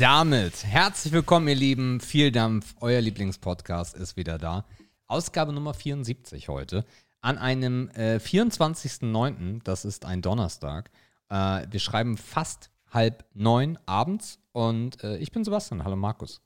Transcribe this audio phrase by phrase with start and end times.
[0.00, 2.00] damit herzlich willkommen, ihr Lieben.
[2.00, 4.64] Viel Dampf, euer Lieblingspodcast ist wieder da.
[5.06, 6.86] Ausgabe Nummer 74 heute.
[7.20, 10.90] An einem äh, 24.09., das ist ein Donnerstag.
[11.28, 15.84] Äh, wir schreiben fast halb neun abends und äh, ich bin Sebastian.
[15.84, 16.40] Hallo Markus.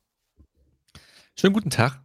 [1.39, 2.01] Schönen guten Tag.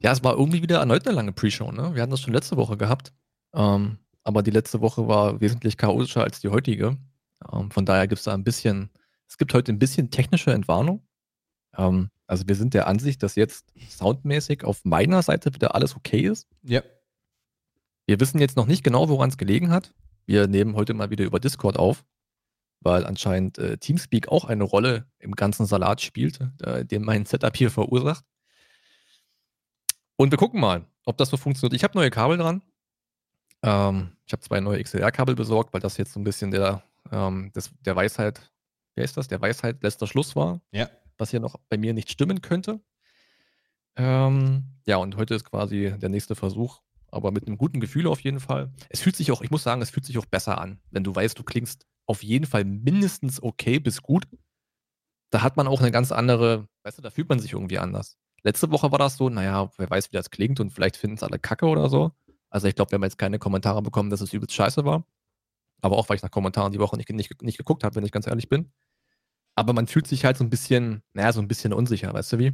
[0.00, 1.70] Ja, es war irgendwie wieder erneut eine lange Pre-Show.
[1.70, 1.94] Ne?
[1.94, 3.12] Wir hatten das schon letzte Woche gehabt.
[3.54, 6.96] Ähm, aber die letzte Woche war wesentlich chaotischer als die heutige.
[7.52, 8.90] Ähm, von daher gibt es da ein bisschen,
[9.30, 11.06] es gibt heute ein bisschen technische Entwarnung.
[11.76, 16.20] Ähm, also wir sind der Ansicht, dass jetzt soundmäßig auf meiner Seite wieder alles okay
[16.20, 16.48] ist.
[16.62, 16.82] Ja.
[18.06, 19.94] Wir wissen jetzt noch nicht genau, woran es gelegen hat.
[20.26, 22.04] Wir nehmen heute mal wieder über Discord auf,
[22.80, 27.56] weil anscheinend äh, Teamspeak auch eine Rolle im ganzen Salat spielt, äh, den mein Setup
[27.56, 28.24] hier verursacht.
[30.16, 31.74] Und wir gucken mal, ob das so funktioniert.
[31.74, 32.62] Ich habe neue Kabel dran.
[33.62, 37.52] Ähm, ich habe zwei neue XLR-Kabel besorgt, weil das jetzt so ein bisschen der, ähm,
[37.52, 38.49] des, der Weisheit,
[38.94, 39.28] wer ist das?
[39.28, 40.60] Der Weisheit letzter Schluss war.
[40.72, 40.88] Ja.
[41.18, 42.80] Was hier noch bei mir nicht stimmen könnte.
[43.96, 48.20] Ähm, ja, und heute ist quasi der nächste Versuch, aber mit einem guten Gefühl auf
[48.20, 48.72] jeden Fall.
[48.88, 51.14] Es fühlt sich auch, ich muss sagen, es fühlt sich auch besser an, wenn du
[51.14, 54.26] weißt, du klingst auf jeden Fall mindestens okay bis gut.
[55.30, 58.16] Da hat man auch eine ganz andere, weißt du, da fühlt man sich irgendwie anders.
[58.42, 61.22] Letzte Woche war das so, naja, wer weiß, wie das klingt und vielleicht finden es
[61.22, 62.12] alle kacke oder so.
[62.48, 65.04] Also ich glaube, wir haben jetzt keine Kommentare bekommen, dass es übelst scheiße war.
[65.80, 68.12] Aber auch, weil ich nach Kommentaren die Woche nicht, nicht, nicht geguckt habe, wenn ich
[68.12, 68.72] ganz ehrlich bin.
[69.54, 72.38] Aber man fühlt sich halt so ein bisschen, naja, so ein bisschen unsicher, weißt du
[72.38, 72.52] wie?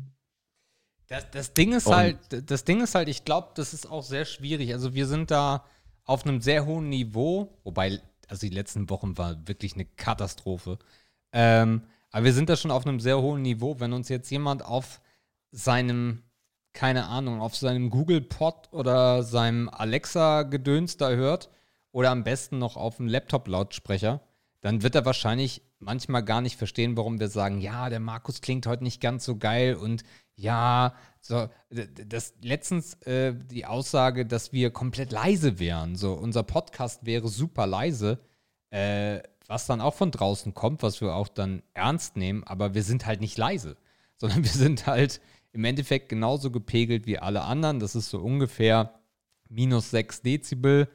[1.09, 4.03] Das, das Ding ist und halt, das Ding ist halt, ich glaube, das ist auch
[4.03, 4.73] sehr schwierig.
[4.73, 5.65] Also wir sind da
[6.05, 10.79] auf einem sehr hohen Niveau, wobei, also die letzten Wochen war wirklich eine Katastrophe.
[11.33, 13.79] Ähm, aber wir sind da schon auf einem sehr hohen Niveau.
[13.79, 15.01] Wenn uns jetzt jemand auf
[15.53, 16.23] seinem
[16.77, 21.49] keine Ahnung, auf seinem Google Pod oder seinem Alexa-Gedöns da hört
[21.97, 24.21] oder am besten noch auf dem Laptop-Lautsprecher,
[24.61, 28.67] dann wird er wahrscheinlich manchmal gar nicht verstehen, warum wir sagen, ja, der Markus klingt
[28.67, 30.05] heute nicht ganz so geil und
[30.35, 35.97] ja, so, das letztens äh, die Aussage, dass wir komplett leise wären.
[35.97, 38.19] So, unser Podcast wäre super leise,
[38.69, 42.83] äh, was dann auch von draußen kommt, was wir auch dann ernst nehmen, aber wir
[42.83, 43.79] sind halt nicht leise,
[44.19, 47.81] sondern wir sind halt im Endeffekt genauso gepegelt wie alle anderen.
[47.81, 49.01] Das ist so ungefähr
[49.49, 50.91] minus 6 Dezibel.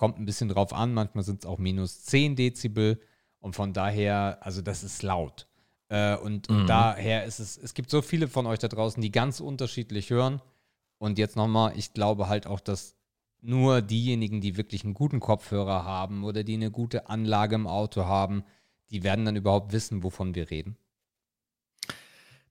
[0.00, 2.98] Kommt ein bisschen drauf an, manchmal sind es auch minus 10 Dezibel.
[3.38, 5.46] Und von daher, also das ist laut.
[5.90, 6.60] Äh, und, mhm.
[6.60, 10.08] und daher ist es, es gibt so viele von euch da draußen, die ganz unterschiedlich
[10.08, 10.40] hören.
[10.96, 12.96] Und jetzt nochmal, ich glaube halt auch, dass
[13.42, 18.06] nur diejenigen, die wirklich einen guten Kopfhörer haben oder die eine gute Anlage im Auto
[18.06, 18.42] haben,
[18.88, 20.78] die werden dann überhaupt wissen, wovon wir reden.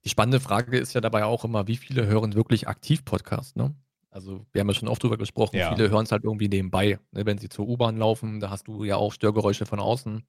[0.04, 3.74] Die spannende Frage ist ja dabei auch immer, wie viele hören wirklich aktiv Podcast, ne?
[4.12, 5.62] Also, wir haben ja schon oft drüber gesprochen, Ja.
[5.62, 7.26] viele hören es halt irgendwie nebenbei, ne?
[7.26, 10.26] Wenn sie zur U-Bahn laufen, da hast du ja auch Störgeräusche von außen.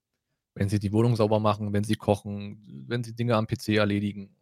[0.55, 4.35] Wenn sie die Wohnung sauber machen, wenn sie kochen, wenn sie Dinge am PC erledigen.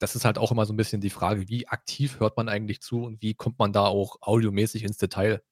[0.00, 2.80] Das ist halt auch immer so ein bisschen die Frage, wie aktiv hört man eigentlich
[2.82, 5.42] zu und wie kommt man da auch audiomäßig ins Detail?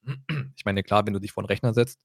[0.55, 1.99] Ich meine, klar, wenn du dich vor 'n Rechner setzt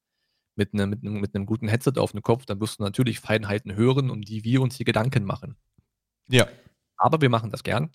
[0.57, 3.21] mit 'nem mit 'nem mit 'nem guten Headset auf dem Kopf, dann wirst du natürlich
[3.21, 5.57] Feinheiten hören, um die wir uns hier Gedanken machen.
[6.28, 6.51] Ja.
[6.99, 7.93] Aber wir machen das gern.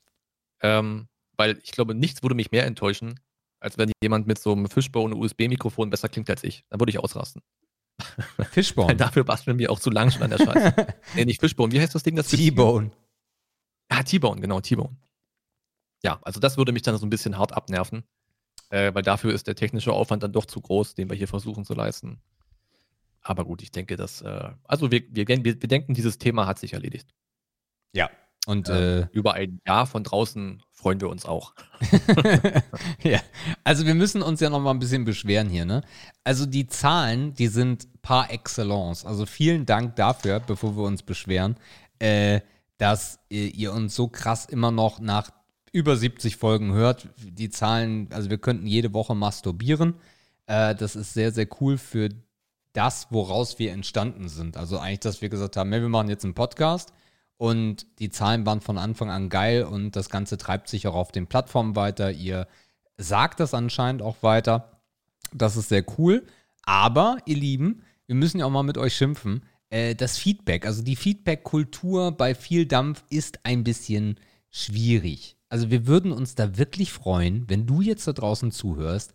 [0.62, 3.20] Ähm, weil ich glaube, nichts würde mich mehr enttäuschen,
[3.60, 6.66] als wenn jemand mit so einem Fishbone-USB-Mikrofon besser klingt als ich.
[6.70, 7.42] Dann würde ich ausrasten.
[8.52, 8.90] Fishbone.
[8.90, 10.88] Weil dafür basteln wir auch zu lang schon an der Scheiße.
[11.16, 11.72] nee, nicht Fishbone.
[11.72, 12.16] Wie heißt das Ding?
[12.16, 12.92] Das T-Bone.
[13.90, 14.98] Ah, T-Bone, genau, T-Bone.
[16.04, 18.04] Ja, also das würde mich dann so ein bisschen hart abnerven,
[18.70, 21.66] äh, weil dafür ist der technische Aufwand dann doch zu groß, den wir hier versuchen
[21.66, 22.22] zu leisten.
[23.22, 26.74] Aber gut, ich denke, dass, äh, also wir, wir, wir denken, dieses Thema hat sich
[26.74, 27.16] erledigt.
[27.94, 28.12] Ja,
[28.46, 31.54] und äh, äh, über ein Jahr von draußen freuen wir uns auch.
[33.04, 33.20] ja,
[33.64, 35.82] also wir müssen uns ja noch mal ein bisschen beschweren hier, ne?
[36.24, 39.06] Also die Zahlen, die sind par excellence.
[39.06, 41.56] Also vielen Dank dafür, bevor wir uns beschweren,
[42.00, 42.42] äh,
[42.78, 45.32] dass ihr uns so krass immer noch nach
[45.72, 47.10] über 70 Folgen hört.
[47.18, 49.96] Die Zahlen, also wir könnten jede Woche masturbieren.
[50.46, 52.10] Äh, das ist sehr, sehr cool für
[52.74, 54.58] das, woraus wir entstanden sind.
[54.58, 56.94] Also eigentlich, dass wir gesagt haben, hey, wir machen jetzt einen Podcast
[57.38, 61.12] und die Zahlen waren von Anfang an geil und das Ganze treibt sich auch auf
[61.12, 62.12] den Plattformen weiter.
[62.12, 62.48] Ihr
[62.98, 64.82] sagt das anscheinend auch weiter.
[65.34, 66.26] Das ist sehr cool.
[66.64, 69.44] Aber, ihr Lieben, wir müssen ja auch mal mit euch schimpfen.
[69.70, 75.38] Äh, das Feedback, also die Feedback-Kultur bei viel Dampf ist ein bisschen schwierig.
[75.50, 79.14] Also wir würden uns da wirklich freuen, wenn du jetzt da draußen zuhörst.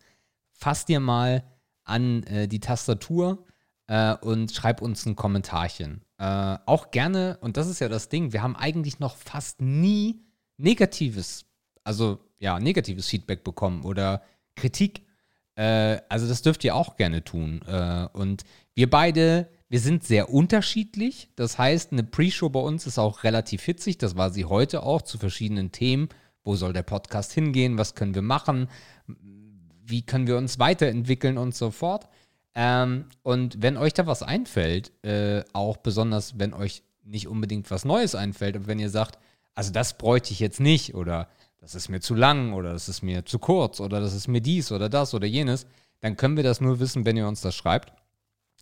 [0.53, 1.45] Fass dir mal
[1.85, 3.45] an äh, die Tastatur
[3.87, 6.03] äh, und schreib uns ein Kommentarchen.
[6.21, 10.21] Äh, auch gerne, und das ist ja das Ding, wir haben eigentlich noch fast nie
[10.59, 11.47] negatives,
[11.83, 14.23] also ja, negatives Feedback bekommen oder
[14.55, 15.07] Kritik.
[15.55, 17.63] Äh, also das dürft ihr auch gerne tun.
[17.67, 18.45] Äh, und
[18.75, 21.31] wir beide, Wir sind sehr unterschiedlich.
[21.37, 23.99] Das heißt, eine Pre-Show bei uns ist auch relativ hitzig.
[23.99, 26.09] Das war sie heute auch zu verschiedenen Themen.
[26.43, 27.79] Wo soll der Podcast hingehen?
[27.79, 28.67] Was können wir machen?
[29.07, 32.09] Wie können wir uns weiterentwickeln und so fort?
[32.55, 37.85] Ähm, und wenn euch da was einfällt, äh, auch besonders wenn euch nicht unbedingt was
[37.85, 39.19] Neues einfällt, aber wenn ihr sagt,
[39.55, 41.29] also das bräuchte ich jetzt nicht oder
[41.61, 44.41] das ist mir zu lang oder das ist mir zu kurz oder das ist mir
[44.41, 45.67] dies oder das oder jenes,
[46.01, 47.93] dann können wir das nur wissen, wenn ihr uns das schreibt.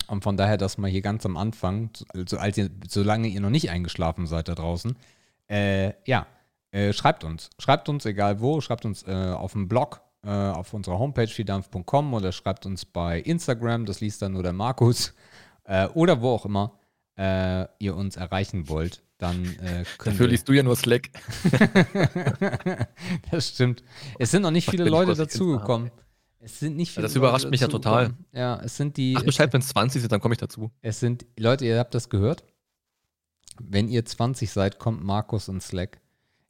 [0.07, 3.51] Und von daher, dass mal hier ganz am Anfang, also als ihr, solange ihr noch
[3.51, 4.97] nicht eingeschlafen seid da draußen,
[5.49, 6.27] äh, ja,
[6.71, 7.51] äh, schreibt uns.
[7.59, 12.15] Schreibt uns, egal wo, schreibt uns äh, auf dem Blog, äh, auf unserer Homepage vieldampf.com
[12.15, 15.15] oder schreibt uns bei Instagram, das liest dann nur der Markus,
[15.65, 16.79] äh, oder wo auch immer
[17.17, 21.11] äh, ihr uns erreichen wollt dann äh, Dafür liest du ja nur Slack.
[23.31, 23.83] das stimmt.
[24.19, 25.91] Es sind noch nicht viele Leute dazugekommen.
[26.39, 28.15] Es sind nicht viele Das überrascht Leute mich ja total.
[28.33, 29.17] Ja, es sind die.
[29.19, 30.71] Ach Bescheid, wenn es 20 sind, dann komme ich dazu.
[30.83, 32.45] Es sind, Leute, ihr habt das gehört.
[33.61, 36.01] Wenn ihr 20 seid, kommt Markus in Slack.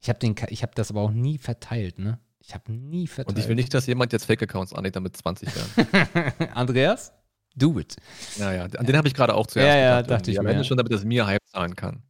[0.01, 2.21] Ich habe hab das aber auch nie verteilt, ne?
[2.41, 3.37] Ich habe nie verteilt.
[3.37, 6.51] Und ich will nicht, dass jemand jetzt Fake-Accounts anlegt, damit 20 werden.
[6.55, 7.13] Andreas?
[7.55, 7.97] Do it.
[8.37, 10.21] Ja, ja, an den habe ich gerade auch zuerst ja, ja, gedacht.
[10.21, 12.03] dachte ich am Ende schon, damit das mir Hype zahlen kann.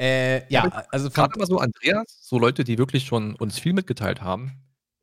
[0.00, 4.22] Äh, ja, also gerade mal so Andreas, so Leute, die wirklich schon uns viel mitgeteilt
[4.22, 4.52] haben.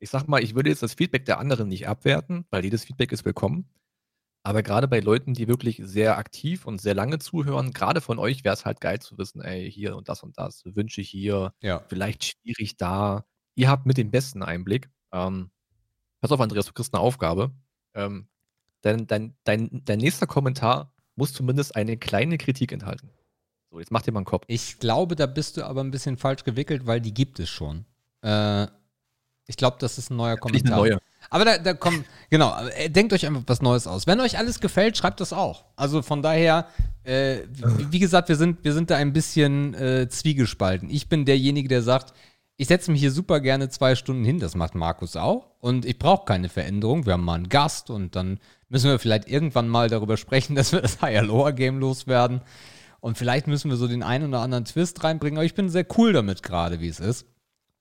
[0.00, 3.12] Ich sag mal, ich würde jetzt das Feedback der anderen nicht abwerten, weil jedes Feedback
[3.12, 3.68] ist willkommen.
[4.42, 8.44] Aber gerade bei Leuten, die wirklich sehr aktiv und sehr lange zuhören, gerade von euch
[8.44, 11.52] wäre es halt geil zu wissen, ey, hier und das und das wünsche ich hier,
[11.60, 11.84] ja.
[11.88, 13.24] vielleicht schwierig da.
[13.58, 14.88] Ihr habt mit dem besten Einblick.
[15.10, 15.50] Ähm,
[16.20, 17.50] pass auf, Andreas, du kriegst eine Aufgabe.
[17.92, 18.28] Ähm,
[18.82, 23.10] dein, dein, dein, dein nächster Kommentar muss zumindest eine kleine Kritik enthalten.
[23.72, 24.44] So, jetzt mach dir mal einen Kopf.
[24.46, 27.84] Ich glaube, da bist du aber ein bisschen falsch gewickelt, weil die gibt es schon.
[28.22, 28.68] Äh,
[29.48, 30.78] ich glaube, das ist ein neuer Kommentar.
[30.78, 31.00] Neue.
[31.28, 34.06] Aber da, da kommt, genau, äh, denkt euch einfach was Neues aus.
[34.06, 35.64] Wenn euch alles gefällt, schreibt das auch.
[35.74, 36.68] Also von daher,
[37.02, 40.88] äh, wie, wie, gesagt, wir sind, wir sind da ein bisschen äh, zwiegespalten.
[40.88, 42.14] Ich bin derjenige, der sagt,
[42.60, 45.46] ich setze mich hier super gerne zwei Stunden hin, das macht Markus auch.
[45.60, 47.06] Und ich brauche keine Veränderung.
[47.06, 50.72] Wir haben mal einen Gast und dann müssen wir vielleicht irgendwann mal darüber sprechen, dass
[50.72, 52.40] wir das Higher Lower Game loswerden.
[52.98, 55.38] Und vielleicht müssen wir so den einen oder anderen Twist reinbringen.
[55.38, 57.26] Aber ich bin sehr cool damit gerade, wie es ist.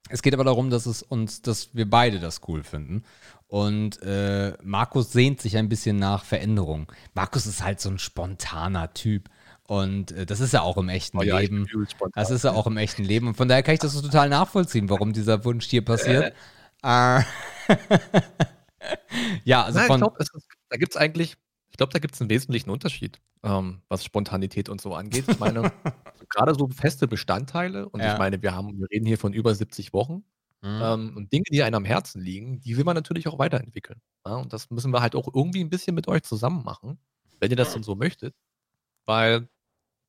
[0.10, 3.04] Es geht aber darum, dass es uns, dass wir beide das cool finden.
[3.48, 6.92] Und äh, Markus sehnt sich ein bisschen nach Veränderung.
[7.16, 9.28] Markus ist halt so ein spontaner Typ.
[9.68, 11.68] Und äh, das ist ja auch im echten oh, ja, Leben.
[12.16, 13.28] Das ist ja auch im echten Leben.
[13.28, 16.34] Und von daher kann ich das so total nachvollziehen, warum dieser Wunsch hier passiert.
[16.84, 17.24] Äh.
[19.44, 20.00] ja, also Nein, von.
[20.00, 20.32] Glaub, ist,
[20.70, 21.36] da gibt es eigentlich,
[21.72, 25.26] ich glaube, da gibt es einen wesentlichen Unterschied ähm, was Spontanität und so angeht.
[25.28, 25.72] Ich meine,
[26.30, 28.14] gerade so feste Bestandteile und ja.
[28.14, 30.24] ich meine, wir haben wir reden hier von über 70 Wochen,
[30.62, 30.82] mhm.
[30.82, 34.36] ähm, und Dinge, die einem am Herzen liegen, die will man natürlich auch weiterentwickeln, ja?
[34.36, 37.00] Und das müssen wir halt auch irgendwie ein bisschen mit euch zusammen machen,
[37.40, 38.36] wenn ihr das denn so möchtet,
[39.06, 39.48] weil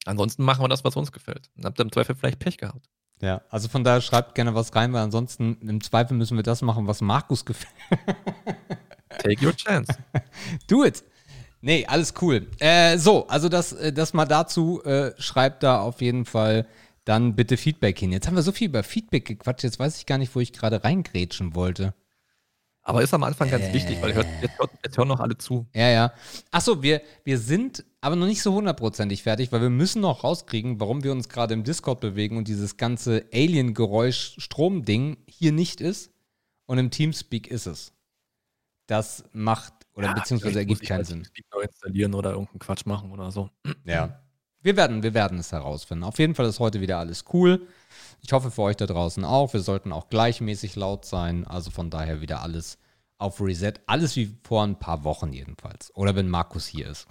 [0.09, 1.51] ansonsten machen wir das, was uns gefällt.
[1.57, 2.89] Dann habt ihr im Zweifel vielleicht Pech gehabt.
[3.21, 6.63] Ja, also von daher schreibt gerne was rein, weil ansonsten im Zweifel müssen wir das
[6.63, 7.75] machen, was Markus gefällt.
[9.23, 9.93] Take your chance.
[10.69, 11.03] Do it.
[11.61, 12.47] Nee, alles cool.
[12.61, 16.67] Äh, so, also das, äh, das mal dazu, äh, schreibt da auf jeden Fall
[17.05, 18.13] dann bitte Feedback hin.
[18.13, 20.53] Jetzt haben wir so viel über Feedback gequatscht, jetzt weiß ich gar nicht, wo ich
[20.53, 21.95] gerade reingrätschen wollte.
[22.89, 25.67] Aber ist am Anfang ganz äh, wichtig, weil hört, jetzt, jetzt, hören noch alle zu.
[25.75, 26.13] Ja, ja.
[26.51, 30.81] Achso, wir, wir sind aber noch nicht so hundertprozentig fertig, weil wir müssen noch rauskriegen,
[30.81, 36.13] warum wir uns gerade im Discord bewegen und dieses ganze Alien-Geräusch-Strom-Ding hier nicht ist
[36.65, 37.93] und im Teamspeak ist es.
[38.87, 41.29] Das macht oder ja, beziehungsweise ergibt keinen Sinn.
[41.53, 43.51] Neu installieren oder irgendeinen Quatsch machen oder so.
[43.85, 44.23] Ja.
[44.63, 46.05] Wir werden, wir werden es herausfinden.
[46.05, 47.69] Auf jeden Fall ist heute wieder alles cool.
[48.21, 49.53] Ich hoffe für euch da draußen auch.
[49.53, 51.47] Wir sollten auch gleichmäßig laut sein.
[51.47, 52.79] Also von daher wieder alles
[53.19, 53.75] auf Reset.
[53.87, 55.95] Alles wie vor ein paar Wochen jedenfalls.
[55.95, 57.07] Oder wenn Markus hier ist.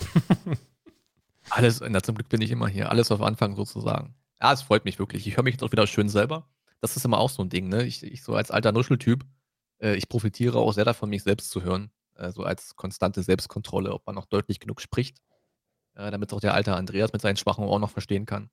[1.49, 2.89] alles, na, zum Glück bin ich immer hier.
[2.91, 4.15] Alles auf Anfang sozusagen.
[4.41, 5.25] Ja, es freut mich wirklich.
[5.27, 6.47] Ich höre mich jetzt auch wieder schön selber.
[6.81, 7.83] Das ist immer auch so ein Ding, ne?
[7.83, 9.25] Ich, ich so als alter Nuscheltyp,
[9.79, 13.93] äh, ich profitiere auch sehr davon, mich selbst zu hören äh, so als konstante Selbstkontrolle,
[13.93, 15.19] ob man noch deutlich genug spricht,
[15.95, 18.49] äh, damit auch der alte Andreas mit seinen Schwachen auch noch verstehen kann.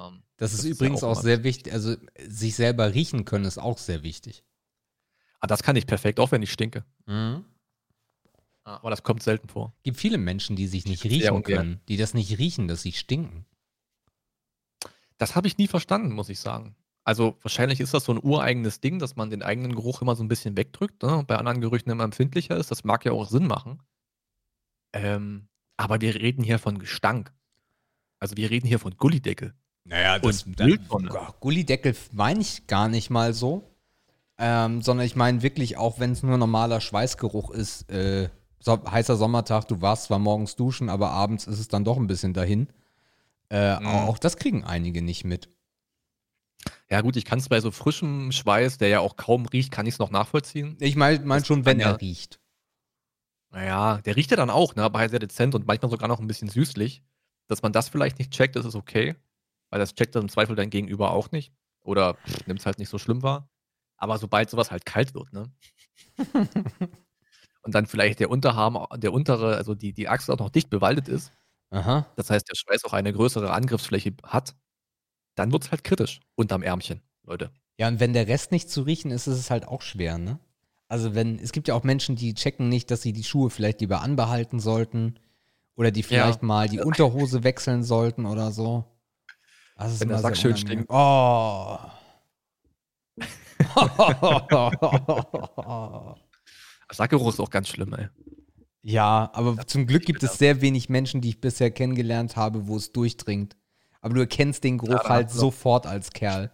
[0.00, 3.58] Ähm, das, das, ist übrigens auch, auch sehr wichtig, also sich selber riechen können ist
[3.58, 4.44] auch sehr wichtig.
[5.40, 6.84] Ah, das kann ich perfekt, auch wenn ich stinke.
[7.06, 7.44] Mhm.
[8.64, 9.74] Ah, aber das kommt selten vor.
[9.78, 12.92] Es gibt viele Menschen, die sich nicht riechen können, die das nicht riechen, dass sie
[12.92, 13.46] stinken.
[15.18, 16.76] Das habe ich nie verstanden, muss ich sagen.
[17.04, 20.22] Also wahrscheinlich ist das so ein ureigenes Ding, dass man den eigenen Geruch immer so
[20.22, 22.70] ein bisschen wegdrückt, ne, und bei anderen Gerüchen immer empfindlicher ist.
[22.70, 23.82] Das mag ja auch Sinn machen.
[24.92, 27.32] Ähm, aber wir reden hier von Gestank.
[28.18, 29.54] Also wir reden hier von Gullideckel.
[29.84, 30.68] Naja, das, und dann,
[31.40, 33.66] Gullideckel meine ich gar nicht mal so.
[34.42, 39.16] Ähm, sondern ich meine wirklich auch, wenn es nur normaler Schweißgeruch ist, äh, so, heißer
[39.16, 42.68] Sommertag, du warst zwar morgens duschen, aber abends ist es dann doch ein bisschen dahin.
[43.50, 43.86] Äh, Mhm.
[43.86, 45.50] Auch das kriegen einige nicht mit.
[46.88, 49.86] Ja, gut, ich kann es bei so frischem Schweiß, der ja auch kaum riecht, kann
[49.86, 50.76] ich es noch nachvollziehen.
[50.80, 52.40] Ich meine mein schon, wenn ja- er riecht.
[53.50, 56.26] Naja, der riecht ja dann auch, ne, aber sehr dezent und manchmal sogar noch ein
[56.26, 57.02] bisschen süßlich.
[57.48, 59.16] Dass man das vielleicht nicht checkt, das ist okay.
[59.70, 61.52] Weil das checkt dann im Zweifel dein Gegenüber auch nicht.
[61.82, 63.48] Oder nimmt es halt nicht so schlimm wahr.
[63.96, 65.50] Aber sobald sowas halt kalt wird, ne?
[67.62, 71.08] und dann vielleicht der Unterarm, der untere, also die, die Achse auch noch dicht bewaldet
[71.08, 71.32] ist,
[71.70, 72.06] Aha.
[72.16, 74.54] das heißt, der Schweiß auch eine größere Angriffsfläche hat,
[75.34, 77.50] dann wird es halt kritisch unterm Ärmchen, Leute.
[77.78, 80.38] Ja, und wenn der Rest nicht zu riechen ist, ist es halt auch schwer, ne?
[80.88, 83.80] Also wenn, es gibt ja auch Menschen, die checken nicht, dass sie die Schuhe vielleicht
[83.80, 85.20] lieber anbehalten sollten
[85.76, 88.84] oder die vielleicht mal die Unterhose wechseln sollten oder so.
[89.80, 90.90] Das ist Wenn der Sack schön stinkt.
[90.90, 91.78] Oh.
[96.92, 98.08] Sackgeruch ist auch ganz schlimm, ey.
[98.82, 102.76] ja, aber zum Glück gibt es sehr wenig Menschen, die ich bisher kennengelernt habe, wo
[102.76, 103.56] es durchdringt.
[104.02, 106.50] Aber du erkennst den Geruch da halt sofort als Kerl.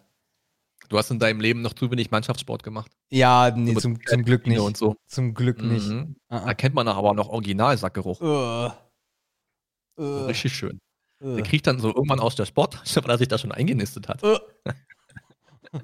[0.88, 2.92] Du hast in deinem Leben noch zu wenig Mannschaftssport gemacht.
[3.10, 4.60] Ja, nee, mit zum, zum Glück nicht.
[4.60, 4.94] Und so.
[5.06, 5.88] Zum Glück nicht.
[5.88, 6.14] Mhm.
[6.28, 6.54] Ah, Da ah.
[6.54, 8.20] kennt man aber noch Original-Sackgeruch.
[8.20, 8.70] Uh.
[9.98, 10.26] Uh.
[10.26, 10.78] Richtig schön.
[11.20, 11.36] Uh.
[11.36, 14.22] Der kriegt dann so irgendwann aus der Sporttasche, weil er sich da schon eingenistet hat.
[14.22, 14.38] Uh.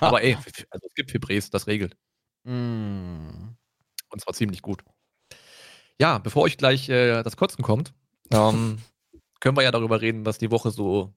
[0.00, 0.36] Aber ey,
[0.70, 1.96] also es gibt Fibres, das regelt.
[2.44, 3.54] Mm.
[4.10, 4.82] Und zwar ziemlich gut.
[6.00, 7.92] Ja, bevor euch gleich äh, das Kotzen kommt,
[8.30, 8.78] ähm,
[9.40, 11.14] können wir ja darüber reden, was die Woche so.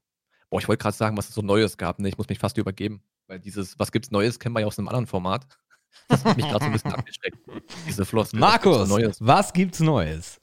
[0.49, 1.99] Boah, ich wollte gerade sagen, was es so Neues gab.
[1.99, 2.09] Ne?
[2.09, 3.01] Ich muss mich fast übergeben.
[3.27, 5.47] Weil dieses, was gibt's Neues, kennen wir ja aus einem anderen Format.
[6.09, 7.37] Das hat mich gerade so ein bisschen abgeschreckt.
[7.87, 9.17] Diese was gibt's Markus, Neues?
[9.21, 10.40] was gibt's Neues?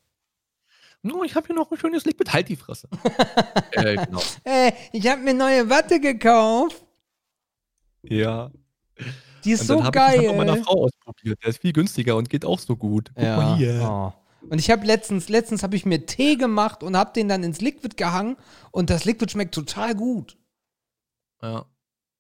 [1.03, 2.31] No, ich habe hier noch ein schönes Liquid.
[2.33, 2.89] Halt die Fresse.
[3.73, 4.21] äh, genau.
[4.45, 6.83] Äh, ich habe mir neue Watte gekauft.
[8.03, 8.51] Ja.
[9.45, 10.63] Die ist Und so dann habe ich das bei meiner geil.
[10.65, 11.39] Frau ausprobiert.
[11.43, 13.11] Der ist viel günstiger und geht auch so gut.
[13.15, 13.37] Guck Ja.
[13.37, 13.81] mal hier.
[13.83, 14.13] Oh.
[14.51, 17.61] Und ich habe letztens, letztens habe ich mir Tee gemacht und habe den dann ins
[17.61, 18.37] Liquid gehangen
[18.71, 20.37] und das Liquid schmeckt total gut.
[21.43, 21.65] Ja.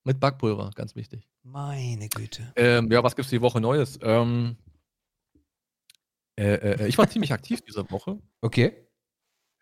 [0.04, 1.28] Mit Backpulver, ganz wichtig.
[1.42, 2.52] Meine Güte.
[2.56, 3.98] Ähm, ja, was gibt's die Woche Neues?
[4.02, 4.56] Ähm,
[6.38, 8.20] äh, äh, ich war ziemlich aktiv diese Woche.
[8.40, 8.72] Okay.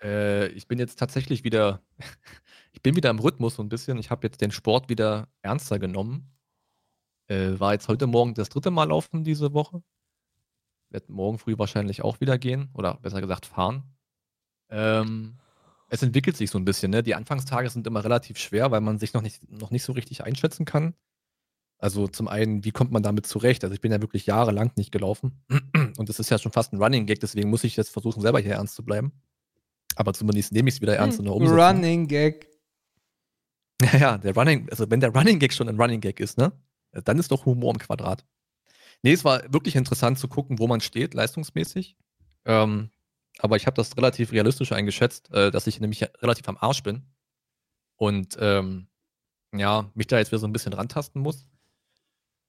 [0.03, 1.83] Äh, ich bin jetzt tatsächlich wieder,
[2.73, 3.99] ich bin wieder im Rhythmus so ein bisschen.
[3.99, 6.37] Ich habe jetzt den Sport wieder ernster genommen.
[7.29, 9.83] Äh, war jetzt heute Morgen das dritte Mal laufen diese Woche.
[10.91, 13.83] Wird morgen früh wahrscheinlich auch wieder gehen oder besser gesagt fahren.
[14.69, 15.39] Ähm,
[15.89, 16.91] es entwickelt sich so ein bisschen.
[16.91, 17.03] Ne?
[17.03, 20.25] Die Anfangstage sind immer relativ schwer, weil man sich noch nicht, noch nicht so richtig
[20.25, 20.95] einschätzen kann.
[21.79, 23.63] Also zum einen, wie kommt man damit zurecht?
[23.63, 25.45] Also ich bin ja wirklich jahrelang nicht gelaufen
[25.99, 28.41] und es ist ja schon fast ein Running Gag, deswegen muss ich jetzt versuchen, selber
[28.41, 29.13] hier ernst zu bleiben.
[29.95, 31.59] Aber zumindest nehme ich es wieder ernst in der Umsetzung.
[31.59, 32.49] Running Gag.
[33.83, 36.51] Ja, ja, der Running, also wenn der Running Gag schon ein Running Gag ist, ne?
[36.93, 38.25] Dann ist doch Humor im Quadrat.
[39.03, 41.95] Nee, es war wirklich interessant zu gucken, wo man steht, leistungsmäßig.
[42.47, 42.91] Ähm,
[43.39, 47.07] aber ich habe das relativ realistisch eingeschätzt, äh, dass ich nämlich relativ am Arsch bin.
[47.97, 48.89] Und ähm,
[49.55, 51.47] ja, mich da jetzt wieder so ein bisschen rantasten muss.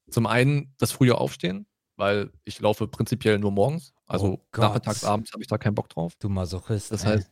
[0.09, 3.93] Zum einen das frühe Aufstehen, weil ich laufe prinzipiell nur morgens.
[4.05, 6.15] Also Oh nachmittags, abends habe ich da keinen Bock drauf.
[6.19, 6.91] Du Masochist.
[6.91, 7.17] Das ey.
[7.17, 7.31] heißt,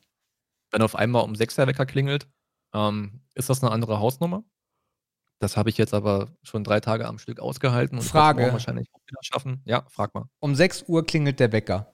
[0.71, 2.27] wenn auf einmal um 6 der Wecker klingelt,
[2.73, 4.43] ähm, ist das eine andere Hausnummer.
[5.39, 7.97] Das habe ich jetzt aber schon drei Tage am Stück ausgehalten.
[7.97, 8.51] Und Frage.
[8.51, 9.61] wahrscheinlich auch wieder schaffen.
[9.65, 10.25] Ja, frag mal.
[10.39, 11.93] um 6 Uhr klingelt der Wecker.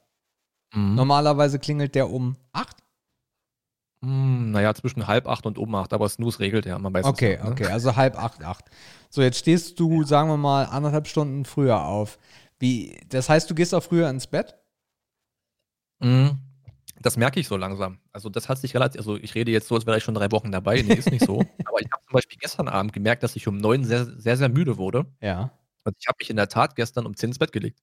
[0.74, 0.96] Mhm.
[0.96, 2.81] Normalerweise klingelt der um 8.
[4.02, 7.12] Mm, naja, zwischen halb acht und um acht, aber Snooze regelt ja, man weiß es
[7.12, 7.52] Okay, ja, ne?
[7.52, 8.66] okay, also halb acht, acht.
[9.10, 12.18] So, jetzt stehst du, sagen wir mal, anderthalb Stunden früher auf.
[12.60, 14.56] Wie, das heißt, du gehst auch früher ins Bett?
[16.00, 16.40] Mhm.
[17.00, 18.00] Das merke ich so langsam.
[18.12, 20.32] Also das hat sich relativ, also ich rede jetzt so, als wäre ich schon drei
[20.32, 20.82] Wochen dabei.
[20.82, 21.40] Nee, ist nicht so.
[21.66, 24.50] aber ich habe zum Beispiel gestern Abend gemerkt, dass ich um neun sehr, sehr, sehr
[24.50, 25.06] müde wurde.
[25.20, 25.52] Ja.
[25.84, 27.82] Und ich habe mich in der Tat gestern um 10 ins Bett gelegt.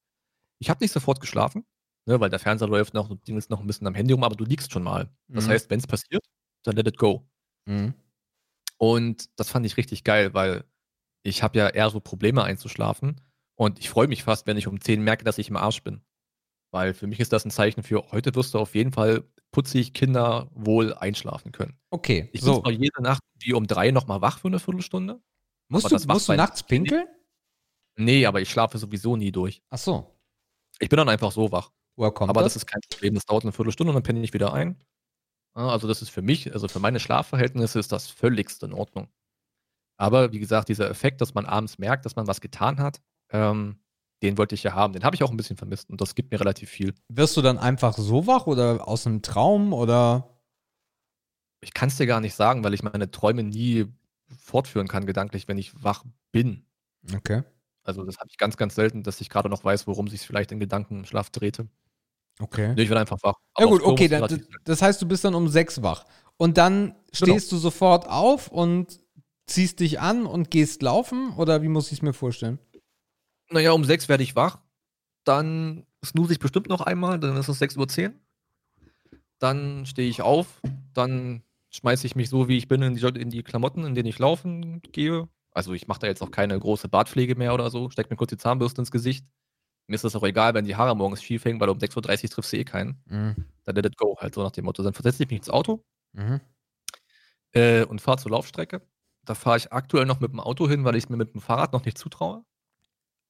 [0.60, 1.64] Ich habe nicht sofort geschlafen,
[2.08, 4.34] ne, weil der Fernseher läuft noch, du dingelst noch ein bisschen am Handy um, aber
[4.34, 5.08] du liegst schon mal.
[5.28, 5.50] Das Mhm.
[5.50, 6.24] heißt, wenn es passiert,
[6.64, 7.28] dann let it go.
[7.66, 7.94] Mhm.
[8.78, 10.64] Und das fand ich richtig geil, weil
[11.22, 13.20] ich habe ja eher so Probleme einzuschlafen.
[13.56, 16.00] Und ich freue mich fast, wenn ich um 10 merke, dass ich im Arsch bin.
[16.70, 19.94] Weil für mich ist das ein Zeichen für, heute wirst du auf jeden Fall putzig
[19.94, 21.78] Kinder wohl einschlafen können.
[21.90, 25.20] Okay, Ich bin zwar jede Nacht wie um drei nochmal wach für eine Viertelstunde.
[25.68, 27.06] Musst du, musst du nachts pinkeln?
[27.96, 29.62] Nee, aber ich schlafe sowieso nie durch.
[29.70, 30.14] Ach so.
[30.78, 31.72] Ich bin dann einfach so wach.
[31.98, 32.54] Woher kommt Aber das?
[32.54, 33.14] das ist kein Problem.
[33.14, 34.76] Das dauert eine Viertelstunde und dann penne ich wieder ein.
[35.54, 39.08] Also, das ist für mich, also für meine Schlafverhältnisse ist das völligst in Ordnung.
[39.96, 43.00] Aber wie gesagt, dieser Effekt, dass man abends merkt, dass man was getan hat,
[43.32, 43.80] ähm,
[44.22, 44.92] den wollte ich ja haben.
[44.92, 46.94] Den habe ich auch ein bisschen vermisst und das gibt mir relativ viel.
[47.08, 50.38] Wirst du dann einfach so wach oder aus einem Traum oder?
[51.60, 53.86] Ich kann es dir gar nicht sagen, weil ich meine Träume nie
[54.38, 56.64] fortführen kann, gedanklich, wenn ich wach bin.
[57.12, 57.42] Okay.
[57.82, 60.52] Also, das habe ich ganz, ganz selten, dass ich gerade noch weiß, worum sich vielleicht
[60.52, 61.68] in Gedanken im Schlaf drehte.
[62.40, 62.74] Okay.
[62.74, 63.34] Nee, ich werde einfach wach.
[63.58, 66.04] Ja gut, okay, dann, das heißt, du bist dann um sechs wach.
[66.36, 69.00] Und dann stehst du sofort auf und
[69.46, 71.32] ziehst dich an und gehst laufen?
[71.36, 72.58] Oder wie muss ich es mir vorstellen?
[73.50, 74.60] Naja, um sechs werde ich wach.
[75.24, 78.14] Dann snooze ich bestimmt noch einmal, dann ist es 6.10 Uhr.
[79.38, 80.60] Dann stehe ich auf,
[80.94, 84.08] dann schmeiße ich mich so, wie ich bin, in die, in die Klamotten, in denen
[84.08, 85.28] ich laufen gehe.
[85.52, 88.30] Also ich mache da jetzt auch keine große Bartpflege mehr oder so, stecke mir kurz
[88.30, 89.26] die Zahnbürste ins Gesicht.
[89.88, 92.30] Mir ist das auch egal, wenn die Haare morgens schief hängen, weil um 6.30 Uhr
[92.30, 93.02] triffst du eh keinen.
[93.06, 93.36] Mhm.
[93.64, 94.82] Dann let it go, halt so nach dem Motto.
[94.82, 96.40] Dann versetze ich mich ins Auto Mhm.
[97.54, 98.82] äh, und fahre zur Laufstrecke.
[99.24, 101.40] Da fahre ich aktuell noch mit dem Auto hin, weil ich es mir mit dem
[101.40, 102.44] Fahrrad noch nicht zutraue.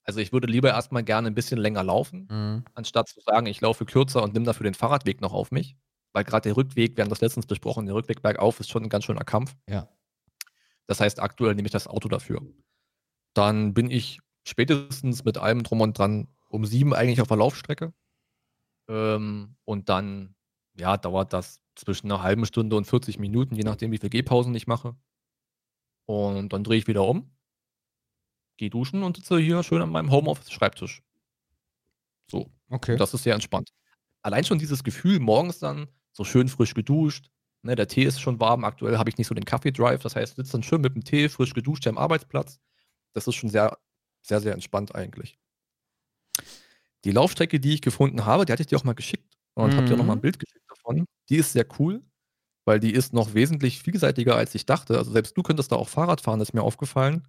[0.05, 2.65] Also ich würde lieber erstmal gerne ein bisschen länger laufen, Mhm.
[2.75, 5.77] anstatt zu sagen, ich laufe kürzer und nehme dafür den Fahrradweg noch auf mich.
[6.15, 8.89] Weil gerade der Rückweg, wir haben das letztens besprochen, der Rückweg bergauf ist schon ein
[8.91, 9.57] ganz schöner Kampf.
[9.69, 9.89] Ja.
[10.89, 12.43] Das heißt, aktuell nehme ich das Auto dafür.
[13.35, 17.93] Dann bin ich spätestens mit allem drum und dran um sieben eigentlich auf der Laufstrecke.
[18.89, 20.35] Ähm, und dann,
[20.75, 24.55] ja, dauert das zwischen einer halben Stunde und 40 Minuten, je nachdem, wie viele Gehpausen
[24.55, 24.97] ich mache.
[26.07, 27.31] Und dann drehe ich wieder um,
[28.57, 31.03] gehe duschen und sitze hier schön an meinem Homeoffice-Schreibtisch.
[32.31, 32.51] So.
[32.71, 32.93] Okay.
[32.93, 33.71] Und das ist sehr entspannt.
[34.23, 37.31] Allein schon dieses Gefühl, morgens dann so schön frisch geduscht,
[37.63, 40.37] ne, der Tee ist schon warm, aktuell habe ich nicht so den Kaffee-Drive, das heißt,
[40.37, 42.59] sitzt dann schön mit dem Tee, frisch geduscht am Arbeitsplatz.
[43.15, 43.79] Das ist schon sehr,
[44.23, 45.39] sehr, sehr entspannt eigentlich.
[47.05, 49.87] Die Laufstrecke, die ich gefunden habe, die hatte ich dir auch mal geschickt und habe
[49.87, 50.23] dir auch noch mal ein Mhm.
[50.23, 51.07] Bild geschickt davon.
[51.29, 52.03] Die ist sehr cool,
[52.67, 54.99] weil die ist noch wesentlich vielseitiger, als ich dachte.
[54.99, 57.29] Also selbst du könntest da auch Fahrrad fahren, ist mir aufgefallen,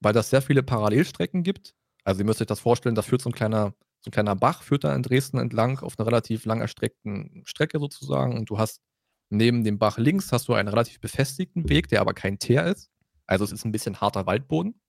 [0.00, 1.74] weil das sehr viele Parallelstrecken gibt.
[2.04, 4.62] Also ihr müsst euch das vorstellen, da führt so ein kleiner, so ein kleiner Bach,
[4.62, 8.36] führt da in Dresden entlang auf einer relativ lang erstreckten Strecke sozusagen.
[8.38, 8.82] Und du hast
[9.30, 12.90] neben dem Bach links hast du einen relativ befestigten Weg, der aber kein Teer ist.
[13.26, 14.80] Also es ist ein bisschen harter Waldboden.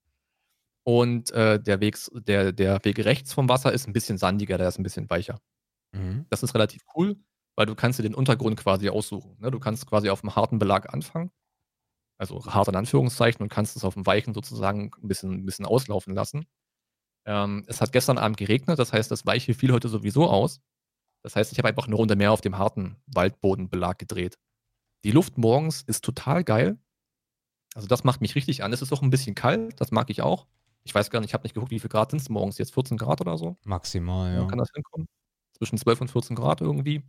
[0.85, 4.67] Und äh, der, Weg, der, der Weg rechts vom Wasser ist ein bisschen sandiger, der
[4.67, 5.39] ist ein bisschen weicher.
[5.93, 6.25] Mhm.
[6.29, 7.15] Das ist relativ cool,
[7.55, 9.37] weil du kannst dir den Untergrund quasi aussuchen.
[9.39, 9.49] Ne?
[9.51, 11.31] Du kannst quasi auf dem harten Belag anfangen,
[12.17, 15.65] also hart in Anführungszeichen, und kannst es auf dem weichen sozusagen ein bisschen, ein bisschen
[15.65, 16.45] auslaufen lassen.
[17.25, 20.59] Ähm, es hat gestern Abend geregnet, das heißt, das Weiche fiel heute sowieso aus.
[21.23, 24.37] Das heißt, ich habe einfach eine Runde mehr auf dem harten Waldbodenbelag gedreht.
[25.05, 26.77] Die Luft morgens ist total geil.
[27.75, 28.73] Also das macht mich richtig an.
[28.73, 30.47] Es ist auch ein bisschen kalt, das mag ich auch.
[30.83, 32.73] Ich weiß gar nicht, ich habe nicht geguckt, wie viel Grad sind es morgens jetzt?
[32.73, 33.55] 14 Grad oder so?
[33.63, 34.45] Maximal, Ja.
[34.47, 35.07] Kann das hinkommen?
[35.57, 37.03] Zwischen 12 und 14 Grad irgendwie.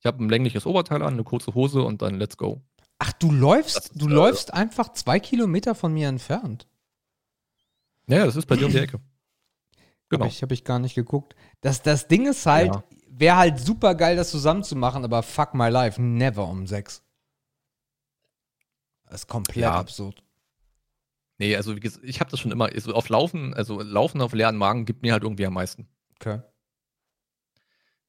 [0.00, 2.62] Ich habe ein längliches Oberteil an, eine kurze Hose und dann let's go.
[2.98, 6.66] Ach, du läufst, ist, du äh, läufst einfach zwei Kilometer von mir entfernt.
[8.08, 9.00] Ja, ja, das ist bei dir um die Ecke.
[10.08, 10.24] Genau.
[10.26, 11.34] Habe ich, hab ich gar nicht geguckt.
[11.62, 12.84] Das, das Ding ist halt, Ja.
[13.08, 17.02] wäre halt super geil, das zusammen zu machen, aber fuck my life, never um sechs.
[19.06, 19.72] Das ist komplett Ja.
[19.74, 20.22] absurd.
[21.38, 24.32] Nee, also wie gesagt, ich habe das schon immer, also auf Laufen, also Laufen auf
[24.32, 25.88] leeren Magen gibt mir halt irgendwie am meisten.
[26.20, 26.40] Okay.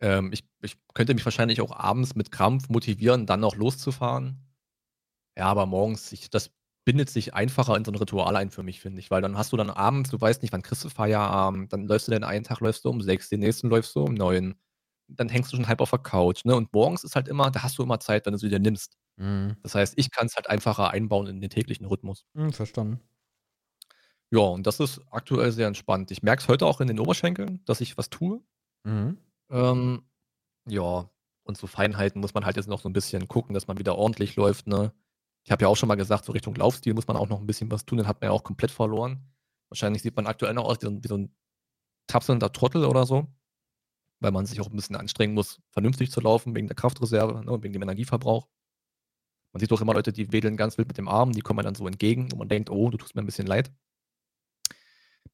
[0.02, 4.40] Ähm, ich, ich könnte mich wahrscheinlich auch abends mit Krampf motivieren, dann noch loszufahren.
[5.38, 6.52] Ja, aber morgens, ich, das
[6.86, 9.54] bindet sich einfacher in so ein Ritual ein für mich, finde ich, weil dann hast
[9.54, 12.44] du dann abends, du weißt nicht, wann kriegst du Feierabend, dann läufst du den einen
[12.46, 14.56] Tag läufst du um sechs, den nächsten läufst du um neun,
[15.08, 16.56] dann hängst du schon halb auf der Couch, ne?
[16.56, 18.98] Und morgens ist halt immer, da hast du immer Zeit, wenn du sie dir nimmst.
[19.18, 19.58] Mhm.
[19.64, 22.26] Das heißt, ich kann es halt einfacher einbauen in den täglichen Rhythmus.
[22.36, 23.00] Hm, verstanden.
[24.34, 26.10] Ja, und das ist aktuell sehr entspannt.
[26.10, 28.42] Ich merke es heute auch in den Oberschenkeln, dass ich was tue.
[28.84, 29.20] Mhm.
[29.52, 30.02] Ähm,
[30.68, 31.08] ja,
[31.44, 33.96] und so Feinheiten muss man halt jetzt noch so ein bisschen gucken, dass man wieder
[33.96, 34.92] ordentlich läuft, ne?
[35.46, 37.46] Ich habe ja auch schon mal gesagt, so Richtung Laufstil muss man auch noch ein
[37.46, 39.22] bisschen was tun, den hat man ja auch komplett verloren.
[39.70, 41.36] Wahrscheinlich sieht man aktuell noch aus wie so, ein- wie so ein
[42.08, 43.28] tapselnder Trottel oder so,
[44.22, 47.52] weil man sich auch ein bisschen anstrengen muss, vernünftig zu laufen, wegen der Kraftreserve ne,
[47.52, 48.48] und wegen dem Energieverbrauch.
[49.54, 51.76] Man sieht auch immer Leute, die wedeln ganz wild mit dem Arm, die kommen dann
[51.76, 53.72] so entgegen und man denkt, oh, du tust mir ein bisschen leid.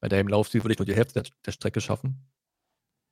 [0.00, 2.26] Bei deinem Laufstil würde ich nur die Hälfte der, der Strecke schaffen.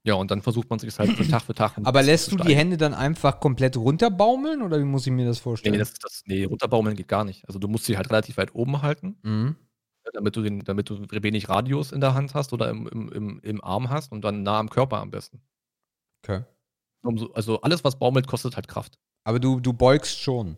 [0.04, 1.76] Ja, und dann versucht man sich halt für Tag für Tag.
[1.82, 2.54] Aber lässt du die.
[2.54, 5.72] Hände dann einfach komplett runterbaumeln oder wie muss ich mir das vorstellen?
[5.72, 7.46] Nee, das, das, nee, runterbaumeln geht gar nicht.
[7.46, 9.56] Also du musst sie halt relativ weit oben halten, Mhm.
[10.04, 13.12] ne, damit du, den, damit du wenig Radius in der Hand hast oder im, im,
[13.12, 15.42] im, im Arm hast und dann nah am Körper am besten.
[16.24, 16.44] Okay.
[17.02, 18.98] Umso, also alles, was baumelt, kostet halt Kraft.
[19.24, 20.56] Aber du, du beugst schon.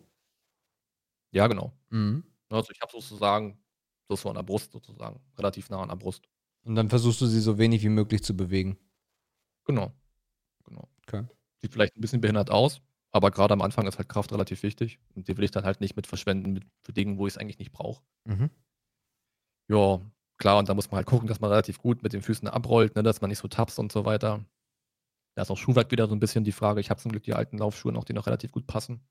[1.33, 1.73] Ja, genau.
[1.89, 2.23] Mhm.
[2.49, 3.57] Also ich habe sozusagen,
[4.17, 6.27] so an der Brust sozusagen, relativ nah an der Brust.
[6.63, 8.77] Und dann versuchst du sie so wenig wie möglich zu bewegen.
[9.65, 9.91] Genau.
[10.63, 10.87] genau.
[11.07, 11.25] Okay.
[11.57, 14.99] Sieht vielleicht ein bisschen behindert aus, aber gerade am Anfang ist halt Kraft relativ wichtig.
[15.15, 17.37] Und die will ich dann halt nicht mit verschwenden mit, für Dingen, wo ich es
[17.37, 18.03] eigentlich nicht brauche.
[18.25, 18.49] Mhm.
[19.69, 20.01] Ja,
[20.37, 22.95] klar, und da muss man halt gucken, dass man relativ gut mit den Füßen abrollt,
[22.95, 24.43] ne, dass man nicht so tapst und so weiter.
[25.35, 26.81] Da ist auch Schuhwerk wieder so ein bisschen die Frage.
[26.81, 29.01] Ich habe zum Glück die alten Laufschuhe noch, die noch relativ gut passen.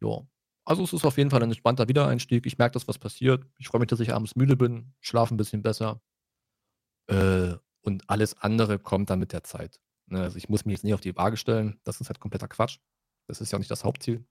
[0.00, 0.22] Ja.
[0.64, 2.46] Also es ist auf jeden Fall ein entspannter Wiedereinstieg.
[2.46, 3.46] Ich merke, dass was passiert.
[3.58, 6.00] Ich freue mich, dass ich abends müde bin, schlafe ein bisschen besser.
[7.06, 9.80] Äh, und alles andere kommt dann mit der Zeit.
[10.06, 11.80] Ne, also ich muss mich jetzt nicht auf die Waage stellen.
[11.84, 12.78] Das ist halt kompletter Quatsch.
[13.26, 14.24] Das ist ja auch nicht das Hauptziel.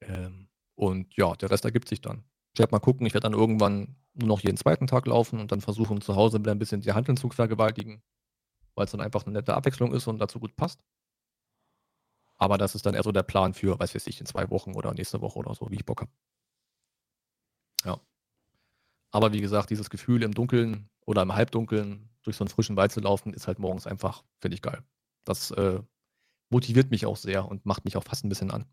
[0.00, 2.24] Ähm, und ja, der Rest ergibt sich dann.
[2.54, 5.50] Ich werde mal gucken, ich werde dann irgendwann nur noch jeden zweiten Tag laufen und
[5.52, 8.02] dann versuchen, zu Hause wieder ein bisschen die Handeln zu vergewaltigen,
[8.74, 10.80] weil es dann einfach eine nette Abwechslung ist und dazu gut passt.
[12.44, 14.92] Aber das ist dann eher so der Plan für, weiß ich, in zwei Wochen oder
[14.92, 16.10] nächste Woche oder so, wie ich Bock habe.
[17.86, 17.98] Ja.
[19.12, 22.92] Aber wie gesagt, dieses Gefühl im Dunkeln oder im Halbdunkeln durch so einen frischen Wald
[22.92, 24.84] zu laufen, ist halt morgens einfach, finde ich geil.
[25.24, 25.80] Das äh,
[26.50, 28.66] motiviert mich auch sehr und macht mich auch fast ein bisschen an.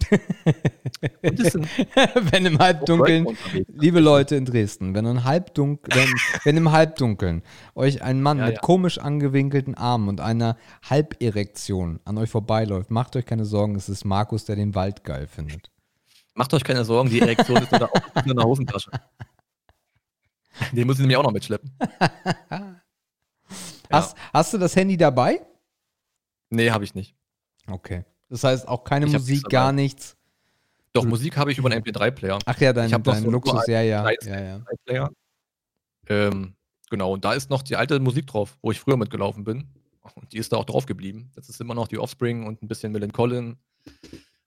[1.22, 3.26] wenn im Halbdunkeln,
[3.68, 6.08] liebe Leute in Dresden, wenn, im Halbdunkel, wenn,
[6.44, 7.42] wenn im Halbdunkeln
[7.74, 8.60] euch ein Mann ja, mit ja.
[8.60, 10.56] komisch angewinkelten Armen und einer
[10.88, 15.26] Halberektion an euch vorbeiläuft, macht euch keine Sorgen, es ist Markus, der den Wald geil
[15.26, 15.70] findet.
[16.34, 17.90] Macht euch keine Sorgen, die Erektion ist nur
[18.24, 18.90] in der Hosentasche.
[20.72, 21.70] Den muss ich nämlich auch noch mitschleppen.
[23.90, 24.22] hast, ja.
[24.32, 25.44] hast du das Handy dabei?
[26.50, 27.14] Nee, habe ich nicht.
[27.66, 28.04] Okay.
[28.32, 30.16] Das heißt auch keine ich Musik, gar nichts.
[30.94, 32.38] Doch, Musik habe ich über einen MP3-Player.
[32.46, 34.08] Ach ja, dein, ich dein so Luxus, ja, ja.
[34.22, 35.10] ja, ja.
[36.08, 36.54] Ähm,
[36.88, 39.68] genau, und da ist noch die alte Musik drauf, wo ich früher mitgelaufen bin.
[40.14, 41.30] Und die ist da auch drauf geblieben.
[41.34, 43.58] Das ist immer noch die Offspring und ein bisschen Millen Collin.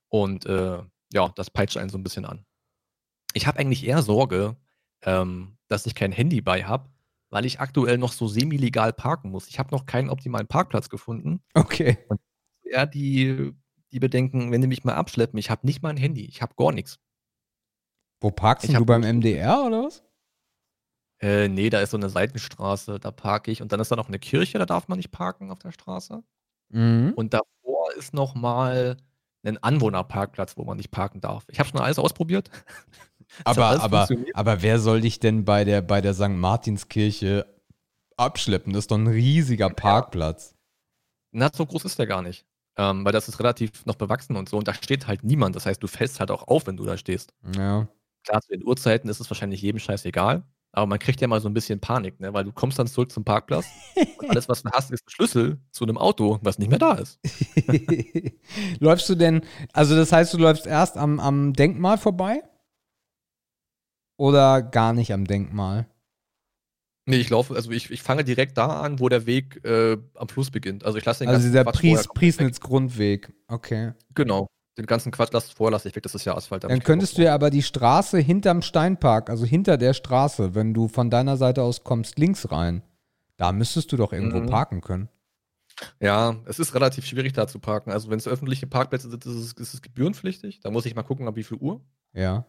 [0.09, 0.79] Und äh,
[1.13, 2.43] ja, das peitscht einen so ein bisschen an.
[3.33, 4.55] Ich habe eigentlich eher Sorge,
[5.03, 6.89] ähm, dass ich kein Handy bei habe,
[7.29, 9.47] weil ich aktuell noch so semi-legal parken muss.
[9.47, 11.43] Ich habe noch keinen optimalen Parkplatz gefunden.
[11.53, 11.99] Okay.
[12.07, 12.19] Und
[12.63, 13.53] eher die,
[13.91, 16.53] die Bedenken, wenn die mich mal abschleppen, ich habe nicht mal ein Handy, ich habe
[16.55, 16.99] gar nichts.
[18.21, 20.03] Wo parkst du beim MDR oder was?
[21.21, 23.61] Äh, nee, da ist so eine Seitenstraße, da parke ich.
[23.61, 26.23] Und dann ist da noch eine Kirche, da darf man nicht parken auf der Straße.
[26.69, 27.13] Mhm.
[27.15, 28.97] Und davor ist noch mal
[29.43, 31.45] ein Anwohnerparkplatz, wo man nicht parken darf.
[31.49, 32.49] Ich habe schon alles ausprobiert.
[33.43, 36.29] aber, alles aber, aber wer soll dich denn bei der, bei der St.
[36.29, 37.45] Martinskirche
[38.17, 38.73] abschleppen?
[38.73, 40.55] Das ist doch ein riesiger Parkplatz.
[41.31, 42.45] Na, so groß ist der gar nicht.
[42.77, 44.57] Ähm, weil das ist relativ noch bewachsen und so.
[44.57, 45.55] Und da steht halt niemand.
[45.55, 47.33] Das heißt, du fällst halt auch auf, wenn du da stehst.
[47.55, 47.87] Ja.
[48.23, 50.43] Klar, zu den Uhrzeiten ist es wahrscheinlich jedem scheißegal.
[50.75, 52.33] Aber man kriegt ja mal so ein bisschen Panik, ne?
[52.33, 53.65] weil du kommst dann zurück zum Parkplatz
[54.19, 56.95] und alles, was du hast, ist ein Schlüssel zu einem Auto, was nicht mehr da
[56.95, 57.17] ist.
[58.79, 62.43] läufst du denn, also das heißt, du läufst erst am, am Denkmal vorbei?
[64.17, 65.87] Oder gar nicht am Denkmal?
[67.05, 70.27] Nee, ich laufe, also ich, ich fange direkt da an, wo der Weg äh, am
[70.27, 70.85] Fluss beginnt.
[70.85, 73.93] Also ich lasse den Also dieser Pries, Priesnitz-Grundweg, okay.
[74.15, 76.63] Genau den ganzen Quatsch lass vor, lass ich weg, das ist ja Asphalt.
[76.63, 80.87] Dann könntest du ja aber die Straße hinterm Steinpark, also hinter der Straße, wenn du
[80.87, 82.81] von deiner Seite aus kommst, links rein.
[83.37, 84.47] Da müsstest du doch irgendwo mhm.
[84.47, 85.09] parken können.
[85.99, 87.91] Ja, es ist relativ schwierig da zu parken.
[87.91, 90.61] Also wenn es öffentliche Parkplätze sind, ist es, ist es gebührenpflichtig.
[90.61, 91.81] Da muss ich mal gucken, ab wie viel Uhr.
[92.13, 92.45] Ja.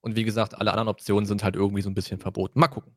[0.00, 2.58] Und wie gesagt, alle anderen Optionen sind halt irgendwie so ein bisschen verboten.
[2.58, 2.94] Mal gucken.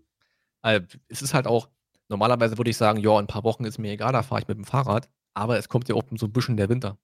[0.63, 1.69] Also, es ist halt auch,
[2.09, 4.47] normalerweise würde ich sagen, ja, in ein paar Wochen ist mir egal, da fahre ich
[4.47, 5.09] mit dem Fahrrad.
[5.35, 6.97] Aber es kommt ja auch so ein bisschen der Winter.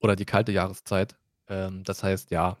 [0.00, 1.16] Oder die kalte Jahreszeit.
[1.48, 2.58] Ähm, das heißt, ja,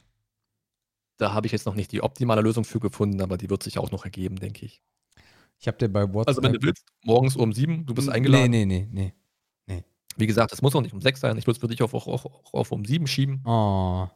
[1.18, 3.78] da habe ich jetzt noch nicht die optimale Lösung für gefunden, aber die wird sich
[3.78, 4.82] auch noch ergeben, denke ich.
[5.58, 6.28] Ich habe dir bei WhatsApp.
[6.28, 8.50] Also, wenn du willst, morgens um sieben, du bist eingeladen.
[8.50, 9.14] Nee, nee, nee,
[9.66, 9.84] nee.
[10.16, 11.38] Wie gesagt, es muss auch nicht um sechs sein.
[11.38, 13.42] Ich würde es für dich auch, auch, auch, auf um sieben schieben.
[13.46, 14.08] Oh.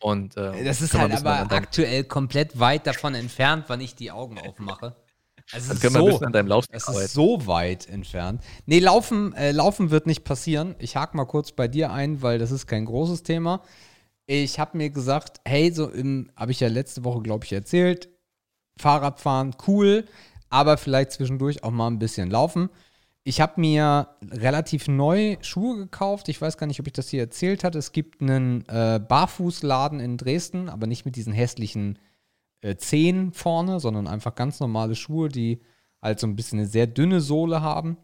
[0.00, 4.38] Und, äh, das ist halt aber aktuell komplett weit davon entfernt, wann ich die Augen
[4.38, 4.96] aufmache.
[5.52, 8.42] Also es, ist so, an deinem es ist so weit entfernt.
[8.64, 10.74] Nee, laufen, äh, laufen wird nicht passieren.
[10.78, 13.62] Ich hake mal kurz bei dir ein, weil das ist kein großes Thema.
[14.26, 18.08] Ich habe mir gesagt, hey, so im, habe ich ja letzte Woche, glaube ich, erzählt,
[18.78, 20.06] Fahrradfahren cool,
[20.48, 22.70] aber vielleicht zwischendurch auch mal ein bisschen laufen.
[23.26, 26.28] Ich habe mir relativ neu Schuhe gekauft.
[26.28, 27.78] Ich weiß gar nicht, ob ich das hier erzählt hatte.
[27.78, 31.98] Es gibt einen äh, Barfußladen in Dresden, aber nicht mit diesen hässlichen
[32.60, 35.62] äh, Zehen vorne, sondern einfach ganz normale Schuhe, die
[36.02, 37.96] halt so ein bisschen eine sehr dünne Sohle haben,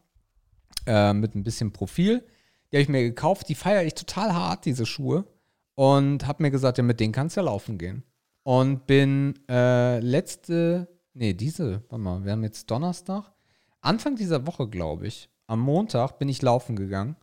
[0.87, 2.25] äh, mit ein bisschen Profil.
[2.73, 5.27] Die habe ich mir gekauft, die feiere ich total hart, diese Schuhe.
[5.75, 8.05] Und habe mir gesagt, ja, mit denen kannst du ja laufen gehen.
[8.43, 13.33] Und bin äh, letzte, nee, diese, warte mal, wir haben jetzt Donnerstag.
[13.81, 17.17] Anfang dieser Woche, glaube ich, am Montag bin ich laufen gegangen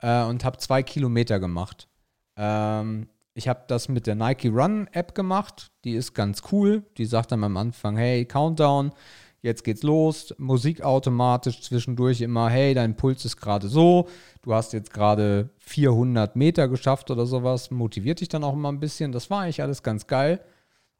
[0.00, 1.88] äh, und habe zwei Kilometer gemacht.
[2.36, 5.70] Ähm, ich habe das mit der Nike Run App gemacht.
[5.84, 6.82] Die ist ganz cool.
[6.98, 8.92] Die sagt dann am Anfang, hey, Countdown,
[9.40, 10.34] jetzt geht's los.
[10.36, 14.08] Musik automatisch zwischendurch immer, hey, dein Puls ist gerade so.
[14.42, 17.70] Du hast jetzt gerade 400 Meter geschafft oder sowas.
[17.70, 19.12] Motiviert dich dann auch immer ein bisschen.
[19.12, 20.40] Das war eigentlich alles ganz geil.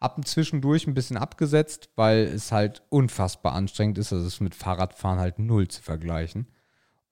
[0.01, 4.13] Hab zwischendurch ein bisschen abgesetzt, weil es halt unfassbar anstrengend ist.
[4.13, 6.47] Also es ist mit Fahrradfahren halt null zu vergleichen.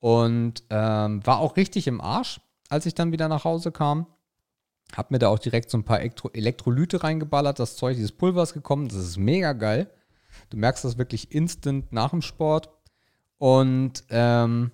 [0.00, 4.06] Und ähm, war auch richtig im Arsch, als ich dann wieder nach Hause kam.
[4.96, 7.58] Hab mir da auch direkt so ein paar Elektro Elektrolyte reingeballert.
[7.58, 8.88] Das Zeug, dieses Pulver ist gekommen.
[8.88, 9.90] Das ist mega geil.
[10.48, 12.70] Du merkst das wirklich instant nach dem Sport.
[13.36, 14.72] Und ähm,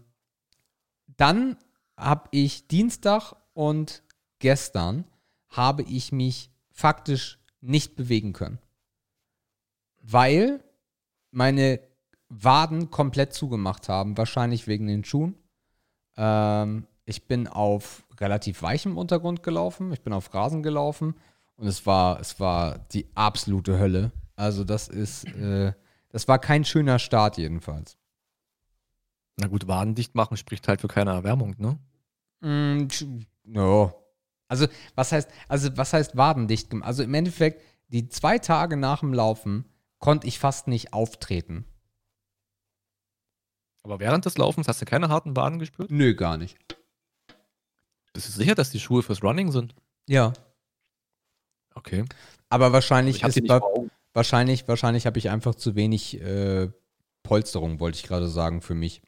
[1.16, 1.56] dann
[1.96, 4.02] habe ich Dienstag und
[4.38, 5.04] gestern
[5.48, 8.58] habe ich mich faktisch nicht bewegen können.
[10.02, 10.62] Weil
[11.30, 11.80] meine
[12.28, 15.34] Waden komplett zugemacht haben, wahrscheinlich wegen den Schuhen.
[16.16, 21.14] Ähm, ich bin auf relativ weichem Untergrund gelaufen, ich bin auf Rasen gelaufen
[21.56, 24.12] und es war, es war die absolute Hölle.
[24.36, 25.72] Also das ist, äh,
[26.10, 27.96] das war kein schöner Start jedenfalls.
[29.36, 31.78] Na gut, Waden dicht machen spricht halt für keine Erwärmung, ne?
[32.40, 32.88] Mm,
[33.44, 33.92] ja.
[34.48, 36.86] Also, was heißt, also, was heißt wadendicht gemacht?
[36.86, 39.64] Also, im Endeffekt, die zwei Tage nach dem Laufen
[39.98, 41.64] konnte ich fast nicht auftreten.
[43.82, 45.90] Aber während des Laufens hast du keine harten Waden gespürt?
[45.90, 46.56] Nö, gar nicht.
[48.12, 49.74] Bist du sicher, dass die Schuhe fürs Running sind?
[50.08, 50.32] Ja.
[51.74, 52.04] Okay.
[52.48, 53.60] Aber wahrscheinlich Also ist bei,
[54.12, 56.70] wahrscheinlich, wahrscheinlich habe ich einfach zu wenig äh,
[57.22, 59.02] Polsterung, wollte ich gerade sagen, für mich.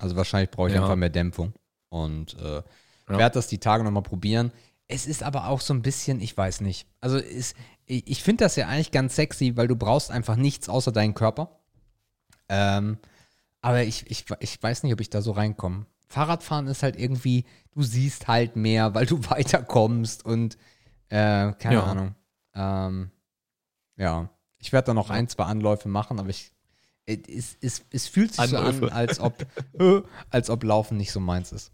[0.00, 0.82] Also wahrscheinlich brauche ich Ja.
[0.82, 1.54] einfach mehr Dämpfung.
[1.88, 2.62] Und äh,
[3.12, 3.18] Ja.
[3.18, 4.52] werde das die Tage nochmal probieren.
[4.88, 6.86] Es ist aber auch so ein bisschen, ich weiß nicht.
[7.00, 10.68] Also ist, ich, ich finde das ja eigentlich ganz sexy, weil du brauchst einfach nichts
[10.68, 11.60] außer deinen Körper.
[12.48, 12.98] Ähm,
[13.60, 15.86] aber ich, ich, ich weiß nicht, ob ich da so reinkomme.
[16.08, 20.56] Fahrradfahren ist halt irgendwie, du siehst halt mehr, weil du weiterkommst und
[21.08, 21.84] äh, keine Ja.
[21.84, 22.14] Ahnung.
[22.54, 23.10] Ähm,
[23.96, 26.52] ja, ich werde da noch ein, zwei Anläufe machen, aber ich,
[27.06, 28.86] es, es, es fühlt sich so Anläufe.
[28.86, 29.46] an, als ob,
[30.30, 31.72] als ob Laufen nicht so meins ist.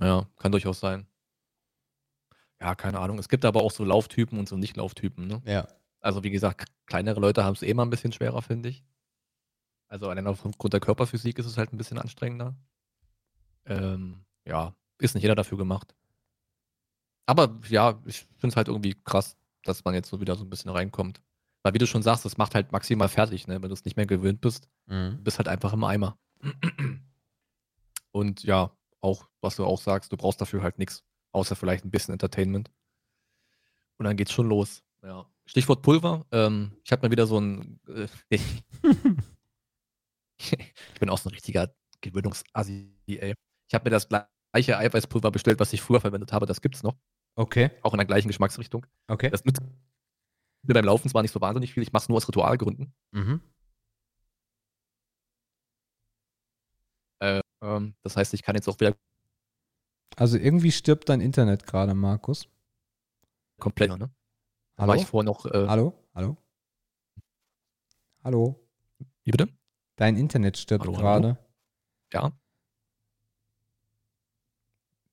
[0.00, 1.06] Ja, kann durchaus sein.
[2.60, 3.18] Ja, keine Ahnung.
[3.18, 5.42] Es gibt aber auch so Lauftypen und so Nicht-Lauftypen, ne?
[5.44, 5.68] Ja.
[6.00, 8.84] Also wie gesagt, kleinere Leute haben es eh mal ein bisschen schwerer, finde ich.
[9.88, 12.54] Also allein aufgrund der Körperphysik ist es halt ein bisschen anstrengender.
[13.64, 15.94] Ähm, ja, ist nicht jeder dafür gemacht.
[17.26, 20.50] Aber ja, ich finde es halt irgendwie krass, dass man jetzt so wieder so ein
[20.50, 21.20] bisschen reinkommt.
[21.62, 23.60] Weil wie du schon sagst, es macht halt maximal fertig, ne?
[23.60, 25.16] Wenn du es nicht mehr gewöhnt bist, Mhm.
[25.18, 26.18] du bist halt einfach im Eimer.
[28.12, 31.90] Und ja, auch, was du auch sagst, du brauchst dafür halt nichts, außer vielleicht ein
[31.90, 32.70] bisschen Entertainment.
[33.98, 34.82] Und dann geht's schon los.
[35.02, 35.26] Ja.
[35.46, 36.26] Stichwort Pulver.
[36.32, 37.80] Ähm, ich habe mal wieder so ein.
[37.88, 38.08] Äh,
[40.38, 43.34] ich bin auch so ein richtiger Gewöhnungsassi, ey.
[43.68, 46.46] Ich habe mir das gleiche Eiweißpulver bestellt, was ich früher verwendet habe.
[46.46, 46.96] Das gibt's noch.
[47.34, 48.84] Okay, Auch in der gleichen Geschmacksrichtung.
[49.06, 49.30] okay.
[49.30, 49.60] Das nützt
[50.64, 51.82] mir beim Laufen zwar nicht so wahnsinnig viel.
[51.84, 52.92] Ich mache es nur aus Ritualgründen.
[53.12, 53.40] Mhm.
[57.60, 58.94] Ähm, das heißt, ich kann jetzt auch wieder
[60.16, 62.48] Also irgendwie stirbt dein Internet gerade, Markus.
[63.58, 63.90] komplett.
[63.90, 63.98] Ne?
[63.98, 64.08] Da
[64.82, 64.88] Hallo?
[64.88, 65.44] war ich vorher noch.
[65.46, 65.92] Äh, Hallo?
[66.14, 66.36] Hallo?
[68.24, 68.60] Hallo?
[69.24, 69.48] Wie bitte?
[69.96, 71.02] Dein Internet stirbt Hallo, hallo?
[71.02, 71.38] gerade.
[72.12, 72.32] Ja.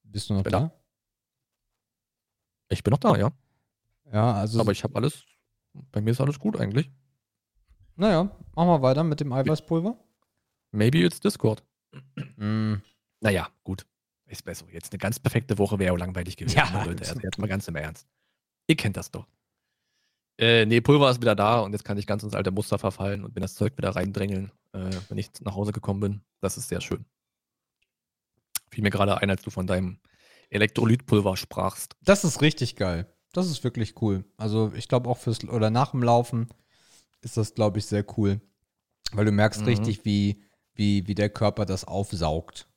[0.03, 0.71] Bist du noch bin da?
[2.69, 3.31] Ich bin noch da, ja.
[4.11, 4.59] Ja, also.
[4.59, 5.23] Aber ich habe alles.
[5.91, 6.89] Bei mir ist alles gut eigentlich.
[7.95, 8.23] naja,
[8.55, 9.97] machen wir weiter mit dem Eiweißpulver.
[10.71, 11.63] Maybe it's Discord.
[12.37, 12.75] Mm,
[13.21, 13.85] Naja, gut.
[14.27, 14.65] Ist besser.
[14.71, 16.57] Jetzt eine ganz perfekte Woche wäre ja langweilig gewesen.
[16.57, 16.69] Ja.
[16.71, 17.07] ne, Leute.
[17.07, 18.07] Also jetzt mal ganz im Ernst.
[18.67, 19.27] Ihr kennt das doch.
[20.37, 23.23] Äh, nee, Pulver ist wieder da und jetzt kann ich ganz ins alte Muster verfallen
[23.23, 26.21] und mir das Zeug wieder reindrängeln, äh, wenn ich nach Hause gekommen bin.
[26.41, 27.05] Das ist sehr schön.
[28.69, 29.99] Fiel mir gerade ein, als du von deinem
[30.49, 31.95] Elektrolytpulver sprachst.
[32.01, 33.07] das ist richtig geil.
[33.31, 34.23] Das ist wirklich cool.
[34.37, 36.47] Also ich glaube auch fürs oder nach dem Laufen
[37.21, 38.39] ist das, glaube ich, sehr cool.
[39.11, 39.67] Weil du merkst Mhm.
[39.67, 40.41] richtig, wie,
[40.75, 42.67] wie, wie der Körper das aufsaugt.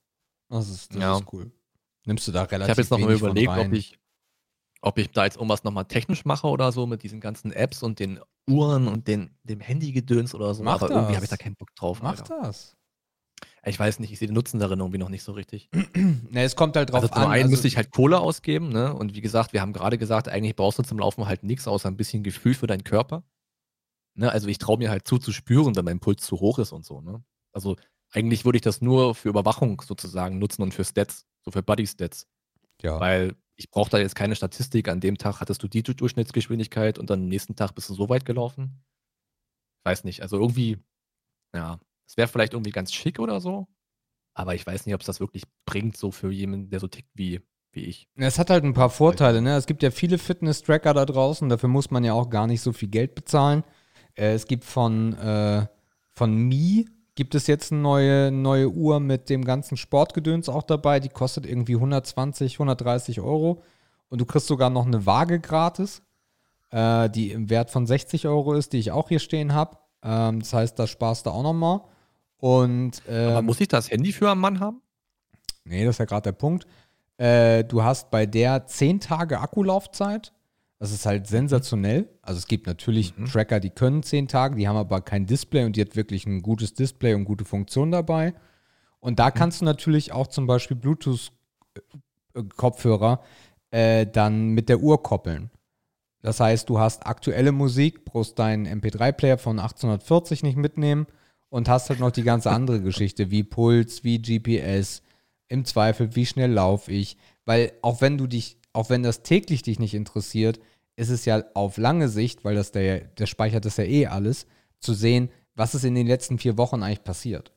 [0.49, 1.17] Das ist, das Ja.
[1.19, 1.51] ist cool.
[2.07, 3.99] Nimmst du da relativ Ich habe jetzt noch mal überlegt, ob ich,
[4.81, 7.99] ob ich da jetzt irgendwas nochmal technisch mache oder so mit diesen ganzen Apps und
[7.99, 10.63] den Uhren und den, dem Handygedöns oder so.
[10.63, 11.17] Mach aber irgendwie das.
[11.17, 12.01] habe ich da keinen Bock drauf.
[12.03, 12.41] Mach Alter.
[12.43, 12.75] das.
[13.65, 15.69] Ich weiß nicht, ich sehe den Nutzen darin irgendwie noch nicht so richtig.
[16.31, 17.31] Ne, es kommt halt drauf also zum an.
[17.31, 18.95] einen also- müsste ich halt Kohle ausgeben, ne?
[18.95, 21.89] Und wie gesagt, wir haben gerade gesagt, eigentlich brauchst du zum Laufen halt nichts außer
[21.89, 23.25] ein bisschen Gefühl für deinen Körper.
[24.15, 24.31] Ne?
[24.33, 26.85] Also ich traue mir halt zu, zu spüren, wenn mein Puls zu hoch ist und
[26.87, 27.23] so, ne?
[27.53, 27.77] Also
[28.11, 32.27] eigentlich würde ich das nur für Überwachung sozusagen nutzen und für Stats, so für Body-Stats.
[32.83, 32.99] ja.
[33.01, 34.89] Weil ich brauche da jetzt keine Statistik.
[34.89, 38.09] An dem Tag hattest du die Durchschnittsgeschwindigkeit und dann am nächsten Tag bist du so
[38.09, 38.85] weit gelaufen.
[39.85, 40.23] Weiß nicht.
[40.23, 40.79] Also irgendwie,
[41.53, 43.67] ja, es wäre vielleicht irgendwie ganz schick oder so.
[44.33, 47.11] Aber ich weiß nicht, ob es das wirklich bringt, so für jemanden, der so tickt
[47.15, 47.41] wie,
[47.73, 48.09] wie ich.
[48.15, 49.57] Es hat halt ein paar Vorteile, ne?
[49.57, 52.73] Es gibt ja viele Fitness-Tracker da draußen, dafür muss man ja auch gar nicht so
[52.73, 53.65] viel Geld bezahlen.
[54.15, 55.67] Äh, es gibt von, äh,
[56.15, 61.01] von Mi gibt es jetzt eine neue, neue Uhr mit dem ganzen Sportgedöns auch dabei.
[61.01, 63.65] Die kostet irgendwie 120, 130 Euro.
[64.09, 66.01] Und du kriegst sogar noch eine Waage gratis,
[66.71, 69.79] äh, die im Wert von 60 Euro ist, die ich auch hier stehen habe.
[70.01, 71.81] Ähm, das heißt, da sparst du auch nochmal.
[72.37, 74.81] Und Aber ähm, muss ich das Handy für am Mann haben?
[75.65, 76.69] Nee, das ist ja gerade der Punkt.
[77.17, 80.33] Äh, du hast bei der 10 Tage Akkulaufzeit.
[80.79, 82.09] Das ist halt sensationell.
[82.23, 83.27] Also es gibt natürlich mhm.
[83.27, 86.43] Tracker, die können zehn Tage, die haben aber kein Display und die hat wirklich ein
[86.43, 88.35] gutes Display und gute Funktion dabei.
[89.01, 89.35] Und da mhm.
[89.35, 93.23] kannst du natürlich auch zum Beispiel Bluetooth-Kopfhörer
[93.71, 95.51] äh, dann mit der Uhr koppeln.
[96.23, 101.07] Das heißt, du hast aktuelle Musik, brauchst deinen MP3-Player von 1840 nicht mitnehmen
[101.49, 105.03] und hast halt noch die ganze andere Geschichte, wie Puls, wie GPS,
[105.49, 107.17] im Zweifel, wie schnell laufe ich.
[107.45, 110.61] Weil auch wenn du dich, auch wenn das täglich dich nicht interessiert,
[110.99, 114.47] ist es ja auf lange Sicht, weil das der, der speichert das ja eh alles,
[114.81, 117.53] zu sehen, was ist in den letzten vier Wochen eigentlich passiert.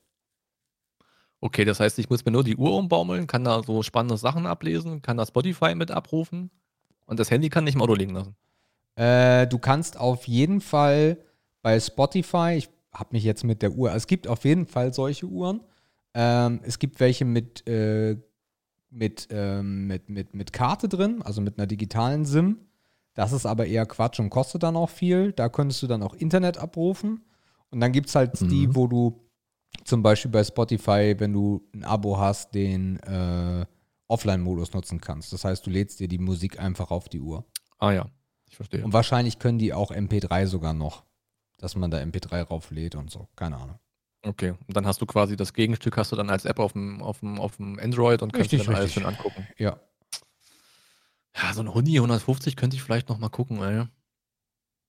[1.39, 4.45] Okay, das heißt, ich muss mir nur die Uhr umbaumeln, kann da so spannende Sachen
[4.45, 6.51] ablesen, kann da Spotify mit abrufen
[7.05, 8.35] und das Handy kann nicht im Auto liegen lassen.
[8.95, 11.17] Äh, du kannst auf jeden Fall
[11.63, 15.25] bei Spotify, ich habe mich jetzt mit der Uhr, es gibt auf jeden Fall solche
[15.25, 15.61] Uhren.
[16.13, 18.17] Ähm, es gibt welche mit, äh,
[18.91, 22.59] mit, ähm, mit, mit, mit Karte drin, also mit einer digitalen SIM.
[23.13, 25.33] Das ist aber eher Quatsch und kostet dann auch viel.
[25.33, 27.25] Da könntest du dann auch Internet abrufen.
[27.69, 28.49] Und dann gibt es halt mhm.
[28.49, 29.21] die, wo du
[29.85, 33.65] zum Beispiel bei Spotify, wenn du ein Abo hast, den äh,
[34.07, 35.33] Offline-Modus nutzen kannst.
[35.33, 37.45] Das heißt, du lädst dir die Musik einfach auf die Uhr.
[37.79, 38.05] Ah ja,
[38.47, 38.83] ich verstehe.
[38.83, 41.05] Und wahrscheinlich können die auch MP3 sogar noch,
[41.57, 43.27] dass man da MP3 rauflädt und so.
[43.35, 43.79] Keine Ahnung.
[44.23, 47.01] Okay, und dann hast du quasi das Gegenstück hast du dann als App auf dem,
[47.01, 49.47] auf dem, auf dem Android und kannst richtig, dir dann alles schön angucken.
[49.57, 49.79] Ja.
[51.35, 53.85] Ja, so ein Huni 150 könnte ich vielleicht noch mal gucken, ey.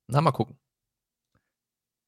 [0.09, 0.57] Na, mal gucken.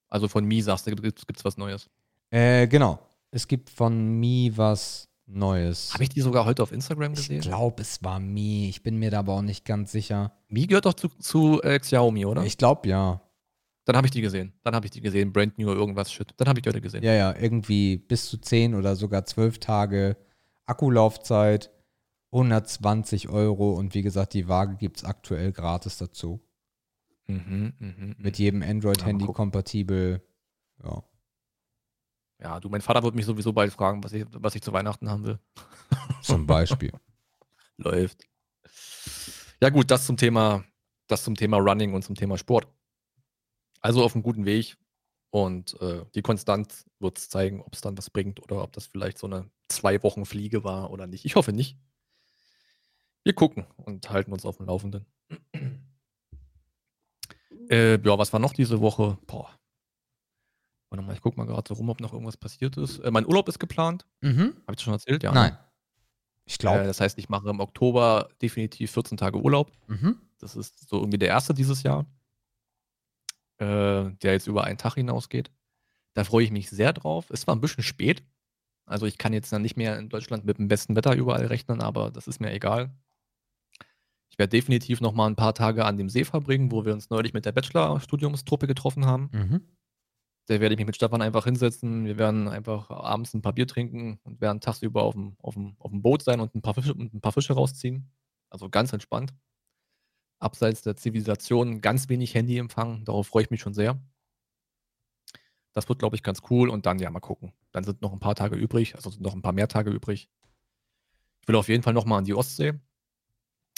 [0.09, 1.89] Also von Mi sagst du, gibt es was Neues.
[2.31, 2.99] Äh, genau.
[3.31, 5.93] Es gibt von Mi was Neues.
[5.95, 7.41] Habe ich die sogar heute auf Instagram gesehen?
[7.41, 8.69] Ich glaube, es war Mi.
[8.69, 10.33] Ich bin mir da aber auch nicht ganz sicher.
[10.49, 12.45] Mi gehört doch zu, zu äh, Xiaomi, oder?
[12.45, 13.21] Ich glaube, ja.
[13.87, 14.53] Dann habe ich die gesehen.
[14.63, 15.33] Dann habe ich die gesehen.
[15.33, 16.33] Brand New irgendwas Shit.
[16.37, 17.03] Dann habe ich die heute gesehen.
[17.03, 20.17] Ja, ja, irgendwie bis zu 10 oder sogar 12 Tage
[20.67, 21.71] Akkulaufzeit,
[22.35, 26.41] 120 Euro und wie gesagt, die Waage gibt es aktuell gratis dazu.
[27.27, 28.15] Mhm, mh, mh.
[28.19, 30.21] Mit jedem Android-Handy kompatibel.
[30.83, 31.05] Ja.
[32.41, 35.09] Ja, du, mein Vater wird mich sowieso bald fragen, was ich, was ich zu Weihnachten
[35.09, 35.39] haben will.
[36.23, 36.93] Zum Beispiel.
[37.77, 38.25] Läuft.
[39.61, 40.65] Ja, gut, das zum Thema,
[41.07, 42.69] das zum Thema Running und zum Thema Sport.
[43.81, 44.77] Also auf einem guten Weg.
[45.31, 48.87] Und äh, die Konstanz wird es zeigen, ob es dann was bringt oder ob das
[48.87, 51.25] vielleicht so eine zwei Wochen Fliege war oder nicht.
[51.25, 51.79] Ich hoffe nicht.
[53.25, 55.05] Wir gucken und halten uns auf dem Laufenden.
[57.71, 59.19] äh, ja, was war noch diese Woche?
[59.27, 59.51] Boah,
[60.95, 63.01] Warte mal, ich gucke mal gerade so rum, ob noch irgendwas passiert ist.
[63.01, 64.07] Äh, mein Urlaub ist geplant.
[64.21, 64.55] Mhm.
[64.63, 65.25] Habe ich das schon erzählt?
[65.25, 65.33] Ja.
[65.33, 65.41] Ne?
[65.41, 65.59] Nein.
[66.45, 66.83] Ich glaube.
[66.83, 69.73] Äh, das heißt, ich mache im Oktober definitiv 14 Tage Urlaub.
[69.89, 70.21] Mhm.
[70.39, 72.07] Das ist so irgendwie der erste dieses Jahr,
[73.59, 73.65] äh,
[74.23, 75.51] der jetzt über einen Tag hinausgeht.
[76.13, 77.29] Da freue ich mich sehr drauf.
[77.31, 78.23] Es war ein bisschen spät.
[78.87, 81.81] Also ich kann jetzt dann nicht mehr in Deutschland mit dem besten Wetter überall rechnen,
[81.81, 82.95] aber das ist mir egal.
[84.35, 87.09] Ich werde definitiv noch mal ein paar Tage an dem See verbringen, wo wir uns
[87.09, 89.31] neulich mit der Bachelor-Studiumstruppe getroffen haben.
[89.33, 89.61] Mhm.
[90.47, 92.05] Da werde ich mich mit Stefan einfach hinsetzen.
[92.05, 95.77] Wir werden einfach abends ein paar Bier trinken und werden tagsüber auf dem, auf dem,
[95.79, 98.11] auf dem Boot sein und ein, paar Fische, ein paar Fische rausziehen.
[98.51, 99.33] Also ganz entspannt.
[100.41, 103.05] Abseits der Zivilisation ganz wenig Handyempfang.
[103.05, 104.03] Darauf freue ich mich schon sehr.
[105.75, 106.71] Das wird, glaube ich, ganz cool.
[106.71, 107.53] Und dann, ja, mal gucken.
[107.71, 110.29] Dann sind noch ein paar Tage übrig, also sind noch ein paar mehr Tage übrig.
[111.41, 112.81] Ich will auf jeden Fall nochmal an die Ostsee,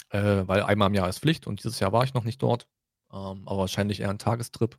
[0.09, 2.67] äh, weil einmal im Jahr ist Pflicht und dieses Jahr war ich noch nicht dort.
[3.11, 4.77] Ähm, aber wahrscheinlich eher ein Tagestrip.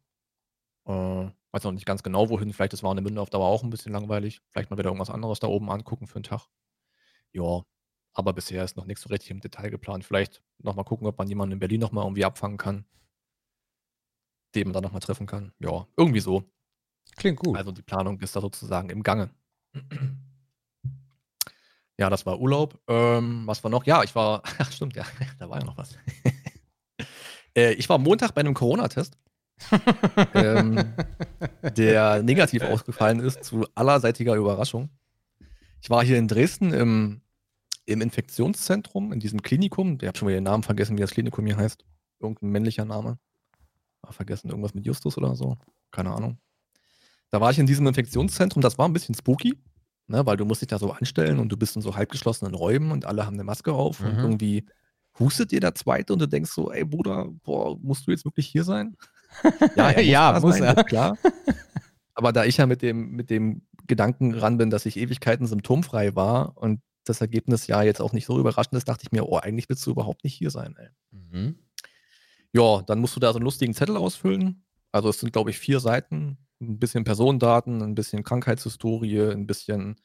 [0.86, 2.52] Äh, weiß noch nicht ganz genau wohin.
[2.52, 4.40] Vielleicht ist Warnemünde auf Dauer auch ein bisschen langweilig.
[4.50, 6.46] Vielleicht mal wieder irgendwas anderes da oben angucken für einen Tag.
[7.32, 7.62] Ja,
[8.14, 10.04] aber bisher ist noch nichts so richtig im Detail geplant.
[10.04, 12.84] Vielleicht nochmal gucken, ob man jemanden in Berlin nochmal irgendwie abfangen kann,
[14.54, 15.52] den man dann nochmal treffen kann.
[15.58, 16.44] Ja, irgendwie so.
[17.16, 17.56] Klingt gut.
[17.56, 19.30] Also die Planung ist da sozusagen im Gange.
[21.98, 22.78] Ja, das war Urlaub.
[22.88, 23.84] Ähm, was war noch?
[23.84, 25.04] Ja, ich war, ach stimmt, ja,
[25.38, 25.96] da war ja noch was.
[27.56, 29.18] äh, ich war Montag bei einem Corona-Test
[30.34, 30.94] ähm,
[31.76, 34.90] der negativ ausgefallen ist, zu allerseitiger Überraschung.
[35.80, 37.20] Ich war hier in Dresden im,
[37.86, 39.98] im Infektionszentrum, in diesem Klinikum.
[40.00, 41.84] Ich habe schon wieder den Namen vergessen, wie das Klinikum hier heißt.
[42.20, 43.18] Irgendein männlicher Name.
[44.02, 45.56] War vergessen, irgendwas mit Justus oder so.
[45.90, 46.38] Keine Ahnung.
[47.30, 49.58] Da war ich in diesem Infektionszentrum, das war ein bisschen spooky,
[50.08, 52.90] ne, weil du musst dich da so anstellen und du bist in so halbgeschlossenen Räumen
[52.90, 54.06] und alle haben eine Maske auf mhm.
[54.06, 54.66] und irgendwie
[55.18, 58.46] hustet dir der Zweite und du denkst so, ey Bruder, boah, musst du jetzt wirklich
[58.46, 58.96] hier sein?
[59.76, 60.84] Ja, muss, ja, muss sein, er.
[60.84, 61.18] klar.
[62.14, 66.16] Aber da ich ja mit dem, mit dem Gedanken ran bin, dass ich Ewigkeiten symptomfrei
[66.16, 69.36] war und das Ergebnis ja jetzt auch nicht so überraschend ist, dachte ich mir, oh,
[69.36, 70.88] eigentlich willst du überhaupt nicht hier sein, ey.
[71.10, 71.58] Mhm.
[72.52, 74.64] Ja, dann musst du da so einen lustigen Zettel ausfüllen.
[74.92, 76.38] Also es sind, glaube ich, vier Seiten.
[76.60, 79.96] Ein bisschen Personendaten, ein bisschen Krankheitshistorie, ein bisschen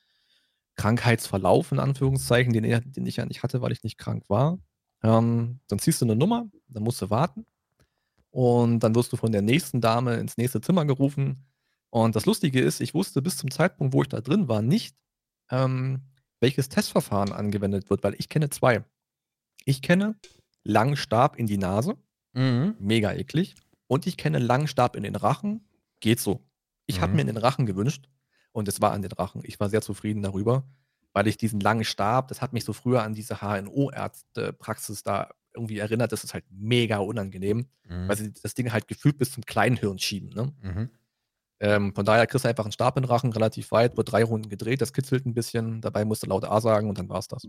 [0.75, 4.59] Krankheitsverlauf in Anführungszeichen, den, den ich ja nicht hatte, weil ich nicht krank war.
[5.03, 7.45] Ähm, dann ziehst du eine Nummer, dann musst du warten
[8.31, 11.45] und dann wirst du von der nächsten Dame ins nächste Zimmer gerufen.
[11.89, 14.95] Und das Lustige ist, ich wusste bis zum Zeitpunkt, wo ich da drin war, nicht,
[15.51, 16.01] ähm,
[16.39, 18.83] welches Testverfahren angewendet wird, weil ich kenne zwei.
[19.65, 20.15] Ich kenne
[20.63, 21.95] langen Stab in die Nase,
[22.33, 22.75] Mhm.
[22.79, 23.55] mega eklig.
[23.87, 25.67] Und ich kenne langen Stab in den Rachen,
[26.03, 26.45] geht so.
[26.85, 27.15] Ich habe Mhm.
[27.15, 28.07] mir in den Rachen gewünscht
[28.51, 29.41] und es war an den Rachen.
[29.45, 30.63] Ich war sehr zufrieden darüber,
[31.13, 35.77] weil ich diesen langen Stab, das hat mich so früher an diese HNO-Ärzte-Praxis da irgendwie
[35.79, 36.11] erinnert.
[36.11, 38.07] Das ist halt mega unangenehm, Mhm.
[38.07, 40.29] weil sie das Ding halt gefühlt bis zum Kleinhirn schieben.
[40.29, 40.53] Ne?
[40.61, 40.89] Mhm.
[41.59, 44.23] Ähm, von daher kriegst du einfach einen Stab in den Rachen, relativ weit, wird drei
[44.23, 47.27] Runden gedreht, das kitzelt ein bisschen, dabei musst du laut A sagen und dann war's
[47.29, 47.47] das.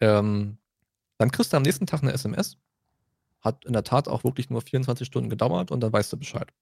[0.00, 0.58] Ähm,
[1.18, 2.56] dann kriegst du am nächsten Tag eine SMS.
[3.40, 6.52] Hat in der Tat auch wirklich nur 24 Stunden gedauert und dann weißt du Bescheid.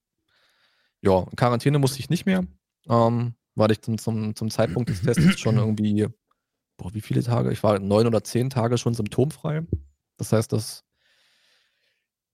[1.04, 2.46] Ja, Quarantäne musste ich nicht mehr,
[2.88, 6.08] ähm, weil ich zum, zum, zum Zeitpunkt des Tests schon irgendwie,
[6.78, 7.52] boah, wie viele Tage?
[7.52, 9.66] Ich war neun oder zehn Tage schon symptomfrei.
[10.16, 10.82] Das heißt, das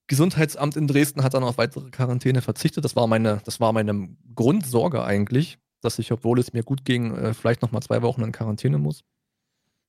[0.07, 2.85] Gesundheitsamt in Dresden hat dann auf weitere Quarantäne verzichtet.
[2.85, 7.15] Das war meine, das war meine Grundsorge eigentlich, dass ich, obwohl es mir gut ging,
[7.15, 9.03] äh, vielleicht nochmal zwei Wochen in Quarantäne muss.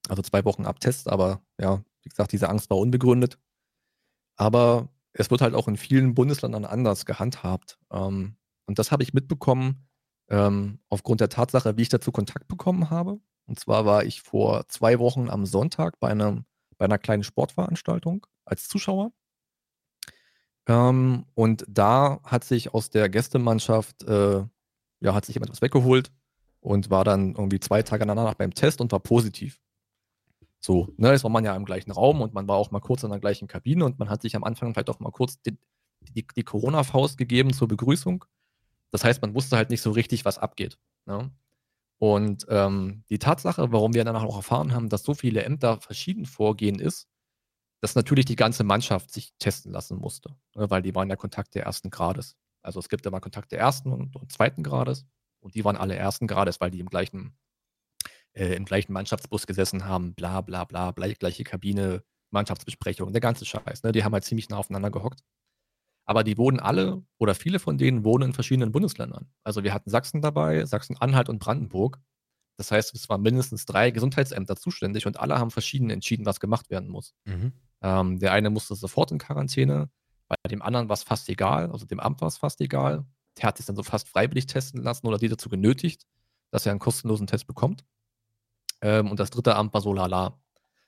[0.08, 3.38] Also zwei Wochen Abtest, aber ja, wie gesagt, diese Angst war unbegründet.
[4.36, 7.78] Aber es wird halt auch in vielen Bundesländern anders gehandhabt.
[7.92, 8.36] Ähm,
[8.66, 9.86] und das habe ich mitbekommen
[10.28, 13.20] ähm, aufgrund der Tatsache, wie ich dazu Kontakt bekommen habe.
[13.46, 16.44] Und zwar war ich vor zwei Wochen am Sonntag bei, einem,
[16.78, 19.12] bei einer kleinen Sportveranstaltung als Zuschauer.
[20.66, 24.44] Ähm, und da hat sich aus der Gästemannschaft, äh,
[25.00, 26.12] ja, hat sich jemand was weggeholt
[26.60, 29.60] und war dann irgendwie zwei Tage danach beim Test und war positiv.
[30.60, 33.02] So, ne, jetzt war man ja im gleichen Raum und man war auch mal kurz
[33.02, 35.58] in der gleichen Kabine und man hat sich am Anfang vielleicht auch mal kurz die,
[36.14, 38.24] die, die Corona-Faust gegeben zur Begrüßung.
[38.92, 40.78] Das heißt, man wusste halt nicht so richtig, was abgeht.
[41.06, 41.30] Ne?
[41.98, 46.26] Und ähm, die Tatsache, warum wir danach auch erfahren haben, dass so viele Ämter verschieden
[46.26, 47.08] vorgehen, ist,
[47.80, 51.54] dass natürlich die ganze Mannschaft sich testen lassen musste, ne, weil die waren ja Kontakt
[51.54, 52.36] der ersten Grades.
[52.62, 55.04] Also es gibt immer Kontakt der ersten und, und zweiten Grades
[55.40, 57.36] und die waren alle ersten Grades, weil die im gleichen,
[58.34, 63.44] äh, im gleichen Mannschaftsbus gesessen haben, bla bla bla, gleich, gleiche Kabine, Mannschaftsbesprechung, der ganze
[63.44, 63.82] Scheiß.
[63.82, 63.92] Ne?
[63.92, 65.22] Die haben halt ziemlich nah aufeinander gehockt.
[66.04, 69.30] Aber die wohnen alle oder viele von denen wohnen in verschiedenen Bundesländern.
[69.44, 71.98] Also wir hatten Sachsen dabei, Sachsen-Anhalt und Brandenburg.
[72.56, 76.70] Das heißt, es waren mindestens drei Gesundheitsämter zuständig und alle haben verschieden entschieden, was gemacht
[76.70, 77.14] werden muss.
[77.24, 77.52] Mhm.
[77.80, 79.90] Ähm, der eine musste sofort in Quarantäne,
[80.32, 83.04] bei dem anderen war es fast egal, also dem Amt war es fast egal.
[83.36, 86.06] Der hat sich dann so fast freiwillig testen lassen oder die dazu genötigt,
[86.50, 87.84] dass er einen kostenlosen Test bekommt.
[88.80, 90.40] Ähm, und das dritte Amt war so lala.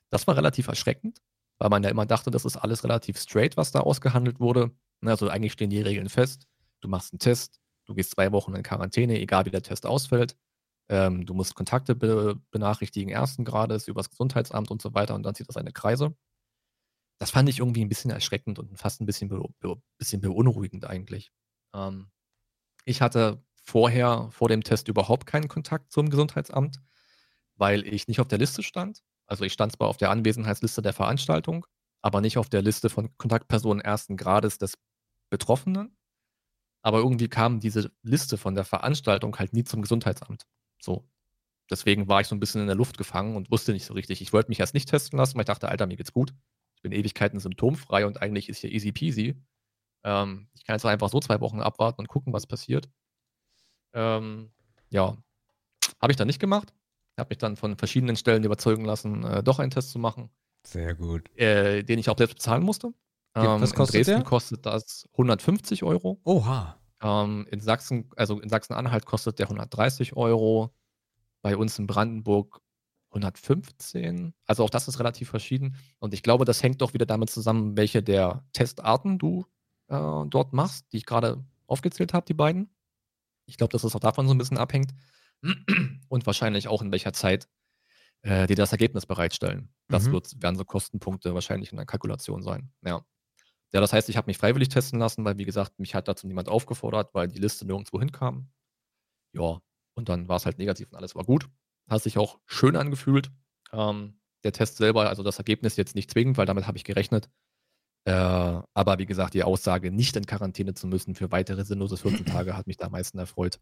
[0.09, 1.21] Das war relativ erschreckend,
[1.57, 4.71] weil man ja immer dachte, das ist alles relativ straight, was da ausgehandelt wurde.
[5.01, 6.47] Ne, Also eigentlich stehen die Regeln fest.
[6.81, 10.35] Du machst einen Test, du gehst zwei Wochen in Quarantäne, egal wie der Test ausfällt.
[10.89, 15.23] Ähm, du musst Kontakte be benachrichtigen ersten Grades über das Gesundheitsamt und so weiter und
[15.23, 16.15] dann zieht das seine Kreise.
[17.19, 20.85] Das fand ich irgendwie ein bisschen erschreckend und fast ein bisschen, be be bisschen beunruhigend
[20.85, 21.31] eigentlich.
[21.73, 22.09] Ähm,
[22.85, 26.81] ich hatte vorher, vor dem Test überhaupt keinen Kontakt zum Gesundheitsamt,
[27.57, 29.03] weil ich nicht auf der Liste stand.
[29.27, 31.65] Also ich stand zwar auf der Anwesenheitsliste der Veranstaltung,
[32.01, 34.77] aber nicht auf der Liste von Kontaktpersonen ersten Grades des
[35.29, 35.97] Betroffenen.
[36.81, 40.45] Aber irgendwie kam diese Liste von der Veranstaltung halt nie zum Gesundheitsamt.
[40.79, 41.07] So.
[41.69, 44.21] Deswegen war ich so ein bisschen in der Luft gefangen und wusste nicht so richtig.
[44.21, 46.33] Ich wollte mich erst nicht testen lassen, weil ich dachte, Alter, mir geht's gut.
[46.75, 49.35] Ich bin Ewigkeiten symptomfrei und eigentlich ist hier easy peasy.
[50.03, 52.87] Ähm, ich kann jetzt einfach so zwei Wochen abwarten und gucken, was passiert.
[53.93, 54.51] Ähm,
[54.91, 55.17] ja,
[55.99, 56.71] habe ich dann nicht gemacht.
[57.17, 60.29] Habe mich dann von verschiedenen Stellen überzeugen lassen, äh, doch einen Test zu machen,
[60.65, 61.29] Sehr gut.
[61.37, 62.93] äh, den ich auch selbst bezahlen musste.
[63.35, 64.23] Ja, was Ähm, kostet in Dresden der?
[64.23, 66.19] kostet das 150 Euro.
[66.23, 66.79] Oha.
[67.01, 70.73] Ähm, in Sachsen, also in Sachsen-Anhalt kostet der 130 Euro.
[71.41, 72.61] Bei uns in Brandenburg
[73.11, 74.33] 115.
[74.45, 75.75] Also auch das ist relativ verschieden.
[75.99, 79.45] Und ich glaube, das hängt doch wieder damit zusammen, welche der Testarten du
[79.87, 79.95] äh,
[80.29, 82.69] dort machst, die ich gerade aufgezählt habe, die beiden.
[83.45, 84.91] Ich glaube, dass es auch davon so ein bisschen abhängt.
[86.09, 87.47] Und wahrscheinlich auch in welcher Zeit
[88.25, 89.69] äh, die das Ergebnis bereitstellen.
[89.87, 90.13] Das Mhm.
[90.13, 92.71] wird, werden so Kostenpunkte wahrscheinlich in der Kalkulation sein.
[92.83, 93.05] Ja.
[93.73, 96.27] Ja, das heißt, ich habe mich freiwillig testen lassen, weil, wie gesagt, mich hat dazu
[96.27, 98.49] niemand aufgefordert, weil die Liste nirgendwo hinkam.
[99.33, 99.59] Ja,
[99.95, 101.49] und dann war es halt negativ und alles war gut.
[101.89, 103.31] Hat sich auch schön angefühlt.
[103.73, 107.29] Ähm, der Test selber, also das Ergebnis jetzt nicht zwingend, weil damit habe ich gerechnet.
[108.05, 112.25] Äh, aber wie gesagt, die Aussage, nicht in Quarantäne zu müssen für weitere sinnlose 14
[112.25, 113.59] Tage, hat mich da am meisten erfreut.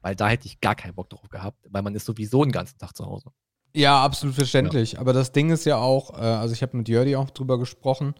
[0.00, 2.78] Weil da hätte ich gar keinen Bock drauf gehabt, weil man ist sowieso den ganzen
[2.78, 3.30] Tag zu Hause.
[3.74, 4.98] Ja, absolut verständlich.
[4.98, 8.14] Aber das Ding ist ja auch, äh, also ich habe mit Jördi auch drüber gesprochen,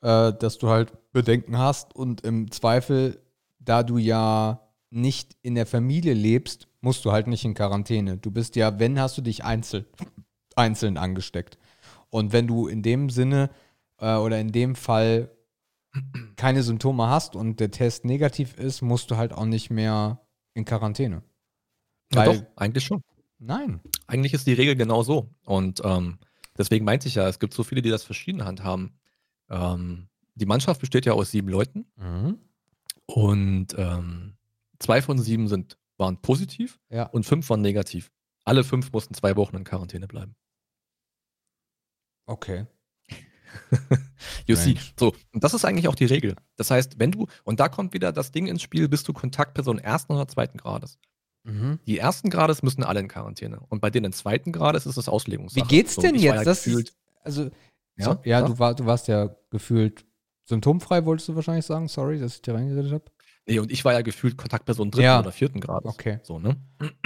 [0.00, 3.20] äh, dass du halt Bedenken hast und im Zweifel,
[3.58, 8.16] da du ja nicht in der Familie lebst, musst du halt nicht in Quarantäne.
[8.16, 9.84] Du bist ja, wenn, hast du dich einzeln,
[10.54, 11.58] einzeln angesteckt.
[12.08, 13.50] Und wenn du in dem Sinne
[13.98, 15.30] äh, oder in dem Fall
[16.36, 20.20] keine Symptome hast und der Test negativ ist, musst du halt auch nicht mehr
[20.54, 21.22] in Quarantäne.
[22.14, 23.02] Ja, Weil- doch, eigentlich schon.
[23.38, 23.80] Nein.
[24.06, 25.28] Eigentlich ist die Regel genau so.
[25.44, 26.18] Und ähm,
[26.56, 28.98] deswegen meinte ich ja, es gibt so viele, die das verschieden handhaben.
[29.50, 32.38] Ähm, die Mannschaft besteht ja aus sieben Leuten Mhm.
[33.06, 34.36] und ähm,
[34.78, 37.04] zwei von sieben sind, waren positiv Ja.
[37.04, 38.10] und fünf waren negativ.
[38.44, 40.34] Alle fünf mussten zwei Wochen in Quarantäne bleiben.
[42.26, 42.66] Okay.
[44.46, 44.76] You see.
[44.98, 46.36] So, und das ist eigentlich auch die Regel.
[46.56, 49.78] Das heißt, wenn du, und da kommt wieder das Ding ins Spiel, bist du Kontaktperson
[49.78, 50.98] ersten oder zweiten Grades.
[51.46, 51.78] Mhm.
[51.86, 53.60] Die ersten Grades müssen alle in Quarantäne.
[53.68, 55.66] Und bei denen zweiten Grades ist es Wie Auslegungssache.
[55.68, 56.34] geht's So, denn war jetzt?
[56.36, 57.42] Ja das gefühlt, ist, also,
[57.96, 58.42] ja, so, ja, ja.
[58.42, 60.04] Du, war, du warst ja gefühlt
[60.44, 61.88] symptomfrei, wolltest du wahrscheinlich sagen.
[61.88, 63.04] Sorry, dass ich dir reingeredet habe.
[63.46, 65.20] Nee, und ich war ja gefühlt Kontaktperson dritten Ja.
[65.20, 65.88] oder vierten Grades.
[65.92, 66.18] Okay.
[66.24, 66.56] So, ne?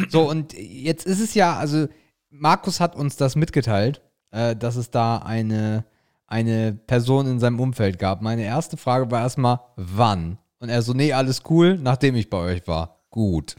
[0.08, 1.86] So, und jetzt ist es ja, also
[2.30, 5.84] Markus hat uns das mitgeteilt, äh, dass es da eine,
[6.26, 8.22] eine Person in seinem Umfeld gab.
[8.22, 10.38] Meine erste Frage war erstmal, wann?
[10.60, 12.99] Und er so, nee, alles cool, nachdem ich bei euch war.
[13.10, 13.56] Gut.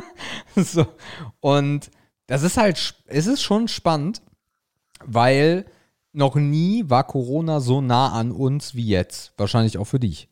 [0.56, 0.86] so.
[1.40, 1.90] Und
[2.26, 4.22] das ist halt, es ist schon spannend,
[5.04, 5.66] weil
[6.12, 9.32] noch nie war Corona so nah an uns wie jetzt.
[9.36, 10.28] Wahrscheinlich auch für dich.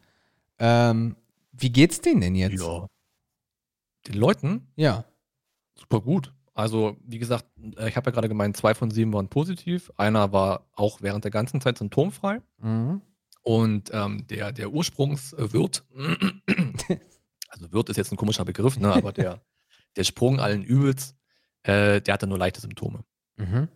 [0.59, 1.17] Ähm,
[1.53, 2.61] wie geht's denen denn jetzt?
[2.61, 2.87] Ja.
[4.07, 5.05] Den Leuten ja.
[5.75, 6.33] super gut.
[6.55, 7.45] Also, wie gesagt,
[7.77, 9.93] äh, ich habe ja gerade gemeint, zwei von sieben waren positiv.
[9.97, 12.41] Einer war auch während der ganzen Zeit symptomfrei.
[12.59, 13.03] Mhm.
[13.43, 15.85] Und ähm, der, der Ursprungswirt,
[17.57, 19.41] also Wirt ist jetzt ein komischer Begriff, ne, aber der,
[19.97, 21.15] der Sprung allen Übels,
[21.63, 23.05] äh, der hatte nur leichte Symptome.
[23.37, 23.69] Mhm.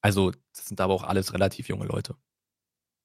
[0.00, 2.14] Also, das sind aber auch alles relativ junge Leute.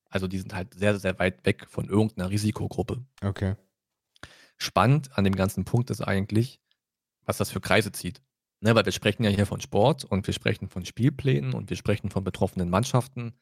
[0.10, 3.04] Also, die sind halt sehr, sehr weit weg von irgendeiner Risikogruppe.
[3.24, 3.56] Okay.
[4.58, 6.60] Spannend an dem ganzen Punkt ist eigentlich,
[7.24, 8.22] was das für Kreise zieht.
[8.64, 11.78] Ne, weil wir sprechen ja hier von Sport und wir sprechen von Spielplänen und wir
[11.78, 13.34] sprechen von betroffenen Mannschaften.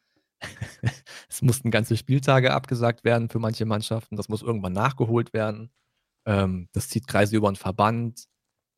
[1.30, 4.16] es mussten ganze Spieltage abgesagt werden für manche Mannschaften.
[4.16, 5.72] Das muss irgendwann nachgeholt werden.
[6.26, 8.26] Ähm, das zieht Kreise über einen Verband.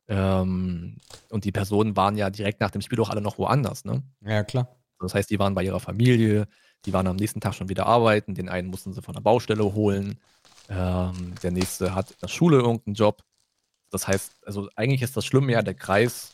[0.08, 0.98] Ähm,
[1.30, 3.84] und die Personen waren ja direkt nach dem Spiel auch alle noch woanders.
[3.84, 4.02] Ne?
[4.20, 4.76] Ja, klar.
[5.00, 6.46] Das heißt, die waren bei ihrer Familie,
[6.84, 9.74] die waren am nächsten Tag schon wieder arbeiten, den einen mussten sie von der Baustelle
[9.74, 10.18] holen,
[10.68, 13.22] ähm, der nächste hat in der Schule irgendeinen Job.
[13.90, 16.32] Das heißt, also eigentlich ist das Schlimme ja der Kreis,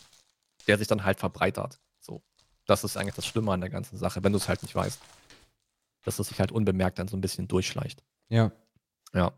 [0.67, 1.81] der sich dann halt verbreitert.
[1.99, 2.23] So.
[2.67, 5.01] Das ist eigentlich das Schlimme an der ganzen Sache, wenn du es halt nicht weißt.
[6.05, 8.05] Dass es sich halt unbemerkt dann so ein bisschen durchschleicht.
[8.29, 8.53] Ja.
[9.13, 9.33] Ja.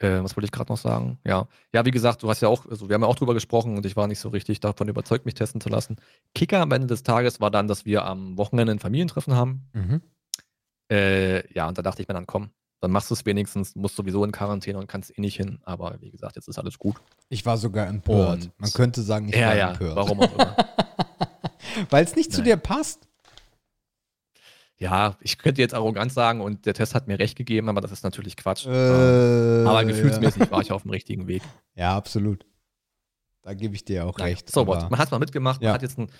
[0.00, 1.18] Äh, was wollte ich gerade noch sagen?
[1.26, 1.48] Ja.
[1.74, 3.84] Ja, wie gesagt, du hast ja auch, also wir haben ja auch drüber gesprochen und
[3.84, 5.96] ich war nicht so richtig davon überzeugt, mich testen zu lassen.
[6.34, 9.68] Kicker am Ende des Tages war dann, dass wir am Wochenende ein Familientreffen haben.
[9.72, 10.02] Mhm.
[10.90, 13.96] Äh, ja, und da dachte ich mir dann, komm, dann machst du es wenigstens, musst
[13.96, 15.58] sowieso in Quarantäne und kannst eh nicht hin.
[15.64, 16.96] Aber wie gesagt, jetzt ist alles gut.
[17.28, 18.44] Ich war sogar empört.
[18.44, 19.96] Und- Man könnte sagen, ich ja, war ja, empört.
[19.96, 20.56] warum auch immer.
[21.90, 22.44] Weil es nicht zu Nein.
[22.50, 23.07] dir passt.
[24.78, 27.90] Ja, ich könnte jetzt arrogant sagen und der Test hat mir recht gegeben, aber das
[27.92, 28.66] ist natürlich Quatsch.
[28.66, 28.70] Äh,
[29.66, 31.42] aber gefühlsmäßig war ich auf dem richtigen Weg.
[31.74, 32.46] Ja, absolut.
[33.42, 34.50] Da gebe ich dir auch Naja, recht.
[34.50, 34.90] So what.
[34.90, 35.68] Man hat mal mitgemacht, Ja.
[35.68, 36.10] man hat jetzt ein,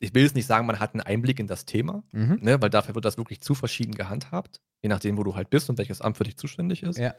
[0.00, 2.38] ich will jetzt nicht sagen, man hat einen Einblick in das Thema, Mhm.
[2.42, 5.70] ne, weil dafür wird das wirklich zu verschieden gehandhabt, je nachdem, wo du halt bist
[5.70, 6.98] und welches Amt für dich zuständig ist.
[6.98, 7.14] Ja.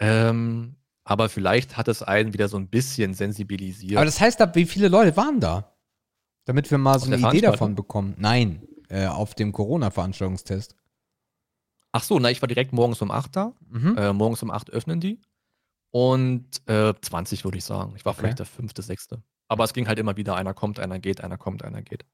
[0.00, 3.96] Ähm, aber vielleicht hat es einen wieder so ein bisschen sensibilisiert.
[3.96, 5.76] Aber das heißt, ab wie viele Leute waren da?
[6.46, 8.14] Damit wir mal so eine Idee davon bekommen.
[8.18, 10.74] Nein, äh, auf dem Corona-Veranstaltungstest.
[11.92, 13.54] Ach so, na, ich war direkt morgens um 8 da.
[13.68, 13.96] Mhm.
[13.96, 15.20] Äh, morgens um 8 öffnen die.
[15.90, 17.94] Und äh, 20 würde ich sagen.
[17.96, 18.20] Ich war Okay.
[18.20, 19.22] vielleicht der fünfte, sechste.
[19.48, 22.04] Aber es ging halt immer wieder, einer kommt, einer geht, einer kommt, einer geht.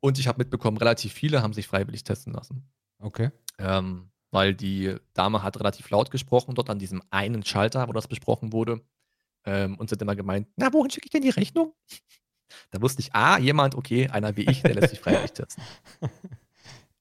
[0.00, 2.70] Und ich habe mitbekommen, relativ viele haben sich freiwillig testen lassen.
[3.00, 3.30] Okay.
[3.58, 8.06] Ähm, weil die Dame hat relativ laut gesprochen, dort an diesem einen Schalter, wo das
[8.06, 8.80] besprochen wurde.
[9.44, 11.74] Ähm, und sie hat immer gemeint, na, wohin schicke ich denn die Rechnung?
[12.70, 15.62] Da wusste ich, ah, jemand, okay, einer wie ich, der lässt sich freiwillig testen.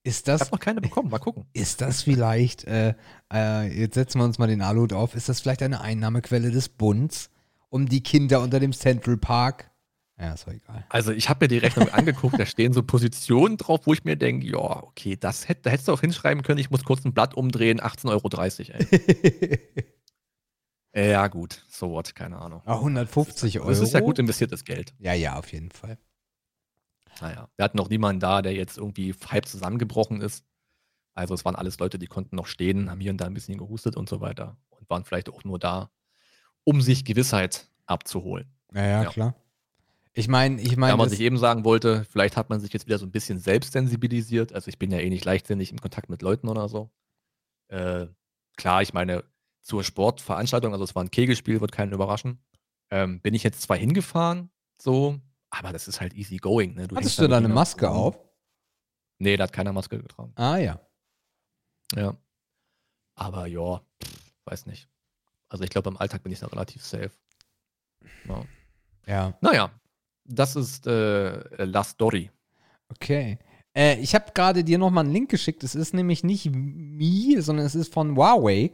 [0.03, 1.45] Ist Ich das, habe noch keine bekommen, mal gucken.
[1.53, 2.93] ist das vielleicht, äh,
[3.33, 6.69] äh, jetzt setzen wir uns mal den Aluhut auf, ist das vielleicht eine Einnahmequelle des
[6.69, 7.29] Bunds,
[7.69, 9.69] um die Kinder unter dem Central Park?
[10.17, 10.85] Ja, ist doch egal.
[10.89, 14.15] Also ich habe mir die Rechnung angeguckt, da stehen so Positionen drauf, wo ich mir
[14.15, 17.13] denke, ja, okay, das hätte, da hättest du auch hinschreiben können, ich muss kurz ein
[17.13, 19.59] Blatt umdrehen, 18,30 Euro, ey.
[20.91, 22.61] Äh, ja, gut, so what, keine Ahnung.
[22.65, 23.69] Ah, 150 Euro.
[23.69, 24.93] Das ist ja gut investiertes Geld.
[24.97, 25.97] Ja, ja, auf jeden Fall.
[27.21, 30.45] Naja, wir hatten noch niemanden da, der jetzt irgendwie halb zusammengebrochen ist.
[31.13, 33.57] Also es waren alles Leute, die konnten noch stehen, haben hier und da ein bisschen
[33.57, 35.91] gehustet und so weiter und waren vielleicht auch nur da,
[36.63, 38.47] um sich Gewissheit abzuholen.
[38.73, 39.09] Ja, ja, Ja.
[39.09, 39.35] klar.
[40.13, 42.97] Ich meine, ich meine, was ich eben sagen wollte, vielleicht hat man sich jetzt wieder
[42.97, 44.53] so ein bisschen selbst sensibilisiert.
[44.53, 46.89] Also ich bin ja eh nicht leichtsinnig im Kontakt mit Leuten oder so.
[47.67, 48.07] Äh,
[48.57, 49.23] klar, ich meine,
[49.69, 52.43] zur Sportveranstaltung, also es war ein Kegelspiel, wird keinen überraschen.
[52.91, 54.49] Ähm, bin ich jetzt zwar hingefahren,
[54.81, 55.19] so,
[55.51, 56.73] aber das ist halt easy going.
[56.73, 56.81] Ne?
[56.81, 57.99] hängst hattest du da mit eine jemandem Maske zusammen.
[57.99, 58.19] auf?
[59.19, 60.31] Nee, da hat keiner Maske getragen.
[60.35, 60.79] Ah, ja.
[61.95, 62.17] Ja.
[63.15, 63.81] Aber ja,
[64.45, 64.89] weiß nicht.
[65.49, 67.11] Also ich glaube, im Alltag bin ich da relativ safe.
[68.27, 68.45] Ja.
[69.05, 69.37] Ja.
[69.41, 69.71] Naja,
[70.25, 72.31] das ist äh, La Story.
[72.89, 73.37] Okay.
[73.75, 75.63] Äh, ich habe gerade dir nochmal einen Link geschickt.
[75.63, 78.73] Es ist nämlich nicht Mi, sondern es ist von Huawei.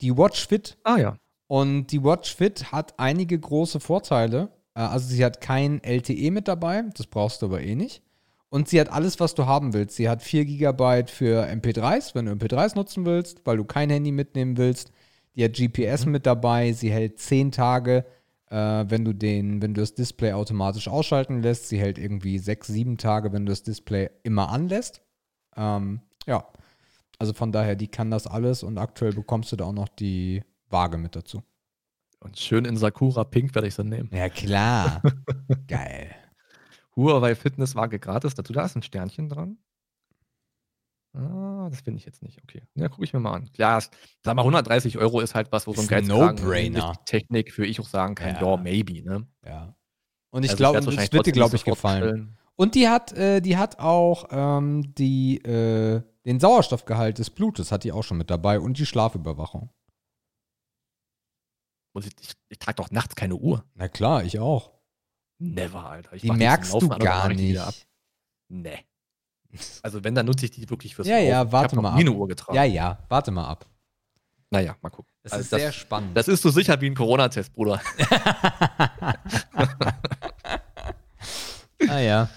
[0.00, 0.78] Die Watch Fit.
[0.84, 1.16] Ah ja.
[1.46, 4.50] Und die Watch Fit hat einige große Vorteile.
[4.74, 8.02] Äh, also sie hat kein LTE mit dabei, das brauchst du aber eh nicht.
[8.50, 9.96] Und sie hat alles, was du haben willst.
[9.96, 14.10] Sie hat 4 GB für MP3s, wenn du MP3s nutzen willst, weil du kein Handy
[14.10, 14.92] mitnehmen willst.
[15.36, 16.12] Die hat GPS mhm.
[16.12, 16.72] mit dabei.
[16.72, 18.04] Sie hält 10 Tage,
[18.50, 21.68] äh, wenn du den, wenn du das Display automatisch ausschalten lässt.
[21.68, 25.00] Sie hält irgendwie 6, 7 Tage, wenn du das Display immer anlässt.
[25.56, 26.44] Ähm, ja.
[27.20, 30.42] Also von daher, die kann das alles und aktuell bekommst du da auch noch die
[30.70, 31.42] Waage mit dazu.
[32.18, 34.08] Und schön in Sakura Pink werde ich sie nehmen.
[34.10, 35.02] Ja, klar.
[35.68, 36.14] Geil.
[36.96, 38.34] Huawei Fitnesswaage gratis.
[38.34, 39.58] Dazu da ist ein Sternchen dran.
[41.12, 42.40] Ah, das finde ich jetzt nicht.
[42.42, 42.62] Okay.
[42.74, 43.52] Ja, gucke ich mir mal an.
[43.52, 43.82] Klar,
[44.24, 46.94] sag mal, 130 Euro ist halt was, wo so ein ein No-Brainer.
[47.04, 48.56] Technik für ich auch sagen kann, ja, Ja.
[48.56, 49.26] maybe, ne?
[49.44, 49.74] Ja.
[50.30, 52.38] Und ich Also glaube, das wird dir, glaube ich, gefallen.
[52.56, 57.84] Und die hat, äh, die hat auch ähm, die, äh, den Sauerstoffgehalt des Blutes, hat
[57.84, 59.70] die auch schon mit dabei und die Schlafüberwachung.
[61.94, 63.64] Muss ich, ich, ich trage doch nachts keine Uhr.
[63.74, 64.70] Na klar, ich auch.
[65.38, 66.12] Never, Alter.
[66.14, 67.86] Ich Die merkst du Laufen und gar nicht.
[68.48, 68.78] Nee.
[69.82, 71.52] Also wenn, dann nutze ich die wirklich fürs Ja, ja, Laufen.
[71.52, 71.98] warte hab noch mal ab.
[71.98, 72.54] eine Uhr getragen.
[72.54, 73.66] Ja, ja, warte mal ab.
[74.50, 75.12] Naja, mal gucken.
[75.22, 76.16] Das Also ist sehr spannend.
[76.16, 77.80] Das ist so sicher wie ein Corona-Test, Bruder.
[81.88, 82.28] ah ja.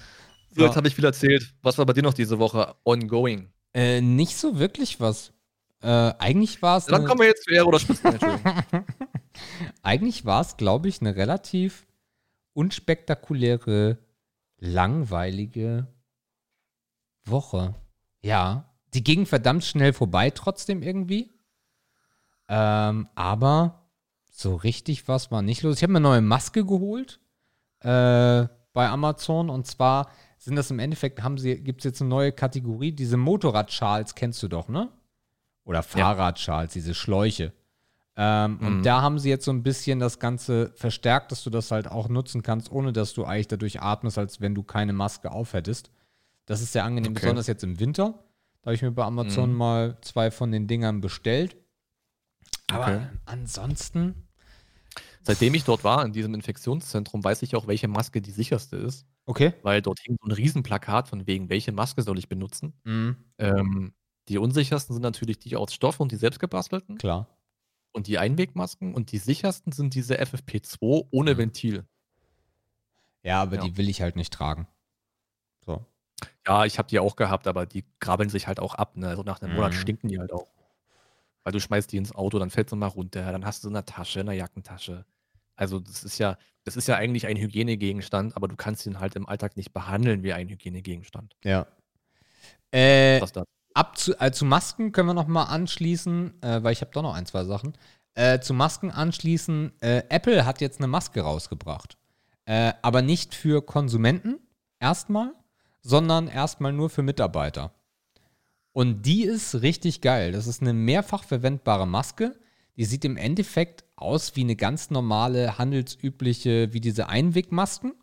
[0.51, 0.63] So.
[0.65, 1.53] jetzt habe ich viel erzählt.
[1.61, 3.51] Was war bei dir noch diese Woche ongoing?
[3.73, 5.33] Äh, nicht so wirklich was.
[5.81, 6.85] Äh, eigentlich war es.
[6.85, 8.13] Dann kommen wir jetzt zu Ehre oder Spitzen.
[8.13, 8.85] Entschuldigung.
[9.81, 11.85] Eigentlich war es, glaube ich, eine relativ
[12.53, 13.97] unspektakuläre,
[14.59, 15.87] langweilige
[17.25, 17.75] Woche.
[18.21, 21.31] Ja, die ging verdammt schnell vorbei, trotzdem irgendwie.
[22.47, 23.89] Ähm, aber
[24.31, 25.77] so richtig was war nicht los.
[25.77, 27.19] Ich habe mir eine neue Maske geholt
[27.79, 30.09] äh, bei Amazon und zwar
[30.43, 34.41] sind das im Endeffekt, haben sie, gibt es jetzt eine neue Kategorie, diese Motorradschals kennst
[34.43, 34.89] du doch, ne?
[35.65, 37.53] Oder Fahrradschals, diese Schläuche.
[38.15, 38.67] Ähm, Mhm.
[38.67, 41.87] Und da haben sie jetzt so ein bisschen das Ganze verstärkt, dass du das halt
[41.89, 45.89] auch nutzen kannst, ohne dass du eigentlich dadurch atmest, als wenn du keine Maske aufhättest.
[46.45, 47.21] Das ist sehr angenehm, Okay.
[47.21, 48.19] besonders jetzt im Winter.
[48.61, 49.57] Da habe ich mir bei Amazon Mhm.
[49.57, 51.55] mal zwei von den Dingern bestellt.
[52.67, 53.07] Aber Okay.
[53.25, 54.27] ansonsten,
[55.25, 59.05] Seitdem ich dort war, in diesem Infektionszentrum, weiß ich auch, welche Maske die sicherste ist.
[59.25, 59.53] Okay.
[59.61, 62.73] Weil dort hing so ein Riesenplakat von wegen, welche Maske soll ich benutzen.
[62.85, 63.93] Mhm, Ähm,
[64.29, 66.97] die unsichersten sind natürlich die aus Stoff und die selbstgebastelten.
[66.97, 67.27] klar.
[67.93, 68.93] Und die Einwegmasken.
[68.95, 71.37] Und die sichersten sind diese FFP2 ohne Mhm.
[71.37, 71.87] Ventil.
[73.25, 73.61] Ja, aber Ja.
[73.63, 74.67] die will ich halt nicht tragen.
[75.65, 75.85] So.
[76.47, 78.97] Ja, ich habe die auch gehabt, aber die grabbeln sich halt auch ab.
[78.97, 79.07] Ne?
[79.09, 79.77] Also nach einem Monat Mhm.
[79.77, 80.47] stinken die halt auch.
[81.43, 83.73] Weil du schmeißt die ins Auto, dann fällt sie mal runter, dann hast du in
[83.75, 85.05] der Tasche, in der Jackentasche.
[85.55, 89.15] Also das ist ja, das ist ja eigentlich ein Hygienegegenstand, aber du kannst ihn halt
[89.15, 91.35] im Alltag nicht behandeln wie ein Hygienegegenstand.
[91.43, 91.67] Ja.
[92.71, 93.43] Äh, Was da?
[93.73, 97.01] ab zu, äh, zu Masken können wir noch mal anschließen, äh, weil ich habe doch
[97.01, 97.73] noch ein, zwei Sachen.
[98.15, 101.97] Äh, zu Masken anschließen, äh, Apple hat jetzt eine Maske rausgebracht.
[102.45, 104.39] Äh, aber nicht für Konsumenten
[104.79, 105.33] erstmal,
[105.81, 107.73] sondern erstmal nur für Mitarbeiter.
[108.71, 110.31] Und die ist richtig geil.
[110.31, 112.35] Das ist eine mehrfach verwendbare Maske.
[112.75, 117.93] Die sieht im Endeffekt aus wie eine ganz normale, handelsübliche, wie diese Einwegmasken.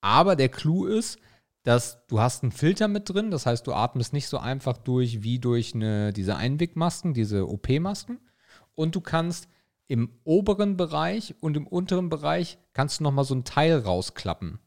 [0.00, 1.18] Aber der Clou ist,
[1.62, 3.30] dass du hast einen Filter mit drin.
[3.30, 8.20] Das heißt, du atmest nicht so einfach durch wie durch eine, diese Einwegmasken, diese OP-Masken.
[8.74, 9.48] Und du kannst
[9.86, 14.58] im oberen Bereich und im unteren Bereich kannst du nochmal so ein Teil rausklappen.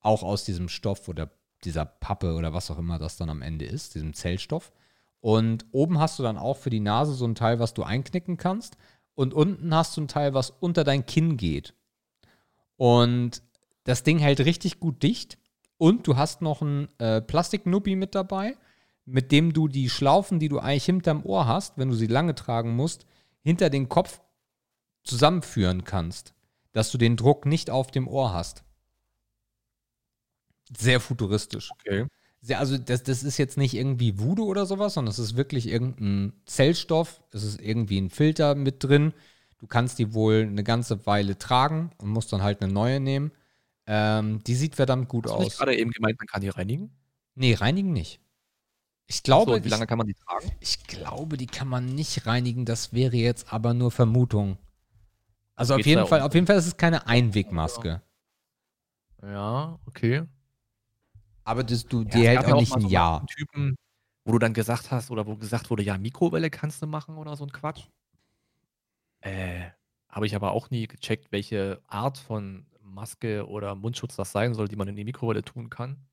[0.00, 1.30] Auch aus diesem Stoff oder
[1.64, 4.72] dieser Pappe oder was auch immer das dann am Ende ist, diesem Zellstoff.
[5.20, 8.36] Und oben hast du dann auch für die Nase so ein Teil, was du einknicken
[8.36, 8.76] kannst.
[9.14, 11.74] Und unten hast du ein Teil, was unter dein Kinn geht.
[12.76, 13.42] Und
[13.84, 15.38] das Ding hält richtig gut dicht.
[15.78, 18.56] Und du hast noch ein äh, Plastiknuppi mit dabei,
[19.04, 22.34] mit dem du die Schlaufen, die du eigentlich hinterm Ohr hast, wenn du sie lange
[22.34, 23.06] tragen musst,
[23.42, 24.20] hinter den Kopf
[25.02, 26.34] zusammenführen kannst.
[26.72, 28.64] Dass du den Druck nicht auf dem Ohr hast.
[30.76, 31.70] Sehr futuristisch.
[31.70, 32.06] Okay.
[32.44, 35.66] Sehr, also das, das ist jetzt nicht irgendwie Voodoo oder sowas, sondern es ist wirklich
[35.66, 37.22] irgendein Zellstoff.
[37.32, 39.14] Es ist irgendwie ein Filter mit drin.
[39.58, 43.32] Du kannst die wohl eine ganze Weile tragen und musst dann halt eine neue nehmen.
[43.86, 45.56] Ähm, die sieht verdammt gut Hast aus.
[45.56, 46.90] gerade eben gemeint, man kann die reinigen?
[47.34, 48.20] Nee, reinigen nicht.
[49.06, 50.50] Ich glaube, so, wie lange kann man die tragen?
[50.60, 52.66] ich, ich glaube, die kann man nicht reinigen.
[52.66, 54.58] Das wäre jetzt aber nur Vermutung.
[55.56, 58.02] Also auf jeden Fall, um- auf jeden Fall ist es keine Einwegmaske.
[59.22, 60.22] Ja, okay.
[61.44, 63.26] Aber das, du, Ja, die hält auch ja nicht ein so Jahr.
[63.26, 63.76] Typen,
[64.24, 67.36] wo du dann gesagt hast oder wo gesagt wurde, ja, Mikrowelle kannst du machen oder
[67.36, 67.84] so ein Quatsch.
[69.20, 69.70] Äh,
[70.08, 74.68] habe ich aber auch nie gecheckt, welche Art von Maske oder Mundschutz das sein soll,
[74.68, 76.06] die man in die Mikrowelle tun kann.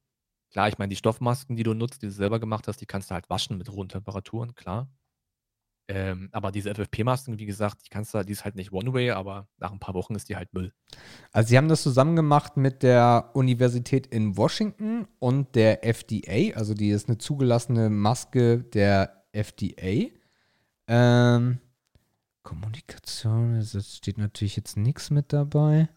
[0.51, 3.11] Klar, ich meine, die Stoffmasken, die du nutzt, die du selber gemacht hast, die kannst
[3.11, 4.89] du halt waschen mit hohen Temperaturen, klar.
[5.87, 9.47] Ähm, aber diese FFP-Masken, wie gesagt, die kannst du, die ist halt nicht One-Way, aber
[9.57, 10.73] nach ein paar Wochen ist die halt Müll.
[11.31, 16.73] Also sie haben das zusammen gemacht mit der Universität in Washington und der FDA, also
[16.73, 20.11] die ist eine zugelassene Maske der FDA.
[20.87, 21.59] Ähm,
[22.43, 25.89] Kommunikation, es steht natürlich jetzt nichts mit dabei.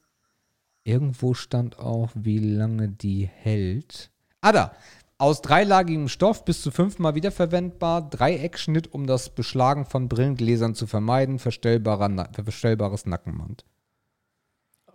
[0.82, 4.10] Irgendwo stand auch, wie lange die hält.
[4.40, 4.76] Ah, da.
[5.24, 11.38] Aus dreilagigem Stoff bis zu fünfmal wiederverwendbar, Dreieckschnitt, um das Beschlagen von Brillengläsern zu vermeiden,
[11.38, 13.64] verstellbarer Na verstellbares Nackenband.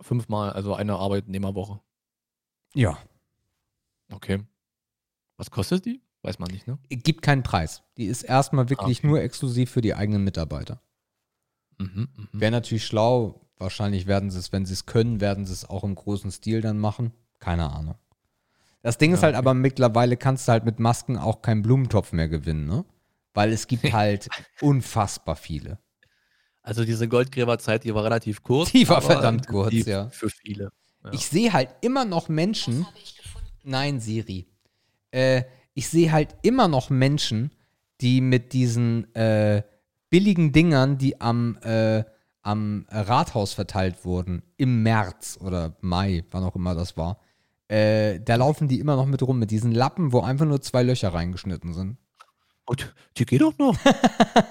[0.00, 1.80] Fünfmal, also eine Arbeitnehmerwoche.
[2.74, 2.96] Ja.
[4.12, 4.44] Okay.
[5.36, 6.00] Was kostet die?
[6.22, 6.78] Weiß man nicht, ne?
[6.90, 7.82] Gibt keinen Preis.
[7.96, 9.08] Die ist erstmal wirklich okay.
[9.08, 10.80] nur exklusiv für die eigenen Mitarbeiter.
[11.78, 12.28] Mhm, mh.
[12.34, 13.48] Wäre natürlich schlau.
[13.56, 16.60] Wahrscheinlich werden sie es, wenn sie es können, werden sie es auch im großen Stil
[16.60, 17.14] dann machen.
[17.40, 17.96] Keine Ahnung.
[18.82, 19.38] Das Ding ja, ist halt okay.
[19.38, 22.84] aber mittlerweile kannst du halt mit Masken auch keinen Blumentopf mehr gewinnen, ne?
[23.34, 24.28] Weil es gibt halt
[24.60, 25.78] unfassbar viele.
[26.62, 28.72] Also diese Goldgräberzeit, die war relativ kurz.
[28.72, 30.08] Die war verdammt kurz, ja.
[30.10, 30.70] Für viele.
[31.04, 31.12] Ja.
[31.12, 32.86] Ich sehe halt immer noch Menschen.
[33.62, 34.46] Nein, Siri.
[35.10, 37.50] Äh, ich sehe halt immer noch Menschen,
[38.00, 39.62] die mit diesen äh,
[40.10, 42.04] billigen Dingern, die am, äh,
[42.42, 47.20] am Rathaus verteilt wurden, im März oder Mai, wann auch immer das war,
[47.70, 50.82] äh, da laufen die immer noch mit rum, mit diesen Lappen, wo einfach nur zwei
[50.82, 51.98] Löcher reingeschnitten sind.
[52.66, 53.76] Und die geht doch noch.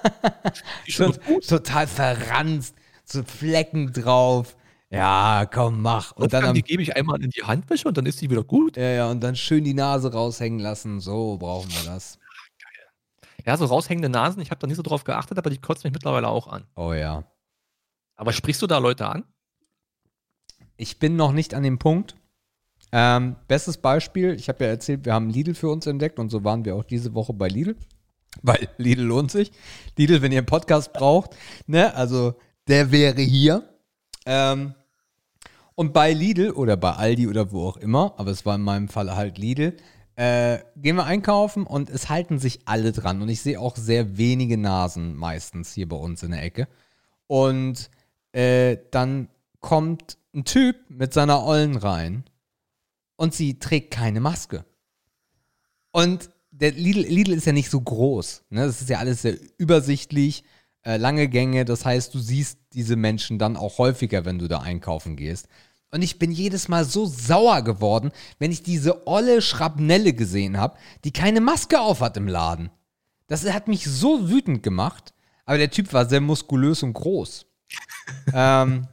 [0.88, 1.12] Schon
[1.46, 4.56] total verranzt, so Flecken drauf.
[4.88, 6.12] Ja, komm, mach.
[6.12, 8.30] Und, und dann, dann die gebe ich einmal in die Handwäsche und dann ist die
[8.30, 8.78] wieder gut.
[8.78, 11.00] Ja, ja, und dann schön die Nase raushängen lassen.
[11.00, 12.18] So brauchen wir das.
[13.44, 15.92] Ja, so raushängende Nasen, ich habe da nicht so drauf geachtet, aber die kotzt mich
[15.92, 16.64] mittlerweile auch an.
[16.74, 17.24] Oh ja.
[18.16, 19.24] Aber sprichst du da Leute an?
[20.76, 22.16] Ich bin noch nicht an dem Punkt.
[22.92, 26.42] Ähm, bestes Beispiel, ich habe ja erzählt, wir haben Lidl für uns entdeckt und so
[26.42, 27.76] waren wir auch diese Woche bei Lidl.
[28.42, 29.52] Weil Lidl lohnt sich.
[29.96, 31.36] Lidl, wenn ihr einen Podcast braucht,
[31.66, 32.34] ne, also
[32.68, 33.68] der wäre hier.
[34.26, 34.74] Ähm,
[35.74, 38.88] und bei Lidl oder bei Aldi oder wo auch immer, aber es war in meinem
[38.88, 39.76] Fall halt Lidl,
[40.16, 43.22] äh, gehen wir einkaufen und es halten sich alle dran.
[43.22, 46.68] Und ich sehe auch sehr wenige Nasen meistens hier bei uns in der Ecke.
[47.26, 47.88] Und
[48.32, 49.28] äh, dann
[49.60, 52.24] kommt ein Typ mit seiner Ollen rein
[53.20, 54.64] und sie trägt keine Maske.
[55.90, 58.44] Und der Lidl, Lidl ist ja nicht so groß.
[58.48, 58.64] Ne?
[58.64, 60.42] Das ist ja alles sehr übersichtlich,
[60.86, 61.66] äh, lange Gänge.
[61.66, 65.48] Das heißt, du siehst diese Menschen dann auch häufiger, wenn du da einkaufen gehst.
[65.90, 70.78] Und ich bin jedes Mal so sauer geworden, wenn ich diese olle Schrapnelle gesehen habe,
[71.04, 72.70] die keine Maske auf hat im Laden.
[73.26, 75.12] Das hat mich so wütend gemacht.
[75.44, 77.44] Aber der Typ war sehr muskulös und groß.
[78.32, 78.88] ähm,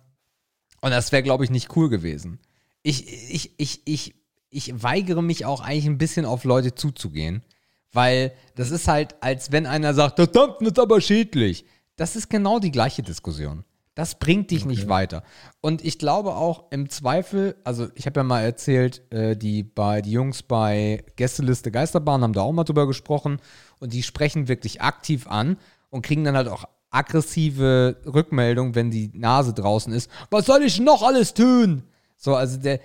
[0.81, 2.39] und das wäre, glaube ich, nicht cool gewesen.
[2.83, 4.16] Ich, ich, ich, ich
[4.49, 7.43] ich weigere mich auch eigentlich ein bisschen auf Leute zuzugehen,
[7.91, 11.65] weil das ist halt, als wenn einer sagt, das Dampfen ist aber schädlich.
[11.95, 13.63] Das ist genau die gleiche Diskussion.
[13.95, 14.69] Das bringt dich okay.
[14.69, 15.23] nicht weiter.
[15.59, 20.03] Und ich glaube auch im Zweifel, also ich habe ja mal erzählt, äh, die, bei,
[20.03, 23.39] die Jungs bei Gästeliste Geisterbahn haben da auch mal drüber gesprochen
[23.79, 25.57] und die sprechen wirklich aktiv an
[25.89, 30.11] und kriegen dann halt auch aggressive Rückmeldungen, wenn die Nase draußen ist.
[30.29, 31.81] Was soll ich noch alles tun?
[32.17, 32.79] So, also der,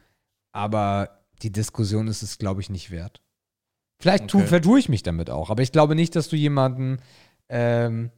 [0.52, 3.20] aber die Diskussion ist es, glaube ich, nicht wert.
[4.00, 4.44] Vielleicht okay.
[4.44, 7.02] tu, vertue ich mich damit auch, aber ich glaube nicht, dass du jemanden
[7.50, 8.10] ähm,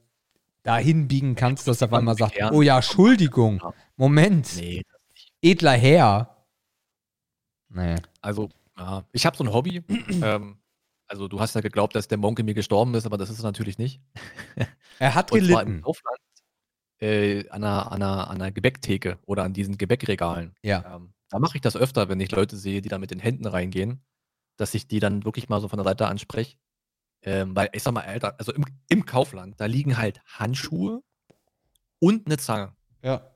[0.63, 3.61] dahin biegen kannst, dass er auf einmal sagt, oh ja, Entschuldigung,
[3.97, 4.85] Moment, nee,
[5.43, 6.47] edler Herr.
[7.69, 7.97] Nee.
[8.21, 9.83] Also, ja, ich habe so ein Hobby.
[10.23, 10.59] ähm,
[11.09, 13.45] also, du hast ja geglaubt, dass der Monke mir gestorben ist, aber das ist es
[13.45, 14.01] natürlich nicht.
[15.01, 15.53] er hat gelitten.
[15.53, 16.19] Zwar im Kaufland,
[17.01, 20.55] äh, an, einer, an, einer, an einer Gebäcktheke oder an diesen Gebäckregalen.
[20.63, 20.95] Ja.
[20.95, 23.47] Ähm, da mache ich das öfter, wenn ich Leute sehe, die da mit den Händen
[23.47, 24.01] reingehen
[24.63, 26.57] dass ich die dann wirklich mal so von der Seite anspreche.
[27.23, 31.03] Ähm, weil ich sag mal, Alter, also im, im Kaufland, da liegen halt Handschuhe
[31.99, 32.73] und eine Zange.
[33.03, 33.31] Ja.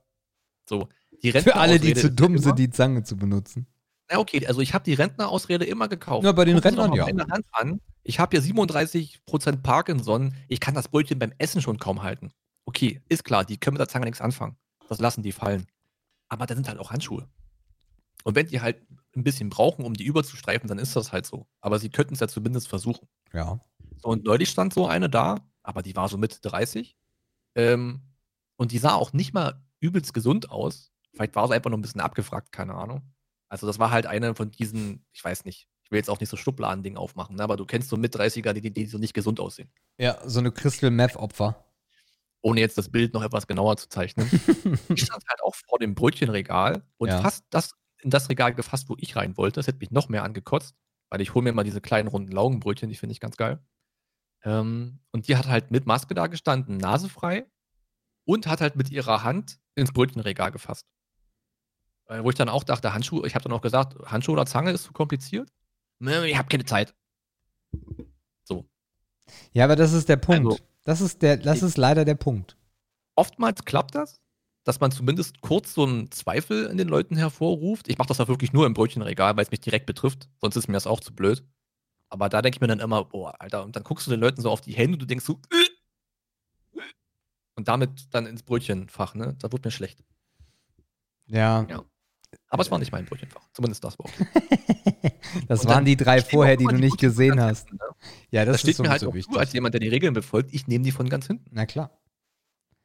[0.68, 0.89] So,
[1.22, 3.66] die Für alle, die zu dumm sind, die Zange zu benutzen.
[4.11, 6.24] Na okay, also ich habe die Rentnerausrede immer gekauft.
[6.24, 7.07] Ja, bei den Rentnern ja.
[7.07, 7.81] Hand an.
[8.03, 10.35] Ich habe ja 37% Parkinson.
[10.49, 12.33] Ich kann das Brötchen beim Essen schon kaum halten.
[12.66, 14.57] okay, ist klar, die können mit der Zange nichts anfangen.
[14.89, 15.66] Das lassen die fallen.
[16.29, 17.29] Aber da sind halt auch Handschuhe.
[18.24, 18.83] Und wenn die halt
[19.16, 21.46] ein bisschen brauchen, um die überzustreifen, dann ist das halt so.
[21.60, 23.08] Aber sie könnten es ja zumindest versuchen.
[23.32, 23.60] Ja.
[24.02, 26.96] So, und neulich stand so eine da, aber die war so Mitte 30.
[27.54, 28.02] Ähm,
[28.56, 30.92] und die sah auch nicht mal übelst gesund aus.
[31.12, 33.02] Vielleicht war sie einfach noch ein bisschen abgefragt, keine Ahnung.
[33.48, 36.28] Also, das war halt eine von diesen, ich weiß nicht, ich will jetzt auch nicht
[36.28, 39.38] so Schubladending aufmachen, ne, aber du kennst so mit 30er, die, die so nicht gesund
[39.38, 39.70] aussehen.
[39.98, 41.64] Ja, so eine Crystal Meth Opfer.
[42.42, 44.28] Ohne jetzt das Bild noch etwas genauer zu zeichnen.
[44.94, 47.20] ich stand halt auch vor dem Brötchenregal und Ja.
[47.22, 47.72] fast das
[48.07, 49.57] in das Regal gefasst, wo ich rein wollte.
[49.57, 50.74] Das hätte mich noch mehr angekotzt,
[51.11, 53.59] weil ich hole mir mal diese kleinen runden Laugenbrötchen, die finde ich ganz geil.
[54.44, 57.46] Ähm, und die hat halt mit Maske da gestanden, nasefrei
[58.24, 60.86] und hat halt mit ihrer Hand ins Brötchenregal gefasst.
[62.07, 64.70] Äh, wo ich dann auch dachte, Handschuhe, ich habe dann auch gesagt, Handschuhe oder Zange
[64.70, 65.52] ist zu kompliziert.
[65.98, 66.94] Ich habe keine Zeit.
[69.52, 70.46] Ja, aber das ist der Punkt.
[70.52, 72.57] Also- das ist der, das ist leider der Punkt.
[73.16, 74.20] oftmals klappt das,
[74.66, 77.86] dass man zumindest kurz so einen Zweifel in den Leuten hervorruft.
[77.88, 80.28] Ich mache das ja wirklich nur im Brötchenregal, weil es mich direkt betrifft.
[80.40, 81.44] Sonst ist mir das auch zu blöd.
[82.08, 84.40] Aber da denke ich mir dann immer, boah, Alter, und dann guckst du den Leuten
[84.42, 86.80] so auf die Hände und du denkst so, äh,
[87.54, 89.36] und damit dann ins Brötchenfach, ne?
[89.38, 90.04] Da wird mir schlecht.
[91.26, 91.64] Ja.
[91.70, 91.84] Ja.
[92.48, 93.48] Aber es war nicht mein Brötchenfach.
[93.52, 94.26] Zumindest das war okay.
[95.46, 97.68] Das Und waren die drei vorher, auch die du nicht Brötchen gesehen hast.
[97.68, 97.90] hinten, ne?
[98.30, 99.32] Ja, Das, das, steht ist mir halt auch wichtig.
[99.32, 100.52] zu, als jemand, der die Regeln befolgt.
[100.52, 101.48] Ich nehme die von ganz hinten.
[101.52, 101.98] Na klar.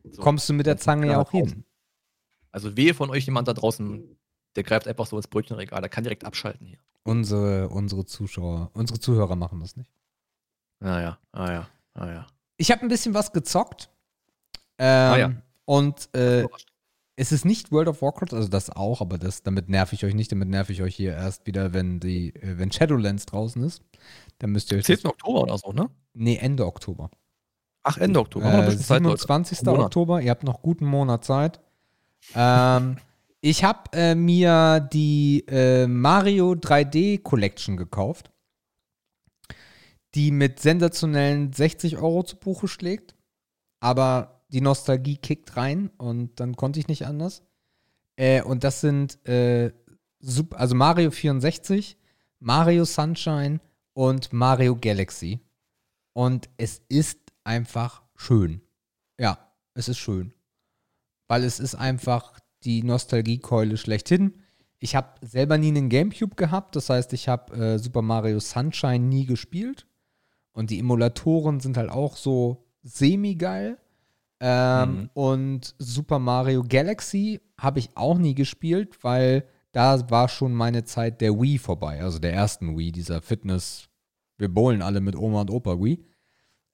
[0.03, 0.21] So.
[0.21, 1.65] Kommst du mit der Zange ja auch hin.
[2.51, 4.17] Also wehe von euch jemand da draußen,
[4.55, 5.81] der greift einfach so ins Brötchenregal.
[5.81, 6.79] Der kann direkt abschalten hier.
[7.03, 9.91] Unsere, unsere Zuschauer, unsere Zuhörer machen das nicht.
[10.81, 12.27] Ah ja, ah ja, ah ja.
[12.57, 13.89] Ich habe ein bisschen was gezockt.
[14.77, 15.31] Ähm, Ah ja.
[15.65, 16.45] Und äh,
[17.15, 20.13] es ist nicht World of Warcraft, also das auch, aber das, damit nerv ich euch
[20.13, 20.31] nicht.
[20.31, 23.83] Damit nerv ich euch hier erst wieder, wenn die, äh, wenn Shadowlands draußen ist.
[24.39, 24.85] Dann müsst ihr euch.
[24.85, 25.05] 10.
[25.05, 25.89] Oktober oder so, ne?
[26.13, 27.09] nee, Ende Oktober.
[27.83, 28.45] Ach, Ende Oktober.
[28.45, 29.17] Äh, bisschen Zeit, Leute.
[29.17, 29.63] 27.
[29.63, 29.85] Monat.
[29.85, 31.61] Oktober, ihr habt noch guten Monat Zeit.
[32.35, 32.97] Ähm,
[33.41, 38.31] ich habe äh, mir die äh, Mario 3D Collection gekauft,
[40.13, 43.15] die mit sensationellen 60 Euro zu Buche schlägt.
[43.79, 47.41] Aber die Nostalgie kickt rein und dann konnte ich nicht anders.
[48.15, 49.71] Äh, und das sind äh,
[50.51, 51.97] also Mario 64,
[52.39, 53.59] Mario Sunshine
[53.93, 55.39] und Mario Galaxy.
[56.13, 58.61] Und es ist einfach schön.
[59.19, 60.33] Ja, es ist schön.
[61.31, 62.33] Weil es ist einfach
[62.65, 64.33] die Nostalgiekeule schlechthin.
[64.79, 68.99] Ich habe selber nie einen Gamecube gehabt, das heißt, ich habe äh, Super Mario Sunshine
[68.99, 69.87] nie gespielt.
[70.51, 73.77] Und die Emulatoren sind halt auch so semi-geil.
[74.41, 75.09] Ähm, Mhm.
[75.13, 81.21] Und Super Mario Galaxy habe ich auch nie gespielt, weil da war schon meine Zeit
[81.21, 83.87] der Wii vorbei, also der ersten Wii, dieser Fitness,
[84.37, 86.03] wir bowlen alle mit Oma und Opa Wii.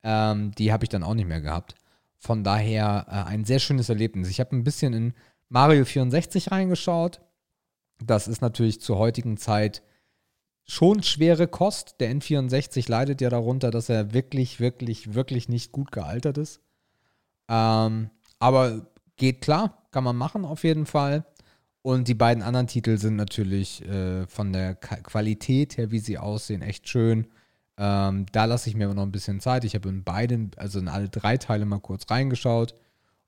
[0.02, 1.76] Ähm, die habe ich dann auch nicht mehr gehabt.
[2.20, 4.30] Von daher äh, ein sehr schönes Erlebnis.
[4.30, 5.14] Ich habe ein bisschen in
[5.50, 7.22] Mario 64 reingeschaut.
[8.04, 9.84] Das ist natürlich zur heutigen Zeit
[10.64, 11.96] schon schwere Kost.
[12.00, 16.62] Der N64 leidet ja darunter, dass er wirklich, wirklich, wirklich nicht gut gealtert ist.
[17.50, 18.10] Ähm,
[18.40, 21.26] aber geht klar, kann man machen auf jeden Fall.
[21.82, 26.62] Und die beiden anderen Titel sind natürlich äh, von der Qualität her, wie sie aussehen,
[26.62, 27.28] echt schön.
[27.78, 29.64] Ähm, da lasse ich mir aber noch ein bisschen Zeit.
[29.64, 32.74] Ich habe in beiden, also in alle drei Teile mal kurz reingeschaut.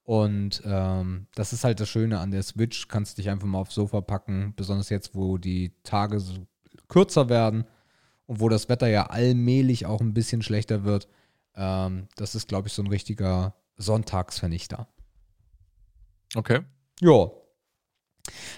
[0.04, 2.88] Und ähm, das ist halt das Schöne an der Switch.
[2.88, 6.47] Kannst dich einfach mal aufs Sofa packen, besonders jetzt, wo die Tage so
[6.88, 7.66] kürzer werden
[8.26, 11.08] und wo das Wetter ja allmählich auch ein bisschen schlechter wird.
[11.56, 14.88] Ähm, das ist, glaube ich, so ein richtiger Sonntagsvernichter.
[16.36, 16.62] Okay.
[17.02, 17.30] Ja,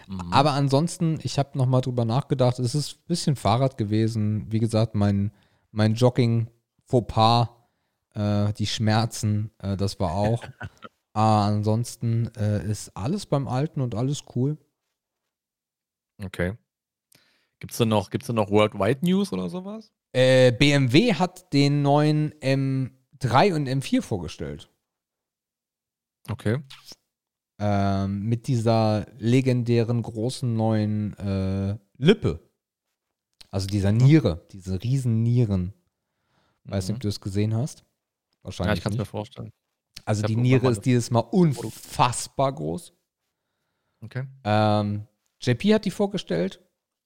[0.08, 0.34] Mhm.
[0.34, 2.60] aber ansonsten, ich habe noch mal drüber nachgedacht.
[2.60, 4.52] Es ist ein bisschen Fahrrad gewesen.
[4.52, 5.32] Wie gesagt, mein,
[5.72, 7.50] mein Jogging-Fauxpas,
[8.14, 10.44] äh, die Schmerzen, äh, das war auch.
[11.14, 14.58] Aber ansonsten äh, ist alles beim Alten und alles cool.
[16.24, 16.54] Okay.
[17.60, 19.92] Gibt's denn noch, gibt's denn noch Worldwide News oder sowas?
[20.14, 24.70] Äh, BMW hat den neuen M3 und M4 vorgestellt.
[26.30, 26.60] Okay.
[27.60, 32.51] Ähm, mit dieser legendären großen neuen äh, Lippe.
[33.52, 35.74] Also dieser Niere, diese riesen Nieren.
[36.64, 37.02] Weiß nicht, ob Mhm.
[37.02, 37.80] du es gesehen hast.
[37.80, 37.86] Ja,
[38.44, 39.52] Wahrscheinlich ich kann es mir vorstellen.
[40.06, 42.94] Also die Niere ist dieses Mal unfassbar groß.
[44.04, 44.24] Okay.
[44.44, 45.08] Ähm,
[45.42, 46.60] JP hat die vorgestellt.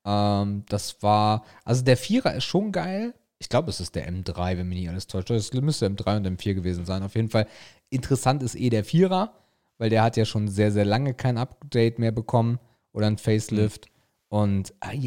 [0.05, 3.13] Ähm, das war, also der Vierer ist schon geil.
[3.37, 5.29] Ich glaube, es ist der M3, wenn mich nicht alles täuscht.
[5.31, 7.03] Es müsste M3 und M4 gewesen sein.
[7.03, 7.47] Auf jeden Fall
[7.89, 9.33] interessant ist eh der Vierer,
[9.77, 12.59] weil der hat ja schon sehr, sehr lange kein Update mehr bekommen
[12.93, 13.87] oder ein Facelift.
[14.29, 14.97] Und ai,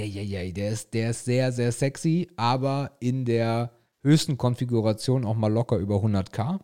[0.55, 5.77] der ist, der ist sehr, sehr sexy, aber in der höchsten Konfiguration auch mal locker
[5.77, 6.61] über 100k.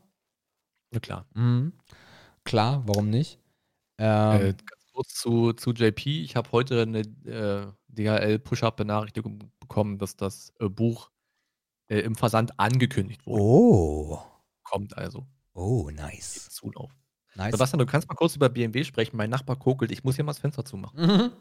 [0.91, 1.27] Na klar.
[1.35, 1.73] Mhm.
[2.45, 3.41] klar, warum nicht?
[3.99, 6.23] Ähm, äh, ganz kurz zu, zu JP.
[6.23, 11.11] Ich habe heute eine äh, DHL-Push-Up-Benachrichtigung bekommen, dass das äh, Buch
[11.89, 13.43] äh, im Versand angekündigt wurde.
[13.43, 14.19] Oh.
[14.63, 15.27] Kommt also.
[15.53, 16.49] Oh, nice.
[16.51, 16.91] Zulauf.
[17.37, 17.53] Nice.
[17.53, 19.17] Sebastian, du kannst mal kurz über BMW sprechen.
[19.17, 19.91] Mein Nachbar kokelt.
[19.91, 21.01] Ich muss hier mal das Fenster zumachen.
[21.01, 21.33] Mhm.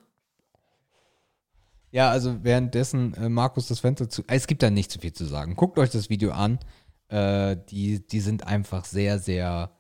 [1.94, 4.24] Ja, also währenddessen äh, Markus das Fenster zu.
[4.26, 5.56] Es gibt da nicht zu viel zu sagen.
[5.56, 6.58] Guckt euch das Video an.
[7.08, 9.78] Äh, die, die sind einfach sehr, sehr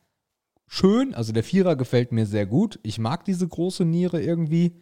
[0.67, 1.15] schön.
[1.15, 2.79] Also der Vierer gefällt mir sehr gut.
[2.83, 4.79] Ich mag diese große Niere irgendwie.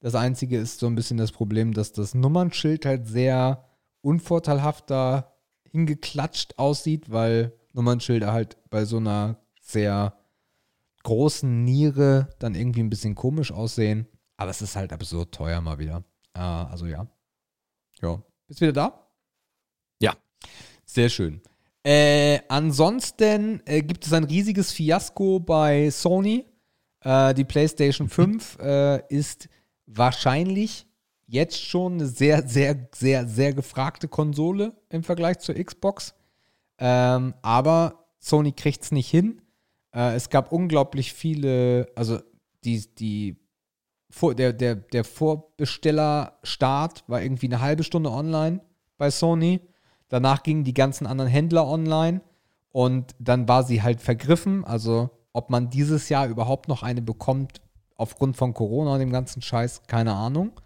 [0.00, 3.68] Das Einzige ist so ein bisschen das Problem, dass das Nummernschild halt sehr
[4.00, 5.34] unvorteilhaft da
[5.70, 10.14] hingeklatscht aussieht, weil Nummernschilder halt bei so einer sehr
[11.02, 14.06] großen Niere dann irgendwie ein bisschen komisch aussehen.
[14.38, 16.04] Aber es ist halt absurd teuer mal wieder.
[16.34, 17.06] Äh, also ja.
[18.00, 18.22] Ja.
[18.46, 19.06] Bist du wieder da?
[20.00, 20.16] Ja.
[20.84, 21.40] Sehr schön.
[21.82, 26.46] Äh, ansonsten äh, gibt es ein riesiges Fiasko bei Sony.
[27.00, 29.48] Äh, die PlayStation 5 äh, ist
[29.86, 30.86] wahrscheinlich
[31.26, 36.14] jetzt schon eine sehr, sehr, sehr, sehr gefragte Konsole im Vergleich zur Xbox.
[36.78, 39.40] Ähm, aber Sony kriegt es nicht hin.
[39.94, 42.20] Äh, es gab unglaublich viele, also
[42.64, 43.36] die, die
[44.10, 48.60] vor, der, der, der Vorbestellerstart war irgendwie eine halbe Stunde online
[48.98, 49.60] bei Sony.
[50.08, 52.20] Danach gingen die ganzen anderen Händler online
[52.72, 54.64] und dann war sie halt vergriffen.
[54.64, 57.60] Also, ob man dieses Jahr überhaupt noch eine bekommt
[57.96, 60.60] aufgrund von Corona und dem ganzen Scheiß, keine Ahnung.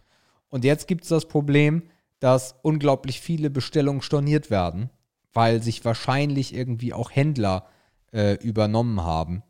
[0.48, 1.82] Und jetzt gibt es das Problem,
[2.20, 4.88] dass unglaublich viele Bestellungen storniert werden,
[5.32, 7.66] weil sich wahrscheinlich irgendwie auch Händler
[8.12, 9.42] äh, übernommen haben.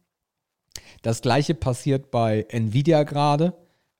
[1.02, 3.52] Das gleiche passiert bei Nvidia gerade.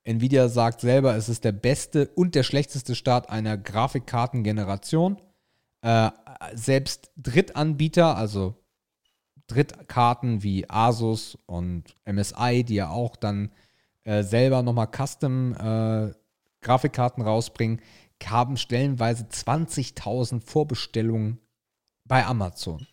[0.05, 5.17] Nvidia sagt selber, es ist der beste und der schlechteste Start einer Grafikkartengeneration.
[5.81, 6.11] Äh,
[6.53, 8.55] selbst Drittanbieter, also
[9.47, 13.51] Drittkarten wie Asus und MSI, die ja auch dann
[14.03, 16.13] äh, selber nochmal Custom äh,
[16.67, 17.81] rausbringen,
[18.23, 21.39] haben stellenweise 20.000 Vorbestellungen
[22.05, 22.87] bei Amazon.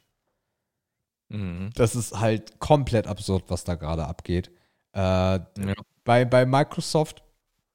[1.28, 1.70] Mhm.
[1.74, 4.50] Das ist halt komplett absurd, was da gerade abgeht.
[4.94, 5.74] Äh, ja.
[6.04, 7.22] Bei, bei Microsoft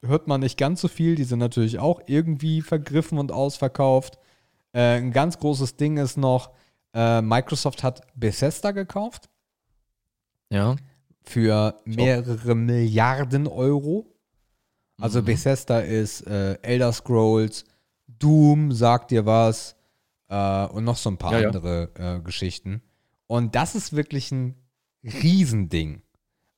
[0.02, 1.16] hört man nicht ganz so viel.
[1.16, 4.18] Die sind natürlich auch irgendwie vergriffen und ausverkauft.
[4.74, 6.52] Äh, ein ganz großes Ding ist noch,
[6.94, 9.30] äh, Microsoft hat Bethesda gekauft.
[10.50, 10.76] Ja.
[11.22, 12.56] Für mehrere.
[12.56, 14.14] Milliarden Euro.
[15.00, 15.26] Also mhm.
[15.26, 17.66] Bethesda ist äh, Elder Scrolls,
[18.08, 19.76] Doom, sagt dir was,
[20.30, 22.16] äh, und noch so ein paar ja, andere ja.
[22.16, 22.82] Äh, Geschichten.
[23.28, 24.56] Und das ist wirklich ein
[25.04, 26.02] Riesending.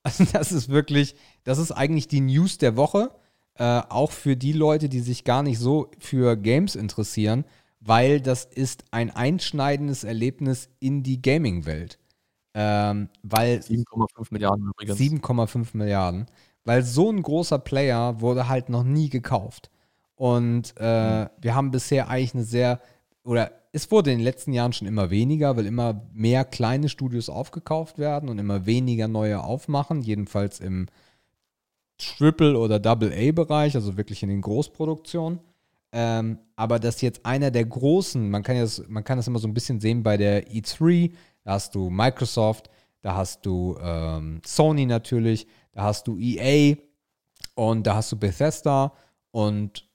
[0.10, 3.12] Also das ist wirklich, das ist eigentlich die News der Woche,
[3.56, 7.46] äh, auch für die Leute, die sich gar nicht so für Games interessieren,
[7.80, 12.00] weil das ist ein einschneidendes Erlebnis in die Gaming-Welt.
[12.54, 14.98] Ähm, weil 7,5 Milliarden übrigens.
[14.98, 16.26] 7,5 Milliarden.
[16.66, 19.70] Weil so ein großer Player wurde halt noch nie gekauft.
[20.16, 21.30] Und äh, mhm.
[21.40, 22.82] wir haben bisher eigentlich eine sehr,
[23.24, 27.30] oder es wurde in den letzten Jahren schon immer weniger, weil immer mehr kleine Studios
[27.30, 30.88] aufgekauft werden und immer weniger neue aufmachen, jedenfalls im
[31.98, 35.40] Triple- oder Double-A-Bereich, also wirklich in den Großproduktionen.
[35.92, 39.48] Ähm, aber dass jetzt einer der großen, man kann, das, man kann das immer so
[39.48, 41.12] ein bisschen sehen bei der E3,
[41.44, 42.70] da hast du Microsoft,
[43.02, 46.76] da hast du ähm, Sony natürlich, da hast du EA
[47.56, 48.94] und da hast du Bethesda
[49.32, 49.89] und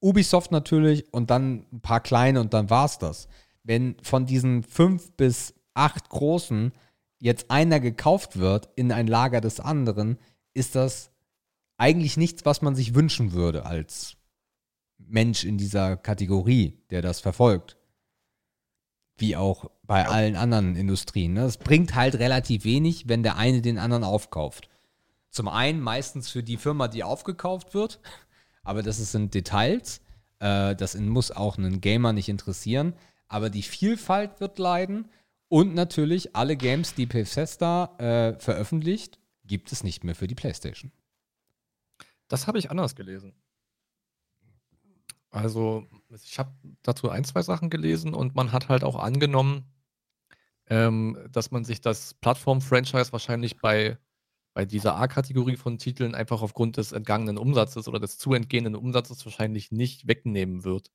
[0.00, 3.28] Ubisoft natürlich und dann ein paar kleine und dann war es das.
[3.64, 6.72] Wenn von diesen fünf bis acht großen
[7.18, 10.18] jetzt einer gekauft wird in ein Lager des anderen,
[10.54, 11.10] ist das
[11.76, 14.16] eigentlich nichts, was man sich wünschen würde als
[14.98, 17.76] Mensch in dieser Kategorie, der das verfolgt.
[19.16, 20.08] Wie auch bei ja.
[20.08, 21.32] allen anderen Industrien.
[21.32, 21.44] Ne?
[21.44, 24.68] Es bringt halt relativ wenig, wenn der eine den anderen aufkauft.
[25.30, 28.00] Zum einen meistens für die Firma, die aufgekauft wird,
[28.68, 30.02] aber das sind Details.
[30.40, 32.94] Äh, das muss auch einen Gamer nicht interessieren.
[33.26, 35.08] Aber die Vielfalt wird leiden.
[35.48, 40.92] Und natürlich alle Games, die Bethesda äh, veröffentlicht, gibt es nicht mehr für die PlayStation.
[42.28, 43.32] Das habe ich anders gelesen.
[45.30, 45.86] Also,
[46.22, 46.52] ich habe
[46.82, 49.64] dazu ein, zwei Sachen gelesen und man hat halt auch angenommen,
[50.66, 53.96] ähm, dass man sich das Plattform-Franchise wahrscheinlich bei,
[54.58, 59.24] bei dieser A-Kategorie von Titeln einfach aufgrund des entgangenen Umsatzes oder des zu entgehenden Umsatzes
[59.24, 60.90] wahrscheinlich nicht wegnehmen wird.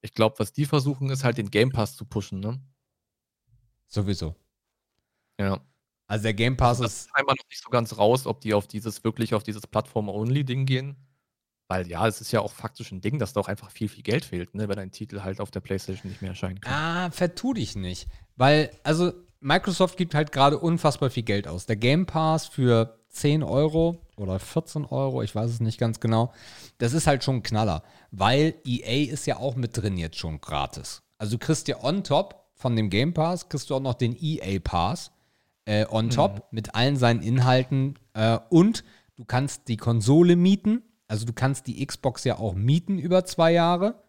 [0.00, 2.60] Ich glaube, was die versuchen, ist halt den Game Pass zu pushen, ne?
[3.88, 4.36] Sowieso.
[5.40, 5.60] Ja.
[6.06, 7.06] Also der Game Pass also ist.
[7.06, 10.64] ist einmal noch nicht so ganz raus, ob die auf dieses wirklich auf dieses Plattform-Only-Ding
[10.64, 10.96] gehen.
[11.66, 14.04] Weil ja, es ist ja auch faktisch ein Ding, dass da auch einfach viel, viel
[14.04, 16.72] Geld fehlt, ne, wenn ein Titel halt auf der PlayStation nicht mehr erscheinen kann.
[16.72, 18.06] Ah, vertu dich nicht.
[18.36, 21.66] Weil, also, Microsoft gibt halt gerade unfassbar viel Geld aus.
[21.66, 26.32] Der Game Pass für 10 Euro oder 14 Euro, ich weiß es nicht ganz genau,
[26.78, 30.40] das ist halt schon ein Knaller, weil EA ist ja auch mit drin jetzt schon
[30.40, 31.02] gratis.
[31.18, 34.16] Also du kriegst ja on top von dem Game Pass, kriegst du auch noch den
[34.20, 35.12] EA Pass
[35.64, 36.42] äh, on top mhm.
[36.50, 38.84] mit allen seinen Inhalten äh, und
[39.16, 43.52] du kannst die Konsole mieten, also du kannst die Xbox ja auch mieten über zwei
[43.52, 44.02] Jahre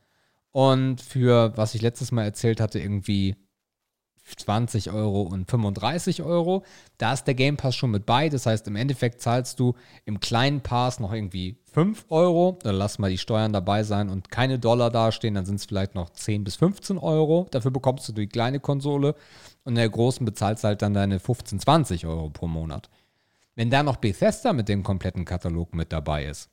[0.52, 3.36] und für, was ich letztes Mal erzählt hatte, irgendwie
[4.36, 6.64] 20 Euro und 35 Euro.
[6.98, 8.30] Da ist der Game Pass schon mit bei.
[8.30, 9.76] Das heißt, im Endeffekt zahlst du
[10.06, 12.60] im kleinen Pass noch irgendwie 5 Euro.
[12.64, 15.36] Dann lass mal die Steuern dabei sein und keine Dollar dastehen.
[15.36, 17.48] Dann sind es vielleicht noch 10 bis 15 Euro.
[17.52, 19.16] Dafür bekommst du die kleine Konsole.
[19.64, 22.90] Und in der großen bezahlst halt dann deine 15, 20 Euro pro Monat.
[23.56, 26.50] Wenn da noch Bethesda mit dem kompletten Katalog mit dabei ist,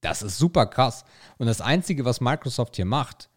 [0.00, 1.04] das ist super krass.
[1.38, 3.28] Und das Einzige, was Microsoft hier macht,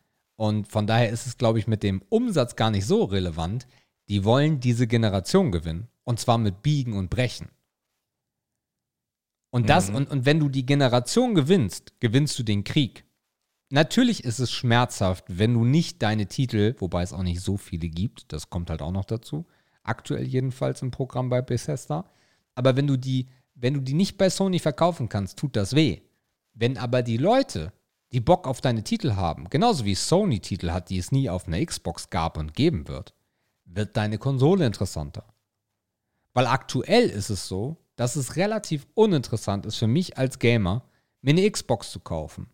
[0.42, 3.68] und von daher ist es, glaube ich, mit dem Umsatz gar nicht so relevant.
[4.10, 5.88] Die wollen diese Generation gewinnen.
[6.04, 7.50] Und zwar mit Biegen und Brechen.
[9.52, 9.98] Und das, mhm.
[9.98, 13.06] und, und wenn du die Generation gewinnst, gewinnst du den Krieg.
[13.70, 17.90] Natürlich ist es schmerzhaft, wenn du nicht deine Titel, wobei es auch nicht so viele
[17.90, 19.46] gibt, das kommt halt auch noch dazu,
[19.84, 22.10] aktuell jedenfalls im Programm bei Bethesda.
[22.56, 26.02] Aber wenn du die, wenn du die nicht bei Sony verkaufen kannst, tut das weh.
[26.56, 27.72] Wenn aber die Leute
[28.12, 31.48] die Bock auf deine Titel haben, genauso wie Sony Titel hat, die es nie auf
[31.48, 33.14] einer Xbox gab und geben wird,
[33.66, 35.26] wird deine Konsole interessanter.
[36.34, 40.84] Weil aktuell ist es so, dass es relativ uninteressant ist für mich als Gamer,
[41.22, 42.48] mir eine Xbox zu kaufen.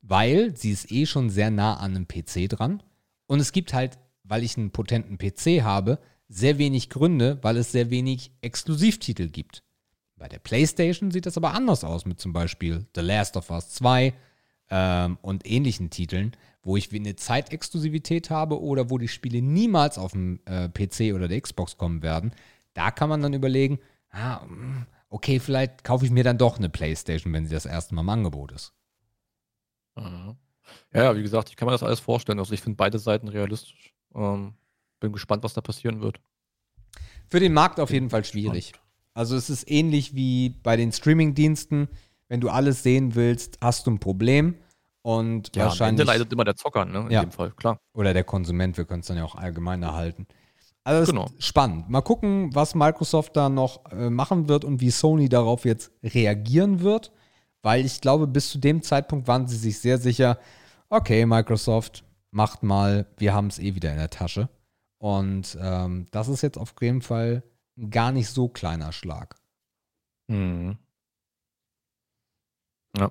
[0.00, 2.82] Weil sie ist eh schon sehr nah an einem PC dran.
[3.26, 5.98] Und es gibt halt, weil ich einen potenten PC habe,
[6.28, 9.62] sehr wenig Gründe, weil es sehr wenig Exklusivtitel gibt.
[10.16, 13.70] Bei der PlayStation sieht das aber anders aus, mit zum Beispiel The Last of Us
[13.70, 14.14] 2,
[14.74, 20.12] ähm, und ähnlichen Titeln, wo ich eine Zeitexklusivität habe oder wo die Spiele niemals auf
[20.12, 22.32] dem äh, PC oder der Xbox kommen werden,
[22.72, 26.70] da kann man dann überlegen, ah, mm, okay, vielleicht kaufe ich mir dann doch eine
[26.70, 28.72] Playstation, wenn sie das erste Mal im Angebot ist.
[30.94, 32.38] Ja, wie gesagt, ich kann mir das alles vorstellen.
[32.38, 33.92] Also ich finde beide Seiten realistisch.
[34.14, 34.54] Ähm,
[35.00, 36.18] bin gespannt, was da passieren wird.
[37.28, 38.72] Für den Markt auf jeden Fall schwierig.
[39.12, 41.88] Also es ist ähnlich wie bei den Streaming-Diensten.
[42.32, 44.54] Wenn du alles sehen willst, hast du ein Problem.
[45.02, 45.82] Und ja, wahrscheinlich.
[45.82, 47.00] Am Ende leidet immer der Zocker, ne?
[47.00, 47.20] In ja.
[47.20, 47.78] dem Fall, klar.
[47.92, 50.26] Oder der Konsument, wir können es dann ja auch allgemein erhalten.
[50.82, 51.28] Also genau.
[51.38, 51.90] spannend.
[51.90, 56.80] Mal gucken, was Microsoft da noch äh, machen wird und wie Sony darauf jetzt reagieren
[56.80, 57.12] wird.
[57.60, 60.38] Weil ich glaube, bis zu dem Zeitpunkt waren sie sich sehr sicher,
[60.88, 64.48] okay, Microsoft, macht mal, wir haben es eh wieder in der Tasche.
[64.96, 67.42] Und ähm, das ist jetzt auf jeden Fall
[67.76, 69.36] ein gar nicht so kleiner Schlag.
[70.28, 70.78] Mhm.
[72.96, 73.10] Ja.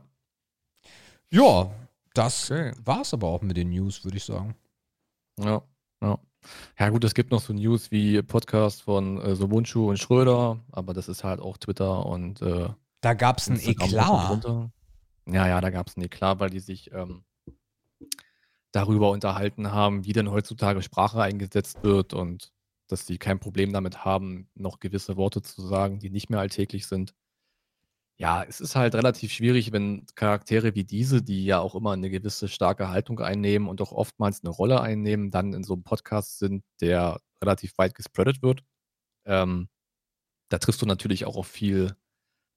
[1.30, 1.72] Ja,
[2.14, 2.74] das okay.
[2.84, 4.56] war es aber auch mit den News, würde ich sagen.
[5.40, 5.62] Ja,
[6.02, 6.18] ja.
[6.80, 10.94] Ja, gut, es gibt noch so News wie Podcast von äh, Sobunchu und Schröder, aber
[10.94, 12.42] das ist halt auch Twitter und.
[12.42, 12.70] Äh,
[13.02, 14.44] da gab es ein Eklat.
[15.28, 17.24] Ja, ja, da gab es ein Eklat, weil die sich ähm,
[18.72, 22.52] darüber unterhalten haben, wie denn heutzutage Sprache eingesetzt wird und
[22.88, 26.88] dass sie kein Problem damit haben, noch gewisse Worte zu sagen, die nicht mehr alltäglich
[26.88, 27.14] sind.
[28.22, 32.12] Ja, es ist halt relativ schwierig, wenn Charaktere wie diese, die ja auch immer eine
[32.12, 36.38] gewisse starke Haltung einnehmen und auch oftmals eine Rolle einnehmen, dann in so einem Podcast
[36.38, 38.62] sind, der relativ weit gespreadet wird.
[39.26, 39.70] Ähm,
[40.50, 41.96] da triffst du natürlich auch auf viel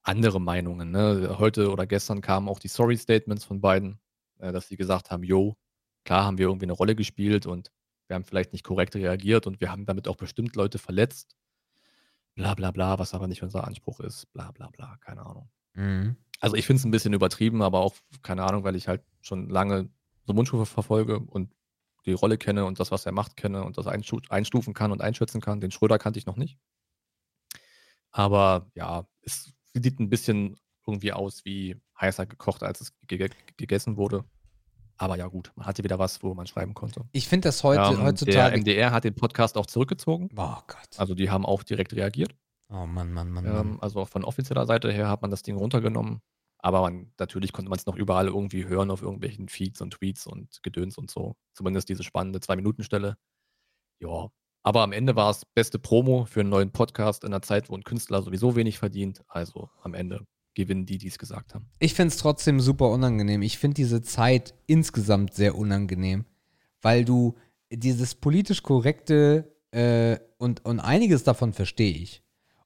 [0.02, 0.90] andere Meinungen.
[0.90, 1.36] Ne?
[1.38, 4.01] Heute oder gestern kamen auch die Sorry-Statements von beiden,
[4.40, 5.56] äh, dass sie gesagt haben, jo,
[6.05, 7.72] klar haben wir irgendwie eine Rolle gespielt und
[8.09, 11.36] wir haben vielleicht nicht korrekt reagiert und wir haben damit auch bestimmt Leute verletzt
[12.34, 15.51] bla bla bla, was aber nicht unser Anspruch ist, bla bla bla, keine Ahnung.
[15.74, 16.16] Mhm.
[16.40, 19.48] Also ich finde es ein bisschen übertrieben, aber auch, keine Ahnung, weil ich halt schon
[19.48, 19.88] lange
[20.26, 21.55] so Mundstufe verfolge und
[22.06, 25.40] die Rolle kenne und das, was er macht, kenne und das einstufen kann und einschätzen
[25.40, 25.60] kann.
[25.60, 26.59] Den Schröder kannte ich noch nicht.
[28.10, 34.24] Aber ja, es sieht ein bisschen irgendwie aus wie heißer gekocht, als es gegessen wurde.
[34.96, 37.05] Aber ja, gut, man hatte wieder was, wo man schreiben konnte.
[37.12, 38.52] Ich finde das heute, ähm, heutzutage.
[38.52, 40.28] Der MDR hat den Podcast auch zurückgezogen.
[40.36, 40.88] Oh Gott.
[40.96, 42.34] Also die haben auch direkt reagiert.
[42.74, 43.46] Oh Mann, Mann, Mann.
[43.46, 46.20] Ähm, also auch von offizieller Seite her hat man das Ding runtergenommen.
[46.59, 50.26] Aber man, natürlich konnte man es noch überall irgendwie hören auf irgendwelchen Feeds und Tweets
[50.26, 51.36] und Gedöns und so.
[51.52, 53.16] Zumindest diese spannende Zwei-Minuten-Stelle.
[54.01, 54.28] Ja.
[54.62, 57.76] Aber am Ende war es beste Promo für einen neuen Podcast in einer Zeit, wo
[57.76, 59.22] ein Künstler sowieso wenig verdient.
[59.28, 61.68] Also am Ende gewinnen die, die es gesagt haben.
[61.78, 63.42] Ich finde es trotzdem super unangenehm.
[63.42, 66.24] Ich finde diese Zeit insgesamt sehr unangenehm,
[66.80, 67.36] weil du
[67.70, 72.23] dieses politisch korrekte äh, und, und einiges davon verstehe ich.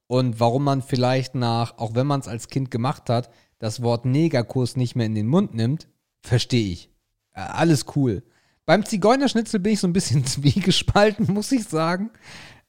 [0.09, 3.29] Und warum man vielleicht nach, auch wenn man es als Kind gemacht hat,
[3.59, 5.87] das Wort Negerkurs nicht mehr in den Mund nimmt,
[6.19, 6.89] verstehe ich.
[7.35, 8.23] Äh, alles cool.
[8.65, 12.09] Beim Zigeunerschnitzel bin ich so ein bisschen zwiegespalten, muss ich sagen.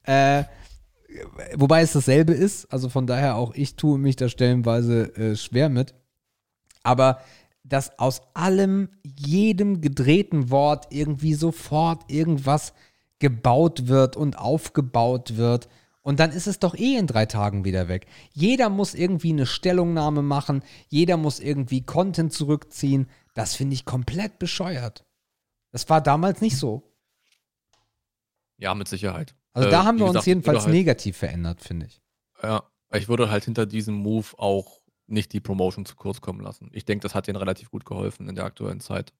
[0.03, 0.45] Äh,
[1.55, 5.71] wobei es dasselbe ist, also von daher auch ich tue mich da stellenweise äh, schwer
[5.71, 5.95] mit.
[6.83, 7.23] Aber
[7.65, 12.75] dass aus allem, jedem gedrehten Wort irgendwie sofort irgendwas
[13.19, 15.69] gebaut wird und aufgebaut wird.
[16.11, 18.09] Und dann ist es doch eh in drei Tagen wieder weg.
[18.32, 23.09] Jeder muss irgendwie eine Stellungnahme machen, jeder muss irgendwie Content zurückziehen.
[23.35, 25.07] Das finde ich komplett bescheuert.
[25.70, 26.82] Das war damals nicht so.
[28.59, 29.37] Ja, mit Sicherheit.
[29.53, 32.03] Also äh, da haben wir gesagt, uns jedenfalls halt, negativ verändert, finde ich.
[32.43, 36.70] Ja, ich würde halt hinter diesem Move auch nicht die Promotion zu kurz kommen lassen.
[36.73, 39.12] Ich denke, das hat denen relativ gut geholfen in der aktuellen Zeit.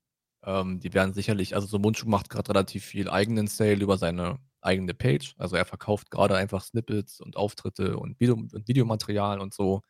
[0.45, 4.41] Ähm, die werden sicherlich, also so Mundschuh macht gerade relativ viel eigenen Sale über seine
[4.61, 5.35] eigene Page.
[5.39, 9.83] Also er verkauft gerade einfach Snippets und Auftritte und, Video, und Videomaterial und so.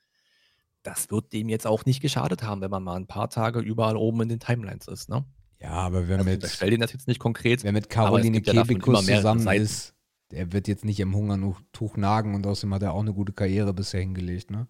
[0.82, 3.96] Das wird dem jetzt auch nicht geschadet haben, wenn man mal ein paar Tage überall
[3.96, 5.24] oben in den Timelines ist, ne?
[5.60, 6.42] Ja, aber wer also, mit.
[6.42, 7.64] Ich stell den das jetzt nicht konkret.
[7.64, 9.62] Wer mit Caroline Kebekus ja zusammen Seiten.
[9.62, 9.94] ist,
[10.30, 13.74] der wird jetzt nicht im Hungertuch nagen und außerdem hat er auch eine gute Karriere
[13.74, 14.68] bisher hingelegt, ne?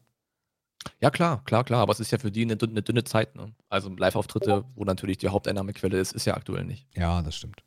[1.01, 1.83] Ja, klar, klar, klar.
[1.83, 3.37] Aber es ist ja für die eine, eine dünne Zeit.
[3.37, 3.55] Ne?
[3.69, 6.89] Also Live-Auftritte, wo natürlich die Haupteinnahmequelle ist, ist ja aktuell nicht.
[6.97, 7.63] Ja, das stimmt.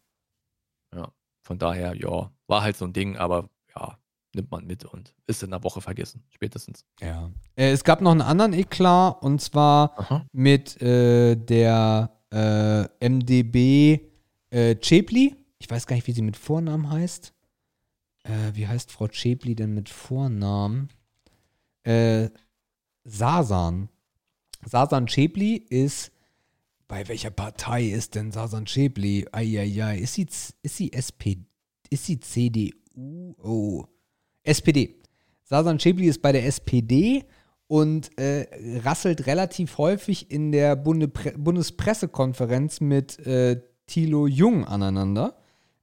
[0.93, 1.11] Ja,
[1.43, 3.97] von daher, ja, war halt so ein Ding, aber ja,
[4.33, 6.85] nimmt man mit und ist in einer Woche vergessen, spätestens.
[7.01, 7.31] Ja.
[7.55, 10.25] Äh, es gab noch einen anderen Eklat und zwar Aha.
[10.31, 13.99] mit äh, der äh, MDB
[14.49, 15.35] äh, Chepli.
[15.59, 17.33] Ich weiß gar nicht, wie sie mit Vornamen heißt.
[18.23, 20.89] Äh, wie heißt Frau Chepli denn mit Vornamen?
[21.83, 22.29] Äh,
[23.03, 23.89] Sasan.
[24.65, 26.11] Sasan Chebli ist.
[26.93, 29.25] Bei welcher Partei ist denn Sasan Chebli?
[29.31, 29.97] Eieiei.
[29.97, 30.27] Ist sie,
[30.61, 31.41] ist sie SPD?
[31.89, 33.33] Ist sie CDU?
[33.41, 33.85] Oh.
[34.43, 35.01] SPD.
[35.43, 37.25] Sasan Chebli ist bei der SPD
[37.65, 38.45] und äh,
[38.85, 45.35] rasselt relativ häufig in der Bunde Bundespressekonferenz mit äh, Thilo Jung aneinander.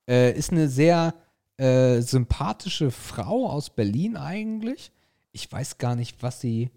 [0.09, 1.17] Äh, ist eine sehr
[1.57, 4.93] äh, sympathische Frau aus Berlin eigentlich.
[5.33, 6.71] Ich weiß gar nicht, was sie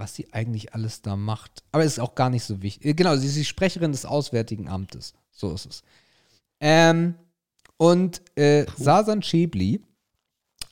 [0.00, 1.62] was sie eigentlich alles da macht.
[1.70, 2.84] Aber es ist auch gar nicht so wichtig.
[2.86, 5.14] Äh, genau, sie ist die Sprecherin des Auswärtigen Amtes.
[5.30, 5.82] So ist es.
[6.58, 7.14] Ähm,
[7.76, 9.80] und äh, Sasan Chebli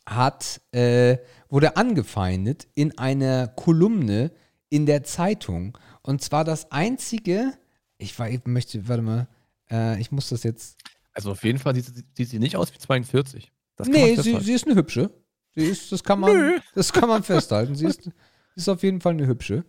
[0.07, 1.19] hat, äh,
[1.49, 4.33] wurde angefeindet in einer Kolumne
[4.71, 5.77] in der Zeitung.
[6.03, 7.53] Und zwar das einzige,
[7.99, 9.29] ich, war, ich möchte, warte mal,
[9.71, 10.79] äh, ich muss das jetzt.
[11.13, 11.87] Also auf jeden Fall sieht,
[12.17, 13.53] sieht sie nicht aus wie 42.
[13.77, 15.11] Das nee, sie, sie, ist eine hübsche.
[15.55, 17.75] Sie ist, das kann man, das kann man festhalten.
[17.75, 18.11] Sie ist,
[18.59, 19.65] ist auf jeden Fall eine hübsche.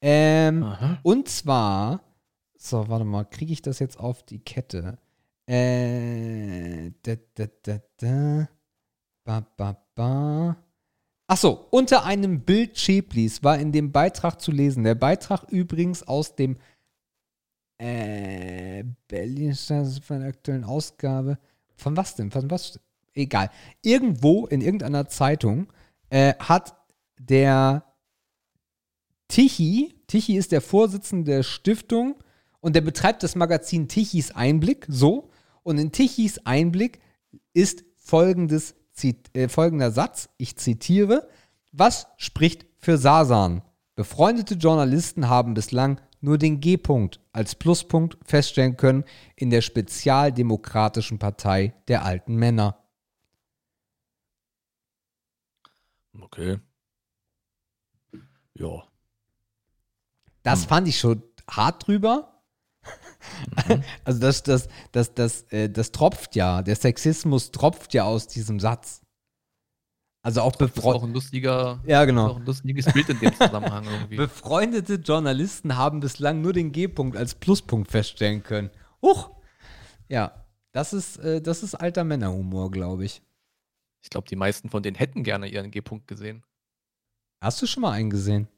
[0.00, 0.64] Ähm,
[1.02, 2.00] und zwar,
[2.56, 4.98] so, warte mal, kriege ich das jetzt auf die Kette?
[5.46, 8.48] Äh, da, da, da, da.
[9.24, 10.56] Ba, ba, ba.
[11.26, 14.84] Achso, unter einem Bild Schäblis war in dem Beitrag zu lesen.
[14.84, 16.56] Der Beitrag übrigens aus dem
[17.78, 21.38] äh, Berlin von der aktuellen Ausgabe.
[21.76, 22.30] Von was denn?
[22.30, 22.80] Von was?
[23.14, 23.50] Egal.
[23.82, 25.72] Irgendwo in irgendeiner Zeitung
[26.08, 26.74] äh, hat
[27.18, 27.87] der
[29.28, 32.16] Tichy, Tichy ist der Vorsitzende der Stiftung
[32.60, 35.30] und der betreibt das Magazin Tichys Einblick, so.
[35.62, 37.00] Und in Tichys Einblick
[37.52, 38.74] ist folgendes,
[39.34, 41.28] äh, folgender Satz, ich zitiere,
[41.72, 43.62] was spricht für Sasan?
[43.94, 49.04] Befreundete Journalisten haben bislang nur den G-Punkt als Pluspunkt feststellen können
[49.36, 52.82] in der Spezialdemokratischen Partei der alten Männer.
[56.20, 56.58] Okay.
[58.54, 58.87] Ja.
[60.48, 60.68] Das hm.
[60.68, 62.42] fand ich schon hart drüber.
[63.68, 63.84] Mhm.
[64.04, 68.60] Also das, das, das, das, äh, das tropft ja, der Sexismus tropft ja aus diesem
[68.60, 69.02] Satz.
[70.22, 70.96] Also auch befreundete.
[70.96, 72.28] auch ein lustiger, ja, genau.
[72.28, 74.16] auch ein lustiges Bild in dem Zusammenhang irgendwie.
[74.26, 78.70] Befreundete Journalisten haben bislang nur den G-Punkt als Pluspunkt feststellen können.
[79.02, 79.30] Huch!
[80.08, 83.20] Ja, das ist, äh, das ist alter Männerhumor, glaube ich.
[84.00, 86.42] Ich glaube, die meisten von denen hätten gerne ihren G-Punkt gesehen.
[87.42, 88.48] Hast du schon mal einen gesehen?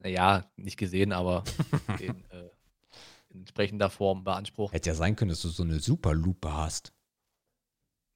[0.00, 1.44] Naja, nicht gesehen, aber
[2.00, 2.50] in, äh,
[3.30, 4.74] in entsprechender Form beansprucht.
[4.74, 6.92] Hätte ja sein können, dass du so eine Superlupe hast.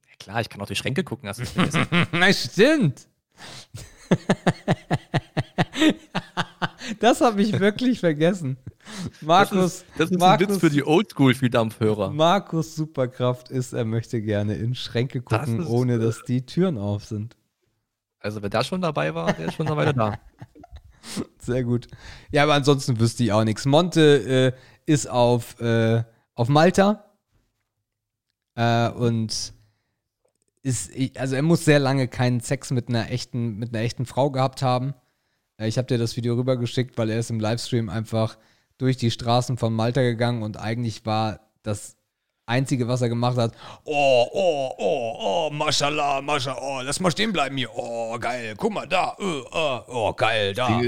[0.09, 1.87] Ja, klar, ich kann auch durch Schränke gucken, hast du vergessen.
[2.13, 3.09] Na, stimmt.
[7.01, 8.57] das habe ich wirklich vergessen.
[9.21, 12.11] Markus, das ist, das ist Markus, ein Witz für die Oldschool viel Dampfhörer.
[12.11, 17.05] Markus Superkraft ist, er möchte gerne in Schränke gucken, das ohne dass die Türen auf
[17.05, 17.37] sind.
[18.21, 20.19] Also wer da schon dabei war, der ist schon eine Weile da.
[21.39, 21.89] Sehr gut.
[22.31, 23.67] Ja, aber ansonsten wüsste ich auch nichts.
[23.67, 24.55] Monte
[24.87, 26.03] äh, ist auf, äh,
[26.35, 27.05] auf Malta
[28.55, 29.53] äh, und
[30.63, 34.31] ist, also er muss sehr lange keinen Sex mit einer echten, mit einer echten Frau
[34.31, 34.95] gehabt haben.
[35.59, 38.39] Äh, ich habe dir das Video rübergeschickt, weil er ist im Livestream einfach
[38.79, 41.97] durch die Straßen von Malta gegangen und eigentlich war das
[42.47, 43.55] Einzige, was er gemacht hat,
[43.85, 47.71] oh, oh, oh, oh, mashallah, mashallah, oh, lass mal stehen bleiben hier.
[47.75, 50.81] Oh, geil, guck mal da, oh, oh, geil, da.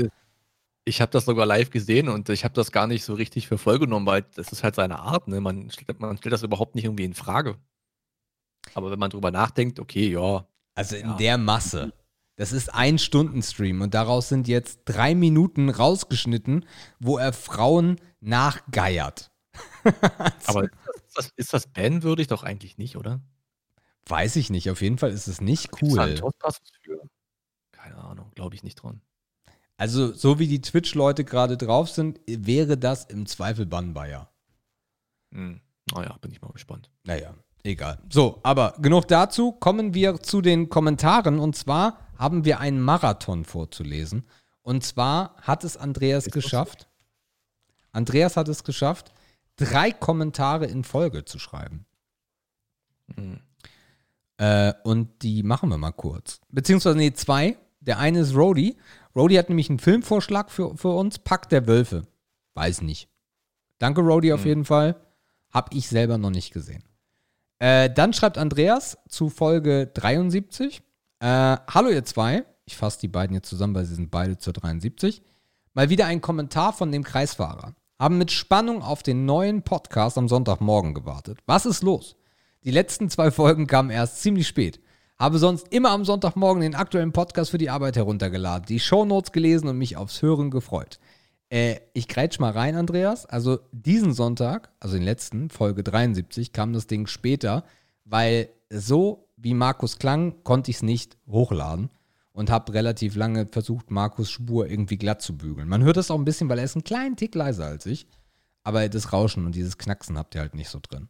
[0.85, 3.59] Ich habe das sogar live gesehen und ich habe das gar nicht so richtig für
[3.59, 5.27] voll genommen, weil das ist halt seine Art.
[5.27, 5.41] Ne?
[5.41, 7.57] Man, stellt, man stellt das überhaupt nicht irgendwie in Frage.
[8.75, 10.47] Aber wenn man drüber nachdenkt, okay, ja.
[10.77, 11.17] Also in ja.
[11.17, 11.93] der Masse.
[12.37, 16.67] Das ist ein Stunden-Stream und daraus sind jetzt drei Minuten rausgeschnitten,
[17.01, 19.31] wo er Frauen nachgeiert.
[20.47, 20.71] Aber ist
[21.17, 23.21] das, ist das banwürdig doch eigentlich nicht, oder?
[24.07, 24.71] Weiß ich nicht.
[24.71, 25.97] Auf jeden Fall ist es nicht cool.
[27.73, 29.01] Keine Ahnung, glaube ich nicht dran.
[29.77, 34.31] Also, so wie die Twitch-Leute gerade drauf sind, wäre das im Zweifel bannbar, ja.
[35.33, 35.61] Hm.
[35.93, 36.91] Naja, bin ich mal gespannt.
[37.05, 37.99] Naja, egal.
[38.11, 39.53] So, aber genug dazu.
[39.53, 41.39] Kommen wir zu den Kommentaren.
[41.39, 44.27] Und zwar haben wir einen Marathon vorzulesen.
[44.63, 46.89] Und zwar hat es Andreas geschafft.
[47.93, 49.13] Andreas hat es geschafft,
[49.57, 51.87] drei Kommentare in Folge zu schreiben.
[53.15, 53.41] Mhm.
[54.39, 56.41] Äh, und die machen wir mal kurz.
[56.51, 57.57] Beziehungsweise, nee, zwei.
[57.81, 58.77] Der eine ist Rody.
[59.15, 61.19] Rody hat nämlich einen Filmvorschlag für, für uns.
[61.19, 62.07] Pack der Wölfe.
[62.55, 63.09] Weiß nicht.
[63.79, 64.47] Danke, Rody, auf mhm.
[64.47, 64.97] jeden Fall.
[65.51, 66.83] Hab ich selber noch nicht gesehen.
[67.59, 70.83] Äh, dann schreibt Andreas zu Folge 73.
[71.21, 72.45] Äh, hallo, ihr zwei.
[72.67, 75.23] Ich fasse die beiden jetzt zusammen, weil sie sind beide zur 73.
[75.73, 80.29] Mal wieder ein Kommentar von dem Kreisfahrer haben mit Spannung auf den neuen Podcast am
[80.29, 81.39] Sonntagmorgen gewartet.
[81.47, 82.17] Was ist los?
[82.65, 84.81] Die letzten zwei Folgen kamen erst ziemlich spät.
[85.19, 89.69] Habe sonst immer am Sonntagmorgen den aktuellen Podcast für die Arbeit heruntergeladen, die Shownotes gelesen
[89.69, 90.99] und mich aufs Hören gefreut.
[91.49, 93.25] Äh, ich grätsch mal rein, Andreas.
[93.25, 97.65] Also diesen Sonntag, also den letzten, Folge 73, kam das Ding später,
[98.05, 101.91] weil so wie Markus klang, konnte ich es nicht hochladen
[102.37, 105.69] und habe relativ lange versucht, Markus Spur irgendwie glatt zu bügeln.
[105.69, 108.07] Man hört das auch ein bisschen, weil er ist einen kleinen Tick leiser als ich.
[108.63, 111.09] Aber das Rauschen und dieses Knacksen habt ihr halt nicht so drin.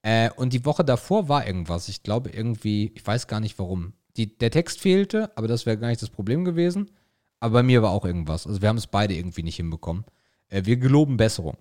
[0.00, 1.90] Äh, und die Woche davor war irgendwas.
[1.90, 3.92] Ich glaube irgendwie, ich weiß gar nicht warum.
[4.16, 6.90] Die, der Text fehlte, aber das wäre gar nicht das Problem gewesen.
[7.38, 8.46] Aber bei mir war auch irgendwas.
[8.46, 10.06] Also wir haben es beide irgendwie nicht hinbekommen.
[10.48, 11.58] Äh, wir geloben Besserung.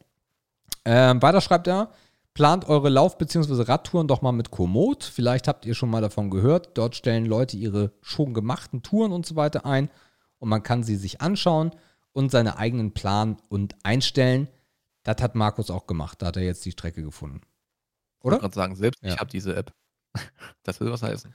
[0.85, 1.91] Äh, weiter schreibt er,
[2.33, 3.63] Plant eure Lauf- bzw.
[3.63, 5.03] Radtouren doch mal mit Komoot.
[5.03, 6.77] Vielleicht habt ihr schon mal davon gehört.
[6.77, 9.89] Dort stellen Leute ihre schon gemachten Touren und so weiter ein
[10.39, 11.71] und man kann sie sich anschauen
[12.13, 14.47] und seine eigenen planen und einstellen.
[15.03, 16.21] Das hat Markus auch gemacht.
[16.21, 17.41] Da hat er jetzt die Strecke gefunden.
[18.21, 18.37] Oder?
[18.37, 19.13] Ich gerade sagen, selbst ja.
[19.13, 19.73] ich habe diese App.
[20.63, 21.33] das will was heißen.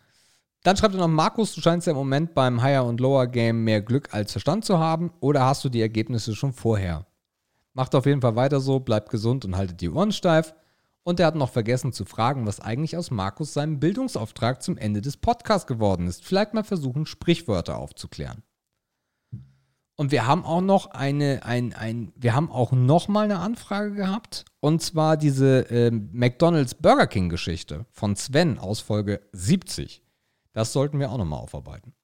[0.62, 3.81] Dann schreibt er noch, Markus, du scheinst ja im Moment beim Higher- und Lower-Game mehr
[3.81, 5.12] Glück als Verstand zu haben.
[5.20, 7.06] Oder hast du die Ergebnisse schon vorher?
[7.73, 10.55] Macht auf jeden Fall weiter so, bleibt gesund und haltet die Ohren steif.
[11.06, 15.00] Und er hat noch vergessen zu fragen, was eigentlich aus Markus seinem Bildungsauftrag zum Ende
[15.00, 16.24] des Podcasts geworden ist.
[16.24, 18.42] Vielleicht mal versuchen, Sprichwörter aufzuklären.
[19.94, 23.92] Und wir haben auch noch eine, ein, ein, wir haben auch noch mal eine Anfrage
[23.94, 24.46] gehabt.
[24.58, 30.02] Und zwar diese äh, McDonalds Burger King Geschichte von Sven aus Folge 70.
[30.54, 31.94] Das sollten wir auch noch mal aufarbeiten.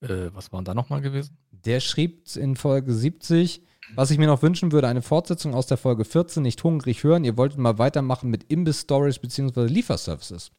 [0.00, 1.38] Äh, was waren da noch mal gewesen?
[1.52, 3.64] Der schrieb in Folge 70,
[3.94, 7.24] was ich mir noch wünschen würde, eine Fortsetzung aus der Folge 14, nicht hungrig hören.
[7.24, 9.66] Ihr wolltet mal weitermachen mit Imbiss-Stories bzw.
[9.66, 10.50] Lieferservices.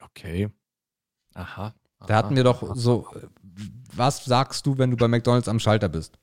[0.00, 0.50] Okay.
[1.34, 1.74] Aha.
[1.98, 2.74] aha da hatten wir doch aha.
[2.74, 3.08] so,
[3.92, 6.18] was sagst du, wenn du bei McDonalds am Schalter bist?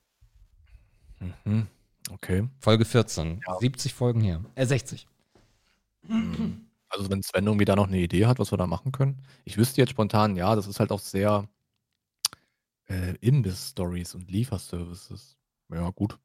[1.44, 1.66] Mhm.
[2.10, 2.48] Okay.
[2.58, 3.40] Folge 14.
[3.46, 3.58] Ja.
[3.58, 4.44] 70 Folgen hier.
[4.54, 5.06] Äh, 60.
[6.08, 6.66] Mhm.
[6.88, 9.22] Also wenn Sven irgendwie da noch eine Idee hat, was wir da machen können.
[9.44, 11.48] Ich wüsste jetzt spontan, ja, das ist halt auch sehr
[12.88, 15.38] äh, Imbiss-Stories und Lieferservices.
[15.72, 16.18] Ja, gut.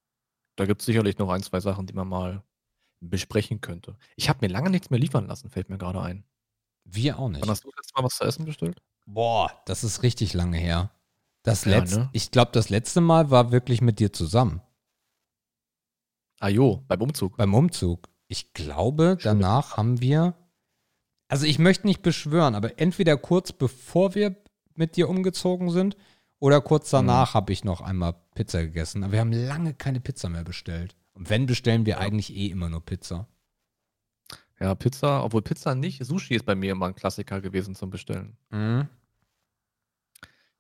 [0.55, 2.43] Da gibt es sicherlich noch ein, zwei Sachen, die man mal
[2.99, 3.95] besprechen könnte.
[4.15, 6.23] Ich habe mir lange nichts mehr liefern lassen, fällt mir gerade ein.
[6.83, 7.41] Wir auch nicht.
[7.41, 8.81] Wann hast du letztes Mal was zu essen bestellt?
[9.05, 10.91] Boah, das ist richtig lange her.
[11.43, 12.09] Das ja, letzte, ne?
[12.13, 14.61] Ich glaube, das letzte Mal war wirklich mit dir zusammen.
[16.39, 17.37] Ah jo, beim Umzug.
[17.37, 18.09] Beim Umzug.
[18.27, 20.35] Ich glaube, danach haben wir.
[21.29, 24.35] Also ich möchte nicht beschwören, aber entweder kurz bevor wir
[24.75, 25.97] mit dir umgezogen sind
[26.39, 27.37] oder kurz danach mhm.
[27.37, 29.03] habe ich noch einmal Pizza gegessen.
[29.03, 30.95] Aber wir haben lange keine Pizza mehr bestellt.
[31.13, 31.99] Und wenn, bestellen wir ja.
[31.99, 33.27] eigentlich eh immer nur Pizza.
[34.59, 36.05] Ja, Pizza, obwohl Pizza nicht.
[36.05, 38.37] Sushi ist bei mir immer ein Klassiker gewesen zum Bestellen.
[38.51, 38.87] Mhm.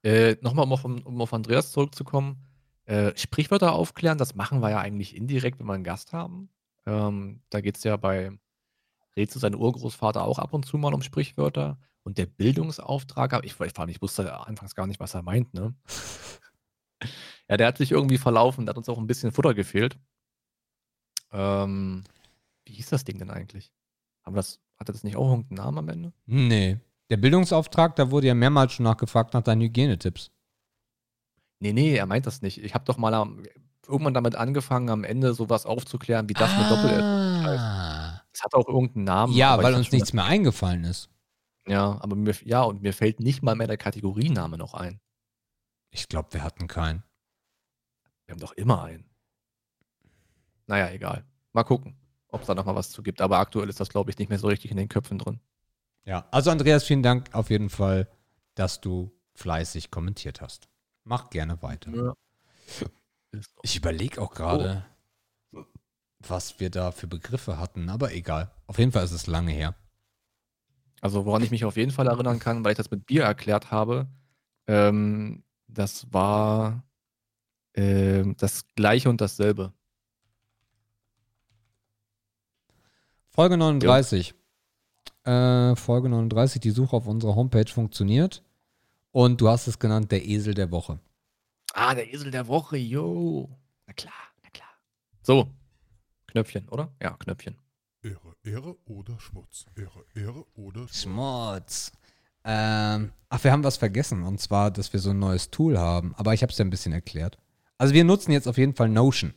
[0.03, 2.47] Äh, Nochmal, um auf, um auf Andreas zurückzukommen.
[2.85, 6.49] Äh, Sprichwörter aufklären, das machen wir ja eigentlich indirekt, wenn wir einen Gast haben.
[6.87, 8.31] Ähm, da geht es ja bei
[9.15, 11.77] Rätsel sein Urgroßvater auch ab und zu mal um Sprichwörter.
[12.01, 15.75] Und der Bildungsauftrag, ich, ich, ich wusste anfangs gar nicht, was er meint, ne?
[17.49, 19.97] Ja, der hat sich irgendwie verlaufen, da hat uns auch ein bisschen Futter gefehlt.
[21.31, 22.03] Ähm,
[22.65, 23.71] wie hieß das Ding denn eigentlich?
[24.23, 26.13] Haben das, hatte das nicht auch irgendeinen Namen am Ende?
[26.25, 26.79] Nee.
[27.09, 30.31] Der Bildungsauftrag, da wurde ja mehrmals schon nachgefragt nach deinen Hygienetipps.
[31.59, 32.61] Nee, nee, er meint das nicht.
[32.63, 33.43] Ich habe doch mal am,
[33.87, 36.57] irgendwann damit angefangen, am Ende sowas aufzuklären, wie das ah.
[36.59, 37.03] mit Doppel
[37.43, 38.43] heißt.
[38.43, 39.33] hat auch irgendeinen Namen.
[39.33, 41.09] Ja, weil uns nichts mehr eingefallen ist.
[41.67, 44.99] Ja, aber mir, ja, und mir fällt nicht mal mehr der Kategoriename noch ein.
[45.91, 47.03] Ich glaube, wir hatten keinen.
[48.27, 49.09] Wir haben doch immer einen.
[50.67, 51.25] Naja, egal.
[51.53, 51.97] Mal gucken,
[52.27, 53.21] ob es da nochmal was zu gibt.
[53.21, 55.39] Aber aktuell ist das, glaube ich, nicht mehr so richtig in den Köpfen drin.
[56.03, 58.09] Ja, also Andreas, vielen Dank auf jeden Fall,
[58.55, 60.67] dass du fleißig kommentiert hast.
[61.03, 61.91] Mach gerne weiter.
[61.95, 62.13] Ja.
[63.61, 64.85] Ich überlege auch gerade,
[65.53, 65.63] oh.
[66.19, 68.51] was wir da für Begriffe hatten, aber egal.
[68.67, 69.75] Auf jeden Fall ist es lange her.
[71.01, 73.71] Also woran ich mich auf jeden Fall erinnern kann, weil ich das mit Bier erklärt
[73.71, 74.07] habe,
[74.67, 76.83] ähm, das war
[77.77, 79.71] ähm, das Gleiche und dasselbe.
[83.29, 84.33] Folge 39.
[85.23, 88.43] Äh, Folge 39, die Suche auf unserer Homepage funktioniert.
[89.11, 90.99] Und du hast es genannt, der Esel der Woche.
[91.73, 93.49] Ah, der Esel der Woche, yo.
[93.85, 94.13] Na klar,
[94.43, 94.69] na klar.
[95.21, 95.51] So,
[96.27, 96.91] Knöpfchen, oder?
[97.01, 97.57] Ja, Knöpfchen.
[98.01, 99.65] Ehre, Ehre oder Schmutz.
[99.75, 101.01] Ehre, Ehre oder Schmutz.
[101.01, 101.91] Schmutz.
[102.43, 104.23] Ähm, ach, wir haben was vergessen.
[104.23, 106.15] Und zwar, dass wir so ein neues Tool haben.
[106.15, 107.37] Aber ich habe es ja ein bisschen erklärt.
[107.77, 109.33] Also wir nutzen jetzt auf jeden Fall Notion.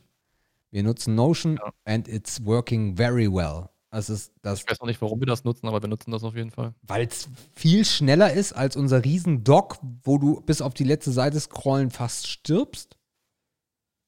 [0.71, 1.73] Wir nutzen Notion ja.
[1.85, 3.69] and it's working very well.
[3.89, 6.33] Also das, ich weiß noch nicht, warum wir das nutzen, aber wir nutzen das auf
[6.33, 6.73] jeden Fall.
[6.81, 11.37] Weil es viel schneller ist als unser Riesen-Doc, wo du bis auf die letzte Seite
[11.41, 12.97] scrollen fast stirbst.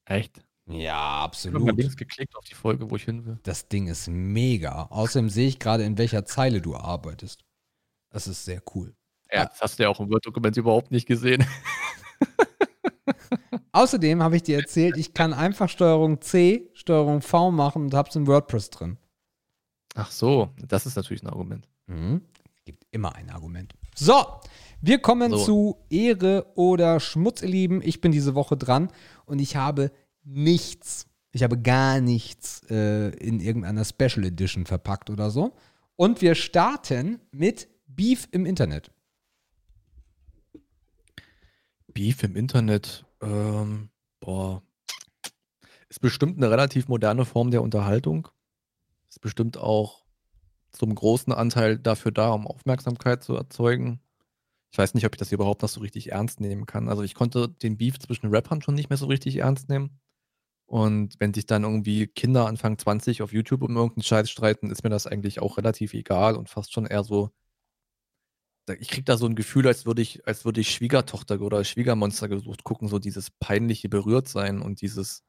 [0.06, 0.42] Echt?
[0.68, 1.62] Ja, absolut.
[1.62, 3.40] Ich habe links geklickt auf die Folge, wo ich hin will.
[3.44, 4.84] Das Ding ist mega.
[4.84, 7.44] Außerdem sehe ich gerade, in welcher Zeile du arbeitest.
[8.10, 8.96] Das ist sehr cool.
[9.30, 11.46] Ja, das hast du ja auch im Word-Dokument überhaupt nicht gesehen.
[13.74, 18.08] Außerdem habe ich dir erzählt, ich kann einfach Steuerung C, Steuerung V machen und habe
[18.08, 18.98] es in WordPress drin.
[19.96, 21.68] Ach so, das ist natürlich ein Argument.
[21.88, 22.22] Mhm.
[22.66, 23.74] Gibt immer ein Argument.
[23.96, 24.14] So,
[24.80, 25.38] wir kommen so.
[25.38, 27.82] zu Ehre oder Schmutz, ihr Lieben.
[27.84, 28.90] Ich bin diese Woche dran
[29.26, 29.92] und ich habe
[30.24, 35.56] nichts, ich habe gar nichts äh, in irgendeiner Special Edition verpackt oder so.
[35.96, 38.92] Und wir starten mit Beef im Internet.
[41.88, 43.90] Beef im Internet, ähm,
[44.20, 44.62] boah,
[45.90, 48.28] ist bestimmt eine relativ moderne Form der Unterhaltung.
[49.10, 50.04] Ist bestimmt auch
[50.72, 54.02] zum großen Anteil dafür da, um Aufmerksamkeit zu erzeugen.
[54.72, 56.90] Ich weiß nicht, ob ich das überhaupt noch so richtig ernst nehmen kann.
[56.90, 60.00] Also ich konnte den Beef zwischen Rappern schon nicht mehr so richtig ernst nehmen.
[60.66, 64.84] Und wenn sich dann irgendwie Kinder Anfang 20 auf YouTube um irgendeinen Scheiß streiten, ist
[64.84, 67.30] mir das eigentlich auch relativ egal und fast schon eher so.
[68.80, 72.30] Ich kriege da so ein Gefühl, als würde ich, als würde ich Schwiegertochter oder Schwiegermonster
[72.30, 75.24] gesucht gucken, so dieses peinliche Berührtsein und dieses,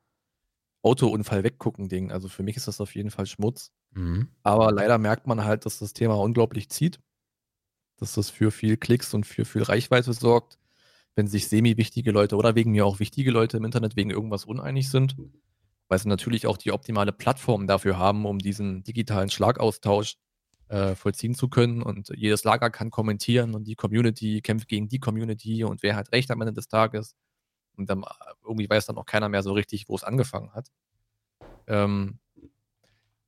[0.85, 2.13] Autounfall weggucken Ding.
[2.13, 3.73] Also für mich ist das auf jeden Fall Schmutz.
[3.93, 4.29] Mhm.
[4.43, 7.01] Aber leider merkt man halt, dass das Thema unglaublich zieht.
[7.97, 10.59] Dass das für viel Klicks und für viel Reichweite sorgt,
[11.15, 14.91] wenn sich semi-wichtige Leute oder wegen mir auch wichtige Leute im Internet wegen irgendwas uneinig
[14.91, 15.17] sind.
[15.89, 20.17] Weil sie natürlich auch die optimale Plattform dafür haben, um diesen digitalen Schlagaustausch
[20.69, 21.83] äh, vollziehen zu können.
[21.83, 26.13] Und jedes Lager kann kommentieren und die Community kämpft gegen die Community und wer hat
[26.13, 27.15] recht am Ende des Tages.
[27.77, 28.07] Und dann äh,
[28.45, 30.69] irgendwie weiß dann auch keiner mehr so richtig, wo es angefangen hat.
[31.67, 32.19] Ähm,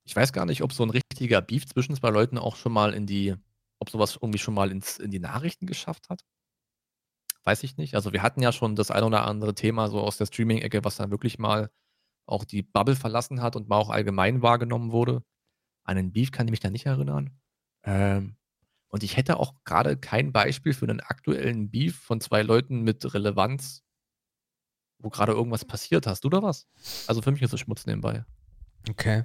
[0.04, 2.94] ich weiß gar nicht, ob so ein richtiger Beef zwischen zwei Leuten auch schon mal
[2.94, 3.34] in die,
[3.78, 6.22] ob sowas irgendwie schon mal ins, in die Nachrichten geschafft hat.
[7.44, 7.94] Weiß ich nicht.
[7.94, 10.96] Also wir hatten ja schon das ein oder andere Thema so aus der Streaming-Ecke, was
[10.96, 11.70] dann wirklich mal
[12.26, 15.22] auch die Bubble verlassen hat und mal auch allgemein wahrgenommen wurde.
[15.86, 17.30] An einen Beef kann ich mich da nicht erinnern.
[17.84, 18.36] Ähm,
[18.88, 23.14] und ich hätte auch gerade kein Beispiel für einen aktuellen Beef von zwei Leuten mit
[23.14, 23.82] Relevanz,
[24.98, 26.06] wo gerade irgendwas passiert.
[26.06, 26.66] Hast du da was?
[27.06, 28.24] Also für mich ist es Schmutz nebenbei.
[28.90, 29.24] Okay.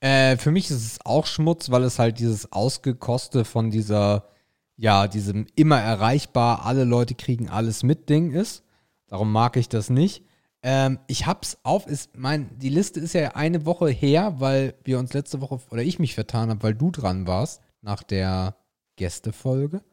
[0.00, 4.28] Äh, für mich ist es auch Schmutz, weil es halt dieses Ausgekoste von dieser,
[4.76, 8.64] ja, diesem immer erreichbar, alle Leute kriegen alles mit Ding ist.
[9.08, 10.25] Darum mag ich das nicht.
[10.68, 14.98] Ähm, ich hab's auf, ist mein, die Liste ist ja eine Woche her, weil wir
[14.98, 18.56] uns letzte Woche, oder ich mich vertan habe, weil du dran warst, nach der
[18.96, 19.84] Gästefolge.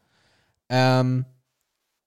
[0.69, 1.25] Ähm,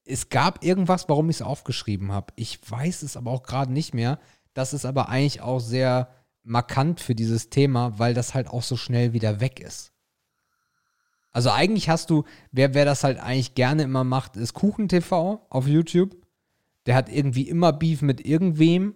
[0.04, 2.32] es gab irgendwas, warum ich es aufgeschrieben habe.
[2.34, 4.18] Ich weiß es aber auch gerade nicht mehr.
[4.52, 6.08] Das ist aber eigentlich auch sehr
[6.42, 9.92] markant für dieses Thema, weil das halt auch so schnell wieder weg ist.
[11.30, 15.68] Also eigentlich hast du, wer, wer das halt eigentlich gerne immer macht, ist KuchenTV auf
[15.68, 16.16] YouTube.
[16.86, 18.94] Der hat irgendwie immer Beef mit irgendwem.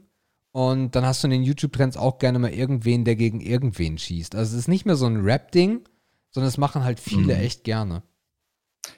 [0.53, 4.35] Und dann hast du in den YouTube-Trends auch gerne mal irgendwen, der gegen irgendwen schießt.
[4.35, 5.89] Also es ist nicht mehr so ein Rap-Ding,
[6.31, 7.41] sondern es machen halt viele mhm.
[7.41, 8.03] echt gerne.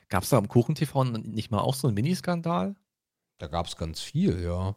[0.09, 2.75] Gab es da am Kuchen-TV nicht mal auch so einen Miniskandal?
[3.39, 4.77] Da gab es ganz viel, ja.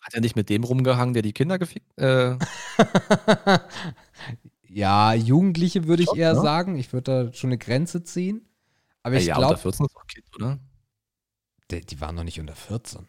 [0.00, 1.96] Hat er nicht mit dem rumgehangen, der die Kinder gefickt?
[1.98, 2.36] Äh.
[4.68, 6.40] ja, Jugendliche würde ich eher ne?
[6.40, 6.76] sagen.
[6.76, 8.48] Ich würde da schon eine Grenze ziehen.
[9.02, 9.54] Aber ich ja, glaube.
[9.54, 10.58] unter 14 ist auch Kind, oder?
[11.70, 13.08] Die, die, waren noch nicht unter 14.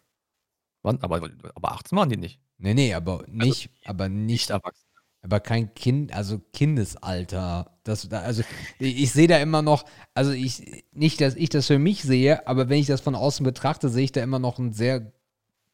[0.84, 1.00] Wann?
[1.00, 1.16] Aber,
[1.54, 2.40] aber 18 waren die nicht.
[2.58, 4.26] Nee, nee, aber nicht, also, aber nicht.
[4.26, 4.86] Nicht erwachsen.
[5.22, 7.76] aber kein Kind, also Kindesalter.
[7.84, 8.42] Das, da- also
[8.78, 9.84] ich, ich sehe da immer noch,
[10.14, 13.42] also ich, nicht, dass ich das für mich sehe, aber wenn ich das von außen
[13.44, 15.12] betrachte, sehe ich da immer noch einen sehr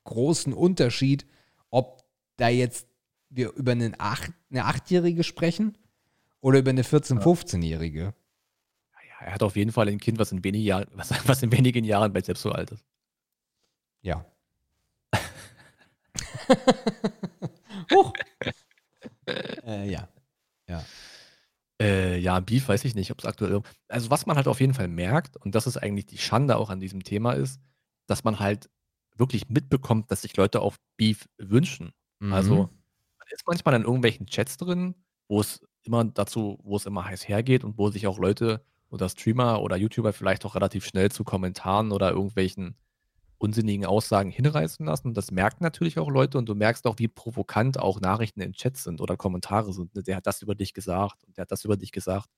[0.04, 1.26] großen Unterschied,
[1.70, 2.02] ob
[2.36, 2.86] da jetzt
[3.28, 5.76] wir über einen Acht, eine Achtjährige sprechen
[6.40, 8.14] oder über eine 14-, 15-Jährige.
[8.94, 11.52] Ja, er hat auf jeden Fall ein Kind, was in, wenig Jahren, was, was in
[11.52, 12.84] wenigen Jahren bald selbst so alt ist.
[14.02, 14.24] Ja.
[17.90, 18.12] Huch.
[19.28, 20.08] äh, ja.
[20.68, 20.84] Ja.
[21.80, 23.62] Äh, ja, Beef weiß ich nicht, ob es aktuell.
[23.88, 26.70] Also, was man halt auf jeden Fall merkt, und das ist eigentlich die Schande auch
[26.70, 27.60] an diesem Thema, ist,
[28.06, 28.70] dass man halt
[29.16, 31.92] wirklich mitbekommt, dass sich Leute auf Beef wünschen.
[32.30, 32.58] Also, Mhm.
[33.18, 34.94] man ist manchmal in irgendwelchen Chats drin,
[35.28, 39.08] wo es immer dazu, wo es immer heiß hergeht und wo sich auch Leute oder
[39.08, 42.76] Streamer oder YouTuber vielleicht auch relativ schnell zu Kommentaren oder irgendwelchen
[43.40, 45.08] unsinnigen Aussagen hinreißen lassen.
[45.08, 48.52] Und das merken natürlich auch Leute und du merkst auch, wie provokant auch Nachrichten in
[48.52, 49.94] Chats sind oder Kommentare sind.
[49.94, 50.02] ne?
[50.02, 52.28] Der hat das über dich gesagt und der hat das über dich gesagt.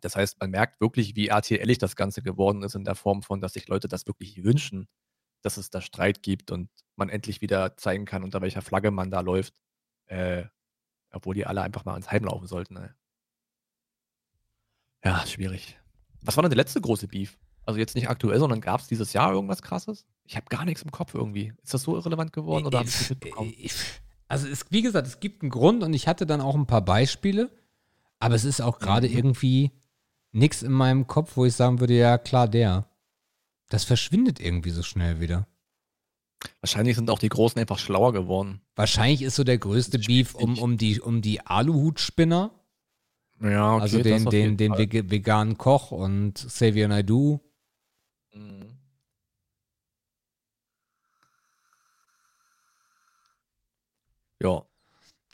[0.00, 3.40] Das heißt, man merkt wirklich, wie RTLig das Ganze geworden ist in der Form von,
[3.40, 4.88] dass sich Leute das wirklich wünschen,
[5.42, 9.10] dass es da Streit gibt und man endlich wieder zeigen kann, unter welcher Flagge man
[9.10, 9.54] da läuft.
[10.06, 10.44] Äh,
[11.10, 12.76] obwohl die alle einfach mal ins Heim laufen sollten.
[12.76, 12.90] ey.
[15.04, 15.80] Ja, schwierig.
[16.22, 17.36] Was war denn der letzte große Beef?
[17.66, 20.06] Also jetzt nicht aktuell, sondern gab es dieses Jahr irgendwas krasses?
[20.24, 21.52] Ich habe gar nichts im Kopf irgendwie.
[21.62, 23.52] Ist das so irrelevant geworden oder habe ich das mitbekommen?
[24.28, 26.84] Also es, wie gesagt, es gibt einen Grund und ich hatte dann auch ein paar
[26.84, 27.50] Beispiele,
[28.18, 29.16] aber es ist auch gerade Mhm.
[29.16, 29.70] irgendwie
[30.32, 32.86] nichts in meinem Kopf, wo ich sagen würde, ja klar, der.
[33.68, 35.46] Das verschwindet irgendwie so schnell wieder.
[36.60, 38.62] Wahrscheinlich sind auch die Großen einfach schlauer geworden.
[38.74, 42.50] Wahrscheinlich ist so der größte Beef um, um die, um die Aluhutspinner,
[43.42, 45.10] Ja, okay, also den, den, den Fall.
[45.10, 47.40] veganen Koch und Xavier Naidoo.
[48.32, 48.76] Mhm.
[54.42, 54.64] Ja,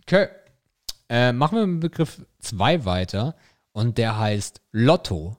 [0.07, 0.29] Okay.
[1.09, 3.35] Äh, machen wir mit Begriff 2 weiter
[3.73, 5.37] und der heißt Lotto.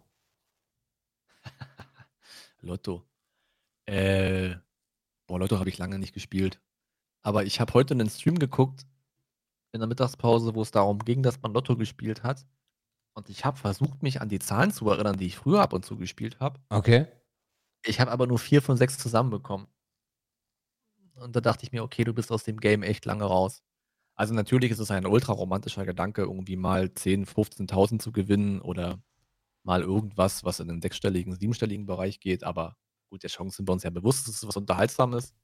[2.62, 3.04] Lotto.
[3.86, 4.56] Äh,
[5.26, 6.60] boah, Lotto habe ich lange nicht gespielt.
[7.22, 8.86] Aber ich habe heute einen Stream geguckt
[9.72, 12.46] in der Mittagspause, wo es darum ging, dass man Lotto gespielt hat.
[13.14, 15.86] Und ich habe versucht, mich an die Zahlen zu erinnern, die ich früher ab und
[15.86, 16.60] zu gespielt habe.
[16.70, 17.08] Okay.
[17.84, 19.68] Ich habe aber nur vier von sechs zusammenbekommen.
[21.16, 23.64] Und da dachte ich mir, okay, du bist aus dem Game echt lange raus.
[24.16, 29.02] Also natürlich ist es ein ultra romantischer Gedanke, irgendwie mal 10, 15.000 zu gewinnen oder
[29.64, 32.44] mal irgendwas, was in den sechsstelligen, siebenstelligen Bereich geht.
[32.44, 32.78] Aber
[33.10, 35.36] gut, der Chance sind wir uns ja bewusst, dass es was Unterhaltsames.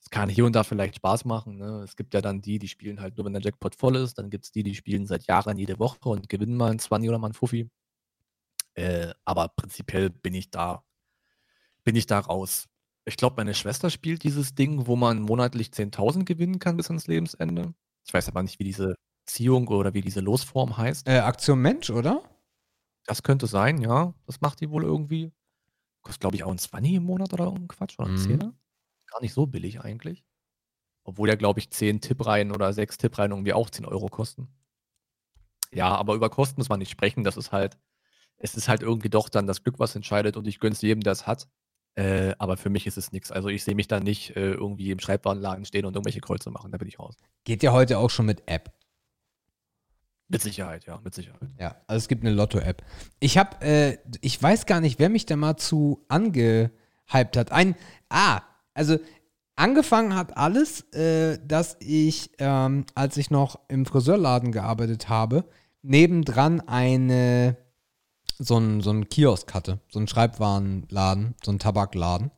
[0.00, 1.56] Es kann hier und da vielleicht Spaß machen.
[1.56, 1.82] Ne?
[1.82, 4.18] Es gibt ja dann die, die spielen halt nur, wenn der Jackpot voll ist.
[4.18, 7.08] Dann gibt es die, die spielen seit Jahren jede Woche und gewinnen mal ein 20
[7.08, 7.70] oder mal ein Fuffi.
[8.74, 10.84] Äh, aber prinzipiell bin ich da
[11.84, 12.66] bin ich da raus.
[13.06, 17.06] Ich glaube, meine Schwester spielt dieses Ding, wo man monatlich 10.000 gewinnen kann bis ans
[17.06, 17.74] Lebensende.
[18.06, 18.94] Ich weiß aber nicht, wie diese
[19.26, 21.06] Ziehung oder wie diese Losform heißt.
[21.08, 22.22] Äh, Aktion Mensch, oder?
[23.06, 24.14] Das könnte sein, ja.
[24.26, 25.32] Das macht die wohl irgendwie.
[26.02, 27.98] Kostet, glaube ich, auch ein 20 im Monat oder irgendein Quatsch.
[27.98, 28.18] Oder ein Mhm.
[28.18, 28.54] Zehner.
[29.10, 30.24] Gar nicht so billig eigentlich.
[31.04, 34.48] Obwohl ja, glaube ich, 10 Tippreihen oder 6 Tippreihen irgendwie auch 10 Euro kosten.
[35.72, 37.24] Ja, aber über Kosten muss man nicht sprechen.
[37.24, 37.78] Das ist halt,
[38.38, 41.12] es ist halt irgendwie doch dann das Glück, was entscheidet und ich gönn's jedem, der
[41.12, 41.48] es hat.
[41.96, 43.30] Äh, aber für mich ist es nichts.
[43.30, 46.72] Also ich sehe mich da nicht äh, irgendwie im Schreibwarenladen stehen und irgendwelche Kreuze machen.
[46.72, 47.16] Da bin ich raus.
[47.44, 48.72] Geht ja heute auch schon mit App.
[50.28, 51.40] Mit Sicherheit, ja, mit Sicherheit.
[51.60, 52.82] Ja, also es gibt eine Lotto-App.
[53.20, 57.52] Ich habe, äh, ich weiß gar nicht, wer mich da mal zu angehypt hat.
[57.52, 57.76] Ein,
[58.08, 58.40] ah,
[58.72, 58.98] also
[59.54, 65.44] angefangen hat alles, äh, dass ich, ähm, als ich noch im Friseurladen gearbeitet habe,
[65.82, 67.56] nebendran eine,
[68.38, 72.30] so ein, so ein Kiosk hatte, so ein Schreibwarenladen, so ein Tabakladen.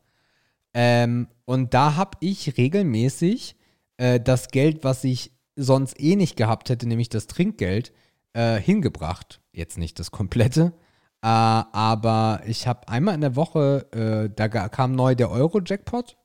[0.73, 3.55] Ähm, und da habe ich regelmäßig
[3.97, 7.91] äh, das Geld, was ich sonst eh nicht gehabt hätte, nämlich das Trinkgeld,
[8.33, 9.41] äh, hingebracht.
[9.51, 10.73] Jetzt nicht das komplette,
[11.21, 16.15] äh, aber ich habe einmal in der Woche, äh, da kam neu der Euro-Jackpot.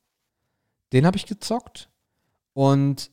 [0.92, 1.88] Den habe ich gezockt.
[2.52, 3.10] Und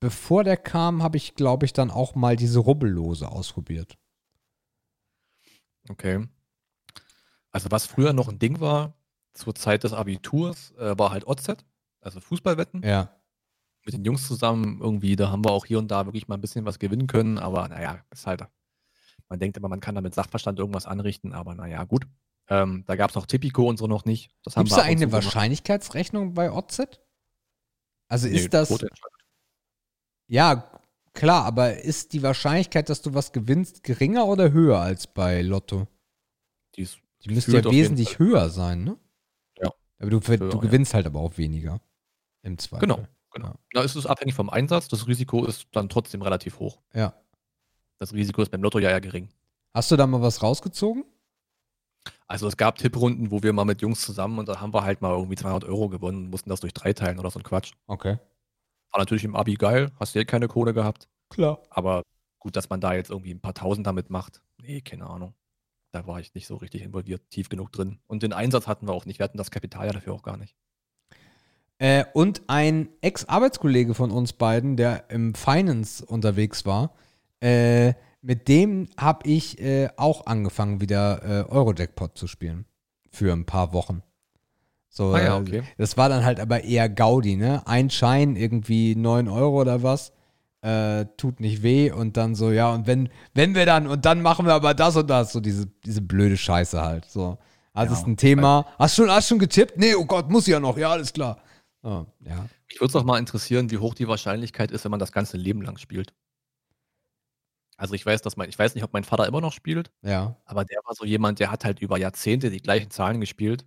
[0.00, 3.96] bevor der kam, habe ich, glaube ich, dann auch mal diese Rubbellose ausprobiert.
[5.88, 6.26] Okay.
[7.50, 8.94] Also was früher noch ein Ding war,
[9.32, 11.56] zur Zeit des Abiturs, äh, war halt OZ,
[12.00, 12.82] also Fußballwetten.
[12.82, 13.10] Ja.
[13.84, 16.40] Mit den Jungs zusammen irgendwie, da haben wir auch hier und da wirklich mal ein
[16.40, 18.44] bisschen was gewinnen können, aber naja, ist halt,
[19.28, 22.06] man denkt immer, man kann da mit Sachverstand irgendwas anrichten, aber naja, gut.
[22.48, 24.30] Ähm, da gab es noch Tipico und so noch nicht.
[24.42, 25.12] Das haben Gibt es wir da eine.
[25.12, 26.82] Wahrscheinlichkeitsrechnung bei OZ?
[28.08, 28.84] Also Nee, ist das.
[30.26, 30.70] Ja,
[31.14, 35.88] klar, aber ist die Wahrscheinlichkeit, dass du was gewinnst, geringer oder höher als bei Lotto?
[36.76, 38.98] Die, ist Die müsste ja wesentlich höher sein, ne?
[39.58, 39.70] Ja.
[39.98, 40.58] Aber du, Höher, du ja.
[40.58, 41.80] gewinnst halt aber auch weniger.
[42.42, 42.86] Im Zweifel.
[42.86, 43.54] Genau, genau.
[43.72, 43.82] Ja.
[43.82, 44.88] Es ist abhängig vom Einsatz.
[44.88, 46.82] Das Risiko ist dann trotzdem relativ hoch.
[46.92, 47.14] Ja.
[47.98, 49.30] Das Risiko ist beim Lotto ja eher gering.
[49.72, 51.04] Hast du da mal was rausgezogen?
[52.26, 55.00] Also es gab Tipprunden, wo wir mal mit Jungs zusammen und da haben wir halt
[55.00, 57.72] mal irgendwie 200 Euro gewonnen und mussten das durch drei teilen oder so ein Quatsch.
[57.86, 58.18] Okay.
[58.94, 61.08] War natürlich im Abi geil, hast du eh keine Kohle gehabt.
[61.28, 61.60] Klar.
[61.68, 62.04] Aber
[62.38, 64.40] gut, dass man da jetzt irgendwie ein paar Tausend damit macht.
[64.62, 65.34] Nee, keine Ahnung.
[65.90, 67.98] Da war ich nicht so richtig involviert, tief genug drin.
[68.06, 69.18] Und den Einsatz hatten wir auch nicht.
[69.18, 70.54] Wir hatten das Kapital ja dafür auch gar nicht.
[71.78, 76.94] Äh, und ein Ex-Arbeitskollege von uns beiden, der im Finance unterwegs war,
[77.40, 82.64] äh, mit dem habe ich äh, auch angefangen, wieder äh, Eurojackpot zu spielen.
[83.10, 84.04] Für ein paar Wochen.
[84.96, 85.62] So, Ah ja, äh, okay.
[85.76, 87.66] Das war dann halt aber eher Gaudi, ne?
[87.66, 90.12] Ein Schein, irgendwie 9 Euro oder was.
[90.62, 94.22] Äh, tut nicht weh und dann so, ja, und wenn, wenn wir dann, und dann
[94.22, 97.04] machen wir aber das und das, so diese, diese blöde Scheiße halt.
[97.10, 97.36] So.
[97.74, 98.66] Also Ja, ist ein Thema.
[98.78, 99.76] Hast schon, hast schon getippt?
[99.76, 101.38] Nee, oh Gott, muss ja noch, ja, alles klar.
[101.82, 102.46] Oh, ja.
[102.68, 105.36] Mich würde es auch mal interessieren, wie hoch die Wahrscheinlichkeit ist, wenn man das ganze
[105.36, 106.14] Leben lang spielt.
[107.76, 110.36] Also ich weiß, dass mein, ich weiß nicht, ob mein Vater immer noch spielt, Ja.
[110.44, 113.66] aber der war so jemand, der hat halt über Jahrzehnte die gleichen Zahlen gespielt.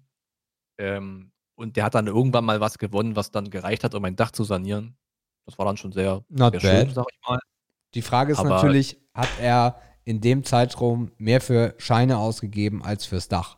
[0.77, 4.15] Ähm, und der hat dann irgendwann mal was gewonnen, was dann gereicht hat, um ein
[4.15, 4.95] Dach zu sanieren.
[5.45, 7.39] Das war dann schon sehr, Not sehr schön, sag ich mal.
[7.93, 13.05] Die Frage ist Aber- natürlich, hat er in dem Zeitraum mehr für Scheine ausgegeben als
[13.05, 13.57] fürs Dach?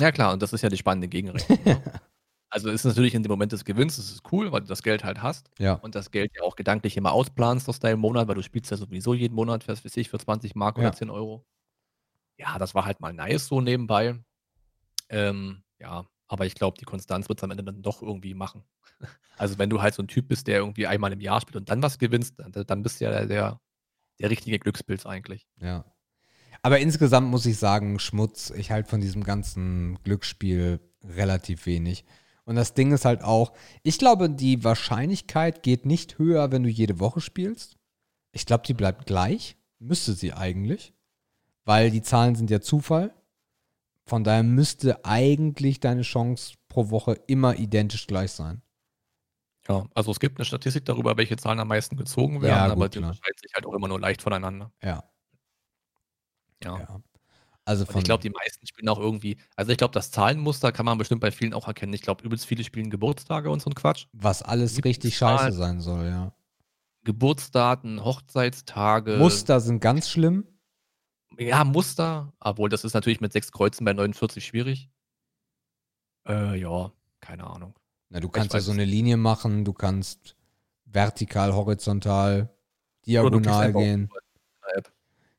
[0.00, 1.58] Ja klar, und das ist ja die spannende Gegenrechnung.
[1.64, 1.82] ne?
[2.50, 5.04] Also ist natürlich in dem Moment des Gewinns, das ist cool, weil du das Geld
[5.04, 5.74] halt hast Ja.
[5.74, 8.78] und das Geld ja auch gedanklich immer ausplanst aus deinem Monat, weil du spielst ja
[8.78, 10.84] sowieso jeden Monat, was weiß ich, für 20 Mark Ja.
[10.84, 11.44] oder 10 Euro.
[12.38, 14.18] Ja, das war halt mal nice so nebenbei.
[15.10, 18.62] Ähm, ja, aber ich glaube, die Konstanz wird es am Ende dann doch irgendwie machen.
[19.36, 21.68] Also wenn du halt so ein Typ bist, der irgendwie einmal im Jahr spielt und
[21.70, 23.60] dann was gewinnst, dann, bist du ja der, der,
[24.18, 25.46] der richtige Glückspilz eigentlich.
[25.60, 25.84] Ja.
[26.62, 32.04] Aber insgesamt muss ich sagen, Schmutz, ich halte von diesem ganzen Glücksspiel relativ wenig.
[32.44, 33.52] Und das Ding ist halt auch,
[33.82, 37.76] ich glaube, die Wahrscheinlichkeit geht nicht höher, wenn du jede Woche spielst.
[38.32, 39.56] Ich glaube, die bleibt gleich.
[39.78, 40.94] Müsste sie eigentlich.
[41.64, 43.14] Weil die Zahlen sind ja Zufall.
[44.08, 48.62] Von daher müsste eigentlich deine Chance pro Woche immer identisch gleich sein.
[49.68, 52.72] Ja, also es gibt eine Statistik darüber, welche Zahlen am meisten gezogen Ja, werden, gut,
[52.72, 53.10] aber die klar.
[53.10, 54.72] unterscheiden sich halt auch immer nur leicht voneinander.
[54.82, 55.04] Ja.
[56.64, 56.78] Ja.
[56.78, 57.00] ja.
[57.66, 60.96] Also ich glaube, die meisten spielen auch irgendwie, also ich glaube, das Zahlenmuster kann man
[60.96, 61.92] bestimmt bei vielen auch erkennen.
[61.92, 64.06] Ich glaube, übelst viele spielen Geburtstage und so ein Quatsch.
[64.14, 65.38] was alles Gibt richtig Zahlen?
[65.38, 66.32] scheiße sein soll, ja.
[67.04, 69.16] Geburtsdaten, Hochzeitstage.
[69.18, 70.46] Muster sind ganz schlimm.
[71.38, 74.90] Ja, Muster, obwohl das ist natürlich mit sechs Kreuzen bei 49 schwierig.
[76.26, 77.74] Äh, ja, keine Ahnung.
[78.10, 80.34] Na, du kannst ja so es eine Linie machen, du kannst
[80.84, 82.50] vertikal, horizontal,
[83.06, 84.10] diagonal gehen.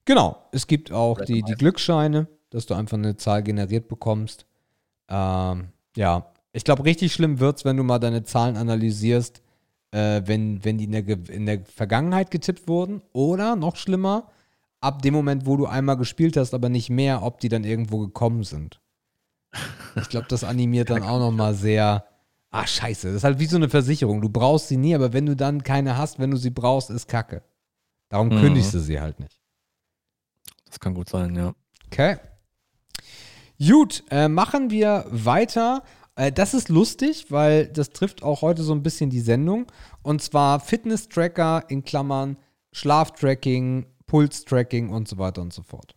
[0.05, 1.53] Genau, es gibt auch die, die.
[1.53, 4.45] Glücksscheine, dass du einfach eine Zahl generiert bekommst.
[5.07, 9.41] Ähm, ja, ich glaube, richtig schlimm wird's, wenn du mal deine Zahlen analysierst,
[9.91, 13.01] äh, wenn, wenn die in der, in der Vergangenheit getippt wurden.
[13.13, 14.31] Oder noch schlimmer,
[14.81, 17.99] ab dem Moment, wo du einmal gespielt hast, aber nicht mehr, ob die dann irgendwo
[17.99, 18.79] gekommen sind.
[19.95, 22.05] Ich glaube, das animiert dann auch nochmal sehr.
[22.51, 23.07] Ah, scheiße.
[23.07, 24.21] Das ist halt wie so eine Versicherung.
[24.21, 27.07] Du brauchst sie nie, aber wenn du dann keine hast, wenn du sie brauchst, ist
[27.07, 27.43] Kacke.
[28.09, 28.39] Darum Mhm.
[28.41, 29.39] kündigst du sie halt nicht.
[30.65, 31.53] Das kann gut sein, ja.
[31.87, 32.17] Okay.
[33.59, 35.83] Gut, äh, machen wir weiter.
[36.15, 39.67] Äh, das ist lustig, weil das trifft auch heute so ein bisschen die Sendung.
[40.01, 42.37] Und zwar Fitness-Tracker in Klammern,
[42.71, 45.95] Schlaftracking, Pulstracking und so weiter und so fort.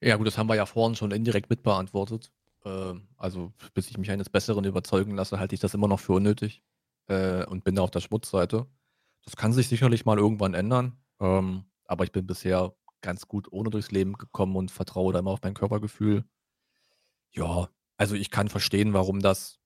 [0.00, 2.32] Ja, gut, das haben wir ja vorhin schon indirekt mitbeantwortet.
[2.64, 6.14] Ähm, also, bis ich mich eines Besseren überzeugen lasse, halte ich das immer noch für
[6.14, 6.64] unnötig
[7.06, 8.66] äh, und bin da auf der Schmutzseite.
[9.24, 13.70] Das kann sich sicherlich mal irgendwann ändern, ähm, aber ich bin bisher ganz gut ohne
[13.70, 16.24] durchs Leben gekommen und vertraue da immer auf mein Körpergefühl.
[17.30, 19.60] Ja, also ich kann verstehen, warum das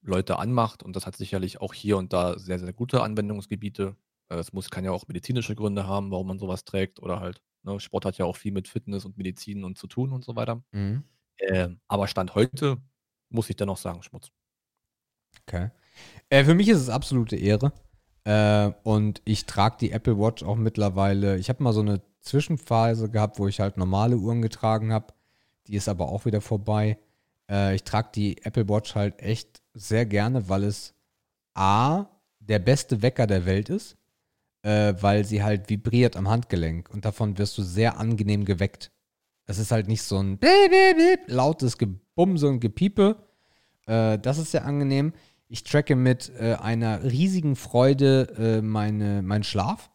[0.00, 3.96] Leute anmacht und das hat sicherlich auch hier und da sehr, sehr gute Anwendungsgebiete.
[4.28, 7.42] Äh, Es muss, kann ja auch medizinische Gründe haben, warum man sowas trägt oder halt,
[7.62, 10.36] ne, Sport hat ja auch viel mit Fitness und Medizin und zu tun und so
[10.36, 10.62] weiter.
[10.72, 11.04] Mhm.
[11.38, 12.78] Ähm, aber Stand heute
[13.28, 14.30] muss ich dennoch sagen, Schmutz.
[15.42, 15.70] Okay.
[16.28, 17.72] Äh, für mich ist es absolute Ehre.
[18.24, 21.38] Äh, und ich trage die Apple Watch auch mittlerweile.
[21.38, 25.14] Ich habe mal so eine Zwischenphase gehabt, wo ich halt normale Uhren getragen habe.
[25.66, 26.98] Die ist aber auch wieder vorbei.
[27.48, 30.94] Äh, ich trage die Apple Watch halt echt sehr gerne, weil es
[31.54, 32.06] A,
[32.40, 33.96] der beste Wecker der Welt ist,
[34.66, 38.90] äh, weil sie halt vibriert am Handgelenk und davon wirst du sehr angenehm geweckt.
[39.44, 40.40] Es ist halt nicht so ein
[41.28, 43.16] lautes Gebumse und Gepiepe.
[43.86, 45.12] Äh, das ist sehr angenehm.
[45.46, 49.88] Ich tracke mit äh, einer riesigen Freude äh, meine, meinen Schlaf,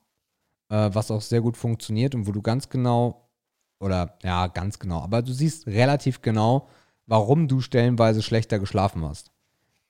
[0.69, 3.30] äh, was auch sehr gut funktioniert und wo du ganz genau,
[3.81, 6.69] oder ja, ganz genau, aber du siehst relativ genau,
[7.07, 9.31] warum du stellenweise schlechter geschlafen hast.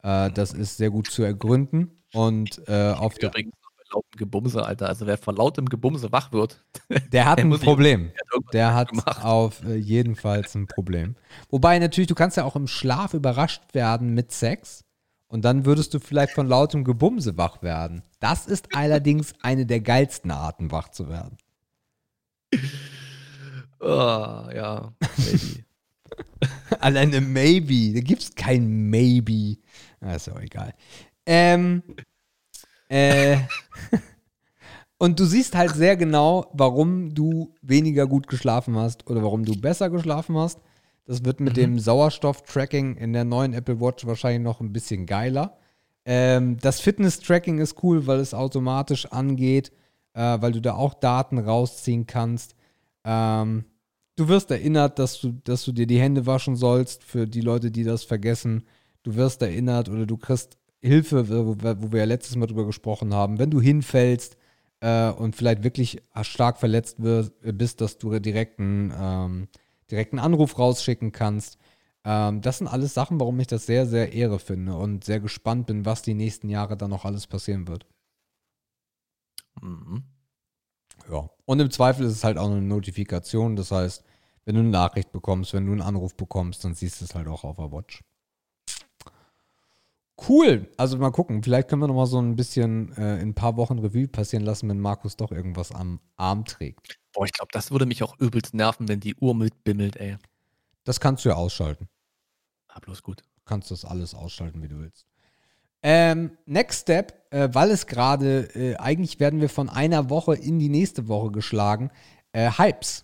[0.01, 1.91] Äh, das ist sehr gut zu ergründen.
[2.13, 3.60] Und äh, auf der, Übrigens
[3.91, 4.88] lautem Gebumse, Alter.
[4.88, 6.63] Also wer vor lautem Gebumse wach wird,
[7.11, 8.11] der hat Der ein Problem.
[8.13, 9.23] der hat irgendwas Der hat gemacht.
[9.23, 11.15] auf äh, jeden Fall ein Problem.
[11.49, 14.84] Wobei natürlich, du kannst ja auch im Schlaf überrascht werden mit Sex.
[15.27, 18.01] Und dann würdest du vielleicht von lautem Gebumse wach werden.
[18.19, 21.38] Das ist allerdings eine der geilsten Arten, wach zu werden.
[23.84, 25.65] Ah, ja, maybe.
[26.80, 27.93] Alleine Maybe.
[27.95, 29.57] Da gibt es kein Maybe.
[30.15, 30.73] Ist ja auch egal.
[31.26, 31.81] Ähm,
[32.91, 33.38] äh,
[34.97, 39.59] und du siehst halt sehr genau, warum du weniger gut geschlafen hast oder warum du
[39.59, 40.59] besser geschlafen hast.
[41.05, 45.57] Das wird mit dem Sauerstoff-Tracking in der neuen Apple Watch wahrscheinlich noch ein bisschen geiler.
[46.03, 49.72] Ähm, das Fitness-Tracking ist cool, weil es automatisch angeht,
[50.13, 52.55] äh, weil du da auch Daten rausziehen kannst.
[53.05, 53.63] Ähm,
[54.18, 57.72] du wirst erinnert, dass du, dass du dir die Hände waschen sollst, für die Leute,
[57.72, 58.65] die das vergessen.
[59.03, 63.39] Du wirst erinnert oder du kriegst Hilfe, wo, wir ja letztes Mal drüber gesprochen haben,
[63.39, 64.37] wenn du hinfällst
[64.79, 69.47] äh, und vielleicht wirklich stark verletzt wirst, bist, dass du direkt einen, ähm,
[69.89, 71.57] direkt einen Anruf rausschicken kannst.
[72.03, 75.67] Ähm, das sind alles Sachen, warum ich das sehr, sehr Ehre finde und sehr gespannt
[75.67, 77.85] bin, was die nächsten Jahre dann noch alles passieren wird.
[79.61, 80.03] Mhm.
[81.11, 81.29] Ja.
[81.45, 83.55] Und im Zweifel ist es halt auch eine Notifikation.
[83.55, 84.03] Das heißt,
[84.45, 87.27] wenn du eine Nachricht bekommst, wenn du einen Anruf bekommst, dann siehst du es halt
[87.27, 88.03] auch auf der Watch.
[90.27, 90.69] Cool.
[90.77, 91.41] Also mal gucken.
[91.41, 94.45] Vielleicht können wir noch mal so ein bisschen äh, in ein paar Wochen Revue passieren
[94.45, 96.99] lassen, wenn Markus doch irgendwas am Arm trägt.
[97.14, 100.18] Boah, ich glaube, das würde mich auch übelst nerven, wenn die Uhr mitbimmelt, ey.
[100.84, 101.88] Das kannst du ja ausschalten.
[102.68, 103.22] Ah, bloß gut.
[103.22, 105.06] Du kannst das alles ausschalten, wie du willst.
[105.84, 110.60] Ähm, next Step, äh, weil es gerade, äh, eigentlich werden wir von einer Woche in
[110.60, 111.89] die nächste Woche geschlagen.
[112.31, 113.03] Äh, Hypes.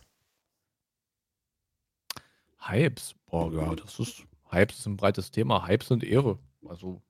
[2.60, 3.16] Hypes.
[3.26, 4.24] Boah, ja, das ist.
[4.52, 5.68] Hypes ist ein breites Thema.
[5.68, 6.38] Hypes sind Ehre.
[6.68, 7.02] Also,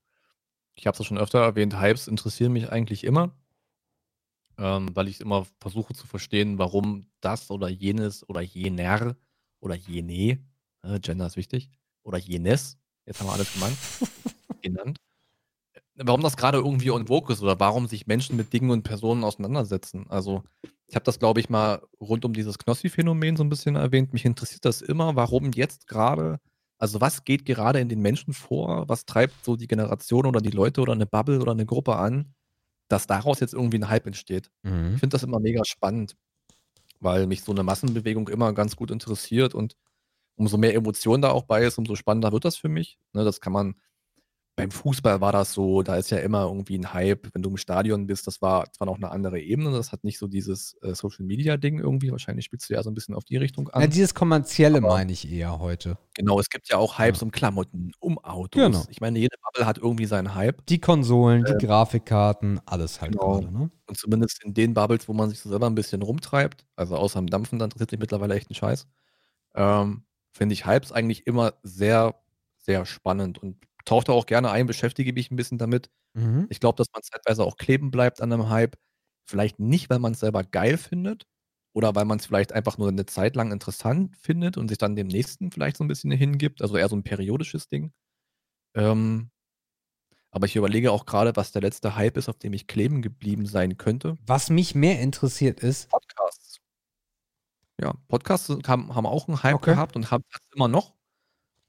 [0.77, 3.33] ich habe es schon öfter erwähnt, Hypes interessieren mich eigentlich immer.
[4.59, 9.15] Ähm, weil ich immer versuche zu verstehen, warum das oder jenes oder jener
[9.59, 10.39] oder jene,
[10.83, 11.69] äh, Gender ist wichtig,
[12.03, 13.77] oder jenes, jetzt haben wir alles genannt,
[14.63, 14.99] genannt,
[15.73, 18.83] äh, warum das gerade irgendwie on vogue ist oder warum sich Menschen mit Dingen und
[18.83, 20.07] Personen auseinandersetzen.
[20.09, 20.43] Also,
[20.87, 24.13] ich habe das, glaube ich, mal rund um dieses Knossi-Phänomen so ein bisschen erwähnt.
[24.13, 26.39] Mich interessiert das immer, warum jetzt gerade,
[26.77, 28.87] also was geht gerade in den Menschen vor?
[28.87, 32.33] Was treibt so die Generation oder die Leute oder eine Bubble oder eine Gruppe an,
[32.87, 34.51] dass daraus jetzt irgendwie ein Hype entsteht?
[34.93, 36.15] Ich finde das immer mega spannend,
[36.99, 39.75] weil mich so eine Massenbewegung immer ganz gut interessiert und
[40.35, 42.99] umso mehr Emotion da auch bei ist, umso spannender wird das für mich.
[43.13, 43.75] Ne, das kann man,
[44.57, 47.57] beim Fußball war das so, da ist ja immer irgendwie ein Hype, wenn du im
[47.57, 50.95] Stadion bist, das war zwar noch eine andere Ebene, das hat nicht so dieses äh,
[50.95, 53.81] Social-Media-Ding irgendwie, wahrscheinlich spielst du ja so ein bisschen auf die Richtung an.
[53.81, 55.99] Ja, dieses kommerzielle Aber- meine ich eher heute.
[56.15, 57.25] Genau, es gibt ja auch Hypes Ja.
[57.25, 58.59] um Klamotten, um Autos.
[58.59, 58.83] Genau.
[58.89, 60.65] Ich meine, jede Bubble hat irgendwie seinen Hype.
[60.65, 63.39] Die Konsolen, die Ähm, Grafikkarten, alles halt genau.
[63.39, 63.69] gerade, ne?
[63.85, 67.19] Und zumindest in den Bubbles, wo man sich so selber ein bisschen rumtreibt, also außer
[67.19, 68.87] dem Dampfen, da interessiert mich mittlerweile echt ein Scheiß,
[69.53, 72.15] ähm, finde ich Hypes eigentlich immer sehr,
[72.57, 73.57] sehr spannend und
[73.87, 75.89] taucht da auch gerne ein, beschäftige mich ein bisschen damit.
[76.13, 76.47] Mhm.
[76.49, 78.77] Ich glaube, dass man zeitweise auch kleben bleibt an einem Hype.
[79.29, 81.25] Vielleicht nicht, weil man es selber geil findet
[81.73, 84.95] oder weil man es vielleicht einfach nur eine Zeit lang interessant findet und sich dann
[84.95, 86.61] dem nächsten vielleicht so ein bisschen hingibt.
[86.61, 87.91] Also eher so ein periodisches Ding.
[88.75, 89.31] Ähm,
[90.31, 93.45] aber ich überlege auch gerade, was der letzte Hype ist, auf dem ich kleben geblieben
[93.45, 94.17] sein könnte.
[94.25, 96.59] Was mich mehr interessiert ist, Podcasts.
[97.79, 99.71] Ja, Podcasts haben, haben auch einen Hype Okay.
[99.71, 100.96] gehabt und haben das immer noch.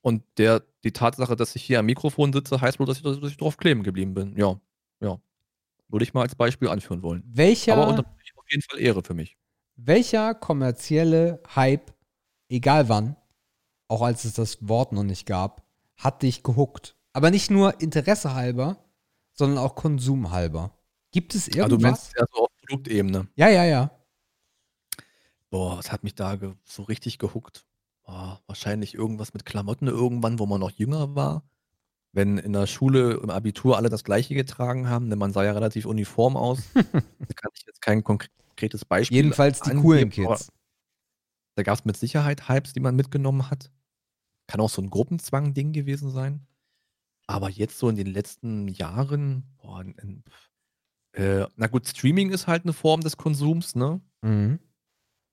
[0.01, 3.19] Und der, die Tatsache, dass ich hier am Mikrofon sitze, heißt wohl, dass ich, dass
[3.23, 4.37] ich drauf kleben geblieben bin.
[4.37, 4.61] Ja,
[5.01, 5.19] ja.
[5.89, 7.23] Würde ich mal als Beispiel anführen wollen.
[7.27, 8.05] welcher, Aber unter
[8.37, 9.37] auf jeden Fall Ehre für mich.
[9.77, 11.93] welcher kommerzielle Hype,
[12.49, 13.17] egal wann,
[13.89, 15.63] auch als es das Wort noch nicht gab,
[15.97, 16.97] hat dich gehuckt?
[17.13, 18.79] Aber nicht nur Interesse halber,
[19.33, 20.73] sondern auch Konsum halber.
[21.11, 21.81] Gibt es Ah, du irgendwas?
[21.83, 23.29] meinst ja so auf Produktebene.
[23.37, 23.91] ja, ja, ja.
[25.51, 27.65] Boah, was hat mich da so richtig gehuckt?
[28.09, 31.47] Boah, wahrscheinlich irgendwas mit Klamotten irgendwann, wo man noch jünger war.
[32.13, 35.53] Wenn in der Schule im Abitur alle das Gleiche getragen haben, denn man sah ja
[35.53, 36.63] relativ uniform aus.
[36.75, 40.51] da kann ich jetzt kein konkretes Beispiel Jedenfalls die angeben, coolen Kids.
[41.55, 43.71] Da gab es mit Sicherheit Hypes, die man mitgenommen hat.
[44.47, 46.47] Kann auch so ein Gruppenzwang-Ding gewesen sein.
[47.27, 50.25] Aber jetzt so in den letzten Jahren, boah, in,
[51.13, 54.01] äh, na gut, Streaming ist halt eine Form des Konsums, ne?
[54.23, 54.61] Mhm.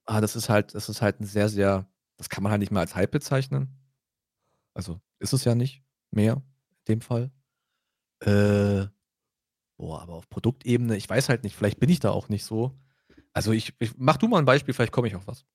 [0.06, 2.72] Ah, das ist halt, das ist halt ein sehr, sehr, das kann man halt nicht
[2.72, 3.70] mehr als Hype bezeichnen.
[4.74, 6.44] Also ist es ja nicht mehr
[6.86, 7.32] in dem Fall.
[8.22, 8.88] Äh,
[9.78, 12.78] boah, aber auf Produktebene, ich weiß halt nicht, vielleicht bin ich da auch nicht so.
[13.34, 15.46] Also ich, ich mach du mal ein Beispiel, vielleicht komme ich auf was.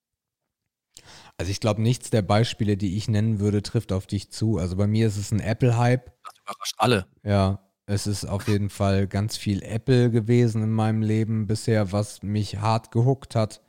[1.38, 4.58] Also ich glaube, nichts der Beispiele, die ich nennen würde, trifft auf dich zu.
[4.58, 6.06] Also bei mir ist es ein Apple-Hype.
[6.06, 7.06] Du Überrascht alle.
[7.22, 12.22] Ja, es ist auf jeden Fall ganz viel Apple gewesen in meinem Leben bisher, was
[12.22, 13.62] mich hart gehuckt hat.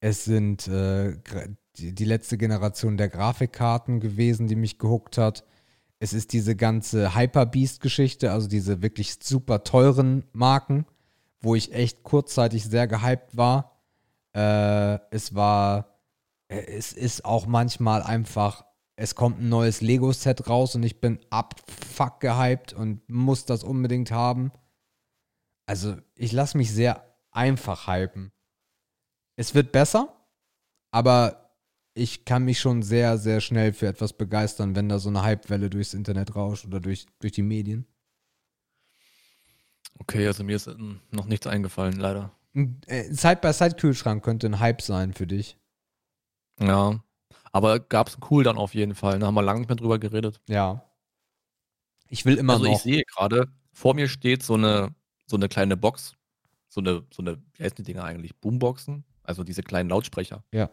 [0.00, 1.16] Es sind äh,
[1.78, 5.44] die, die letzte Generation der Grafikkarten gewesen, die mich gehuckt hat.
[6.00, 10.86] Es ist diese ganze Hyper-Beast-Geschichte, also diese wirklich super teuren Marken,
[11.40, 13.82] wo ich echt kurzzeitig sehr gehypt war.
[14.34, 15.98] Äh, es war,
[16.48, 18.64] äh, es ist auch manchmal einfach,
[18.96, 24.10] es kommt ein neues Lego-Set raus und ich bin abfuck gehypt und muss das unbedingt
[24.10, 24.52] haben.
[25.66, 28.32] Also, ich lasse mich sehr einfach hypen.
[29.36, 30.14] Es wird besser,
[30.90, 31.47] aber
[31.98, 35.68] ich kann mich schon sehr, sehr schnell für etwas begeistern, wenn da so eine Hypewelle
[35.68, 37.86] durchs Internet rauscht oder durch, durch die Medien.
[39.98, 42.32] Okay, also mir ist ähm, noch nichts eingefallen, leider.
[42.54, 45.58] Ein äh, Side-by-Side-Kühlschrank könnte ein Hype sein für dich.
[46.60, 47.02] Ja.
[47.52, 49.18] Aber gab es Cool dann auf jeden Fall.
[49.18, 50.40] Da haben wir lange nicht mehr drüber geredet.
[50.48, 50.84] Ja.
[52.08, 52.72] Ich will immer also noch.
[52.72, 54.94] ich sehe gerade, vor mir steht so eine,
[55.26, 56.14] so eine kleine Box.
[56.68, 58.36] So eine, so eine, wie heißen die Dinger eigentlich?
[58.36, 59.04] Boomboxen?
[59.22, 60.44] Also diese kleinen Lautsprecher.
[60.52, 60.70] Ja.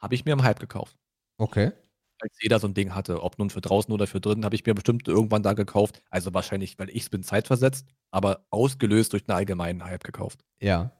[0.00, 0.96] Habe ich mir im Hype gekauft.
[1.36, 1.72] Okay.
[2.18, 4.66] Als jeder so ein Ding hatte, ob nun für draußen oder für drin, habe ich
[4.66, 6.02] mir bestimmt irgendwann da gekauft.
[6.10, 10.40] Also wahrscheinlich, weil ich es bin zeitversetzt, aber ausgelöst durch einen allgemeinen Hype gekauft.
[10.60, 10.92] Ja.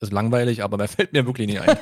[0.00, 1.76] Ist langweilig, aber mehr fällt mir wirklich nicht ein.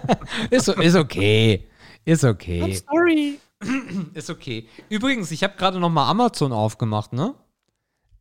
[0.50, 1.68] ist, ist okay.
[2.04, 2.74] Ist okay.
[2.74, 3.38] sorry.
[4.14, 4.68] Ist okay.
[4.88, 7.34] Übrigens, ich habe gerade noch mal Amazon aufgemacht, ne?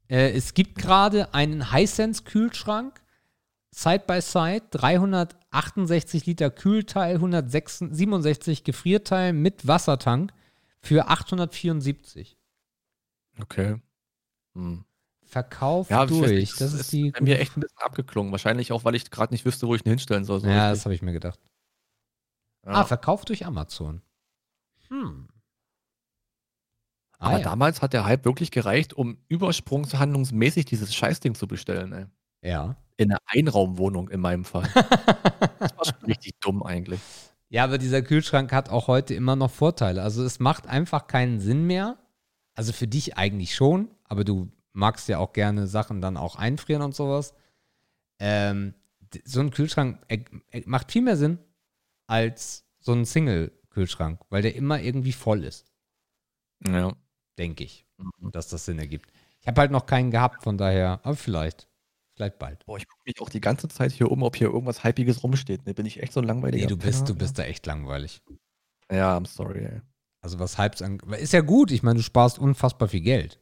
[0.10, 3.00] Äh, es gibt gerade einen Hisense-Kühlschrank,
[3.70, 4.20] Side by
[5.62, 10.34] Side, 368 Liter Kühlteil, 167 Gefrierteil mit Wassertank
[10.82, 12.38] für 874.
[13.42, 13.82] Okay.
[14.56, 14.84] Hm.
[15.26, 16.56] Verkauf Ja, durch.
[16.56, 17.12] Das ist die.
[17.12, 18.32] bei mir echt ein bisschen abgeklungen.
[18.32, 20.40] Wahrscheinlich auch, weil ich gerade nicht wüsste, wo ich ihn hinstellen soll.
[20.40, 20.86] So ja, das richtig.
[20.86, 21.40] habe ich mir gedacht.
[22.66, 22.72] Ja.
[22.72, 24.02] Ah, Verkauf durch Amazon.
[24.90, 25.28] Hm.
[27.20, 27.44] Ah, Aber ja.
[27.44, 32.06] damals hat der Hype wirklich gereicht, um übersprungshandlungsmäßig dieses Scheißding zu bestellen, ey.
[32.50, 32.76] ja.
[32.98, 34.68] In einer Einraumwohnung in meinem Fall.
[35.60, 37.00] Das war schon richtig dumm eigentlich.
[37.50, 40.02] Ja, aber dieser Kühlschrank hat auch heute immer noch Vorteile.
[40.02, 41.98] Also es macht einfach keinen Sinn mehr.
[42.56, 46.82] Also für dich eigentlich schon, aber du magst ja auch gerne Sachen dann auch einfrieren
[46.82, 47.34] und sowas.
[48.20, 48.74] Ähm,
[49.26, 50.20] so ein Kühlschrank äh,
[50.52, 51.38] äh, macht viel mehr Sinn
[52.08, 55.66] als so ein Single-Kühlschrank, weil der immer irgendwie voll ist,
[56.68, 56.94] Ja.
[57.38, 58.32] denke ich, Mhm.
[58.32, 59.12] dass das Sinn ergibt.
[59.42, 61.68] Ich habe halt noch keinen gehabt, von daher, aber vielleicht.
[62.18, 62.66] Vielleicht bald.
[62.66, 65.68] Boah, ich gucke mich auch die ganze Zeit hier um, ob hier irgendwas Hypiges rumsteht.
[65.68, 67.64] Ne, bin ich echt so ein langweiliger Nee, du bist, Penner, du bist da echt
[67.68, 68.24] langweilig.
[68.92, 69.82] Ja, I'm sorry, ey.
[70.22, 70.98] Also was Hypes an.
[71.20, 73.40] Ist ja gut, ich meine, du sparst unfassbar viel Geld.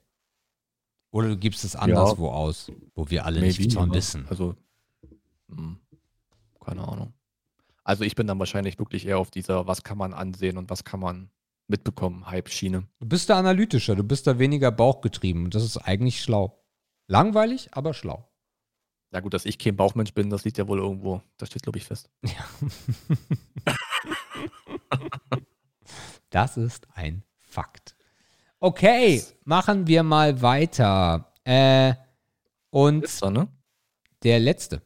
[1.11, 4.25] Oder du gibst es anderswo aus, wo wir alle Maybe, nichts von aber- wissen.
[4.29, 4.55] Also,
[5.49, 5.79] hm,
[6.59, 7.13] keine Ahnung.
[7.85, 10.83] Also ich bin dann wahrscheinlich wirklich eher auf dieser, was kann man ansehen und was
[10.83, 11.29] kann man
[11.67, 12.85] mitbekommen, Hype-Schiene.
[12.99, 16.61] Du bist da analytischer, du bist da weniger bauchgetrieben und das ist eigentlich schlau.
[17.07, 18.27] Langweilig, aber schlau.
[19.15, 21.77] Ja gut, dass ich kein Bauchmensch bin, das liegt ja wohl irgendwo, das steht glaube
[21.77, 22.09] ich fest.
[26.29, 27.95] Das ist ein Fakt.
[28.59, 31.31] Okay, machen wir mal weiter.
[31.45, 31.93] Äh,
[32.71, 33.47] und da, ne?
[34.23, 34.81] der letzte.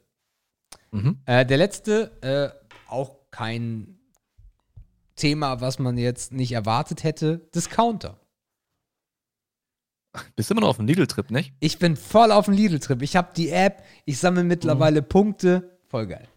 [0.91, 1.23] Mhm.
[1.25, 2.49] Äh, der letzte, äh,
[2.87, 3.97] auch kein
[5.15, 7.49] Thema, was man jetzt nicht erwartet hätte.
[7.55, 8.19] Discounter.
[10.35, 11.53] Bist immer noch auf dem Lidl-Trip, nicht?
[11.59, 13.01] Ich bin voll auf dem Lidl-Trip.
[13.01, 15.77] Ich habe die App, ich sammle mittlerweile Punkte.
[15.87, 16.27] Voll geil.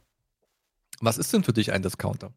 [1.00, 2.32] Was ist denn für dich ein Discounter?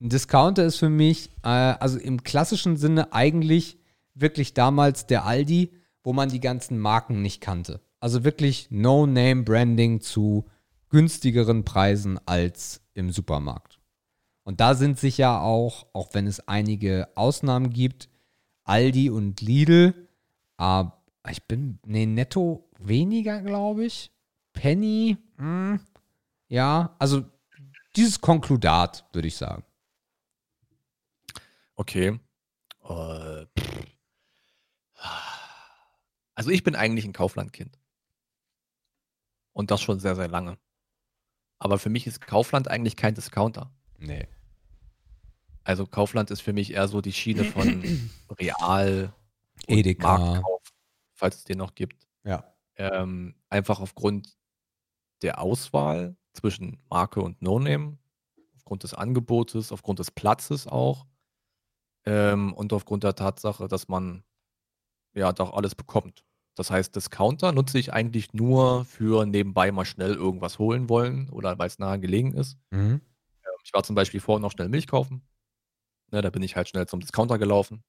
[0.00, 3.78] Ein Discounter ist für mich, äh, also im klassischen Sinne eigentlich
[4.14, 5.72] wirklich damals der Aldi,
[6.02, 7.80] wo man die ganzen Marken nicht kannte.
[8.00, 10.46] Also wirklich No-Name-Branding zu
[10.88, 13.78] günstigeren Preisen als im Supermarkt.
[14.44, 18.08] Und da sind sich ja auch, auch wenn es einige Ausnahmen gibt,
[18.64, 20.07] Aldi und Lidl,
[20.58, 24.10] aber ich bin, nee, netto weniger, glaube ich.
[24.52, 25.80] Penny, hm,
[26.48, 27.24] ja, also
[27.96, 29.64] dieses Konkludat, würde ich sagen.
[31.76, 32.18] Okay.
[32.82, 33.86] Pff.
[36.34, 37.78] also ich bin eigentlich ein Kauflandkind.
[39.52, 40.58] Und das schon sehr, sehr lange.
[41.58, 43.70] Aber für mich ist Kaufland eigentlich kein Discounter.
[43.98, 44.26] Nee.
[45.64, 49.12] Also Kaufland ist für mich eher so die Schiene von Real,
[49.68, 50.18] und Edeka.
[50.18, 50.62] Marktkauf,
[51.14, 52.06] falls es den noch gibt.
[52.24, 52.44] Ja.
[52.76, 54.36] Ähm, einfach aufgrund
[55.22, 57.98] der Auswahl zwischen Marke und No-Name,
[58.56, 61.06] aufgrund des Angebotes, aufgrund des Platzes auch
[62.04, 64.22] ähm, und aufgrund der Tatsache, dass man
[65.14, 66.24] ja doch alles bekommt.
[66.54, 71.58] Das heißt, Discounter nutze ich eigentlich nur für nebenbei mal schnell irgendwas holen wollen oder
[71.58, 72.58] weil es nahe gelegen ist.
[72.70, 73.00] Mhm.
[73.64, 75.22] Ich war zum Beispiel vorhin noch schnell Milch kaufen.
[76.10, 77.84] Ne, da bin ich halt schnell zum Discounter gelaufen.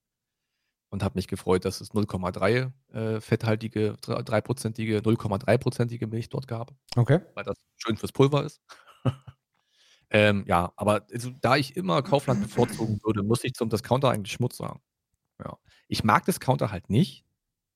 [0.90, 7.20] Und habe mich gefreut, dass es 0,3 äh, fetthaltige, 3-prozentige, 0,3-prozentige Milch dort gab, Okay.
[7.36, 8.62] weil das schön fürs Pulver ist.
[10.10, 14.34] ähm, ja, aber also, da ich immer Kaufland bevorzugen würde, muss ich zum Discounter eigentlich
[14.34, 14.82] Schmutz sagen.
[15.44, 15.58] Ja.
[15.88, 17.26] Ich mag Discounter halt nicht.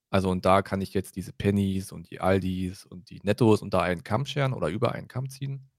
[0.09, 3.81] Also und da kann ich jetzt diese Pennies und die Aldis und die Nettos unter
[3.81, 5.71] einen Kamm scheren oder über einen Kamm ziehen.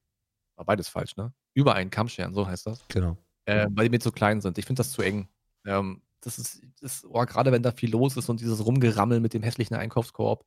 [0.57, 1.33] War beides falsch, ne?
[1.53, 2.85] Über einen Kamm scheren, so heißt das.
[2.89, 3.17] Genau.
[3.45, 4.59] Äh, weil die mir zu klein sind.
[4.59, 5.29] Ich finde das zu eng.
[5.65, 9.35] Ähm, das ist, das, oh, gerade wenn da viel los ist und dieses Rumgerammel mit
[9.35, 10.45] dem hässlichen Einkaufskorb.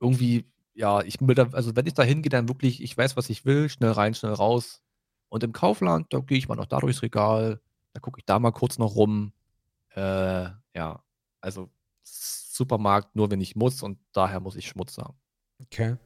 [0.00, 3.30] Irgendwie, ja, ich will da, also wenn ich da hingehe, dann wirklich, ich weiß, was
[3.30, 4.82] ich will, schnell rein, schnell raus.
[5.28, 7.60] Und im Kaufland, da gehe ich mal noch da durchs Regal,
[7.92, 9.32] da gucke ich da mal kurz noch rum.
[9.94, 11.02] Äh, ja,
[11.40, 11.70] also
[12.02, 15.14] Supermarkt nur, wenn ich muss und daher muss ich Schmutz sagen.
[15.62, 15.96] Okay.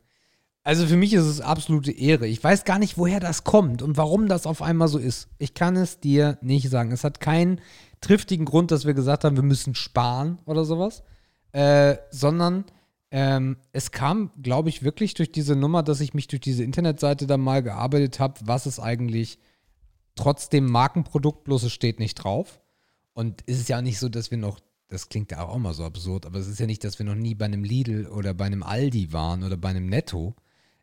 [0.63, 2.27] Also für mich ist es absolute Ehre.
[2.27, 5.29] Ich weiß gar nicht, woher das kommt und warum das auf einmal so ist.
[5.39, 6.91] Ich kann es dir nicht sagen.
[6.91, 7.61] Es hat keinen
[8.07, 11.03] triftigen Grund, dass wir gesagt haben, wir müssen sparen oder sowas,
[11.51, 12.65] äh, sondern
[13.11, 17.27] ähm, es kam, glaube ich, wirklich durch diese Nummer, dass ich mich durch diese Internetseite
[17.27, 19.39] da mal gearbeitet habe, was ist eigentlich
[20.15, 22.61] trotzdem Markenprodukt, bloß es steht nicht drauf.
[23.13, 25.85] Und es ist ja nicht so, dass wir noch, das klingt ja auch immer so
[25.85, 28.45] absurd, aber es ist ja nicht, dass wir noch nie bei einem Lidl oder bei
[28.45, 30.37] einem Aldi waren oder bei einem Netto,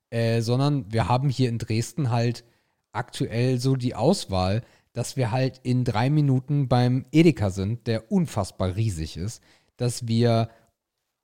[0.10, 2.44] äh, sondern wir haben hier in Dresden halt
[2.92, 4.64] aktuell so die Auswahl,
[4.94, 9.42] dass wir halt in drei Minuten beim Edeka sind, der unfassbar riesig ist,
[9.78, 10.50] dass wir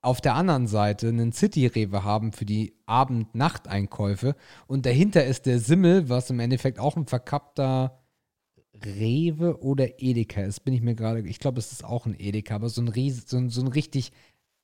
[0.02, 4.36] auf der anderen Seite einen City-Rewe haben für die Abend-Nacht-Einkäufe
[4.68, 8.00] und dahinter ist der Simmel, was im Endeffekt auch ein verkappter
[8.86, 12.56] Rewe oder Edeka ist, bin ich mir gerade, ich glaube, es ist auch ein Edeka,
[12.56, 14.12] aber so ein, ries, so ein, so ein richtig,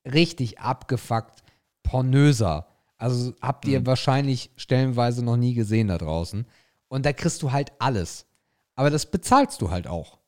[0.06, 1.44] richtig abgefuckt
[1.84, 2.68] pornöser.
[2.98, 3.86] Also habt ihr Mhm.
[3.88, 6.46] wahrscheinlich stellenweise noch nie gesehen da draußen.
[6.88, 8.26] Und da kriegst du halt alles.
[8.76, 10.20] Aber das bezahlst du halt auch.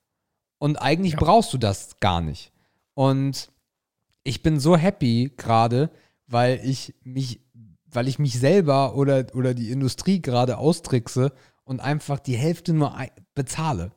[0.59, 1.19] Und eigentlich Ja.
[1.19, 2.51] brauchst du das gar nicht.
[2.93, 3.51] Und
[4.23, 5.89] ich bin so happy gerade,
[6.27, 7.41] weil ich mich,
[7.85, 11.31] weil ich mich selber oder, oder die Industrie gerade austrickse
[11.63, 12.95] und einfach die Hälfte nur
[13.35, 13.91] bezahle.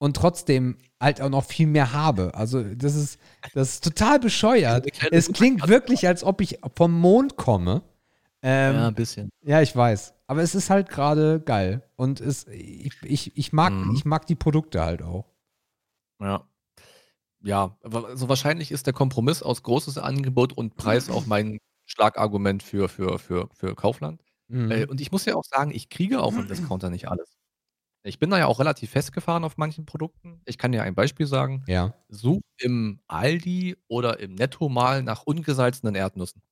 [0.00, 2.32] Und trotzdem halt auch noch viel mehr habe.
[2.34, 3.18] Also, das ist,
[3.52, 4.86] das ist total bescheuert.
[5.10, 7.82] Es klingt wirklich, als ob ich vom Mond komme.
[8.42, 8.88] Ähm, ja, ja.
[8.88, 9.30] ein bisschen.
[9.42, 10.14] ich weiß.
[10.26, 11.82] Aber es ist halt gerade geil.
[11.96, 13.94] Und es, ich, ich, ich, mag, Mhm.
[13.94, 15.26] ich mag die Produkte halt auch.
[16.20, 16.44] Ja.
[17.40, 22.62] Ja, aber also wahrscheinlich ist der Kompromiss aus großes Angebot und Preis auch mein Schlagargument
[22.62, 24.22] für, für, für, für Kaufland.
[24.48, 24.70] Mhm.
[24.70, 27.36] Äh, und ich muss ja auch sagen, ich kriege auch im Discounter nicht alles.
[28.04, 30.40] Ich bin da ja auch relativ festgefahren auf manchen Produkten.
[30.46, 31.62] Ich kann dir ein Beispiel sagen.
[31.66, 31.94] ja.
[32.08, 36.42] Such im Aldi oder im Netto mal nach ungesalzenen Erdnüssen.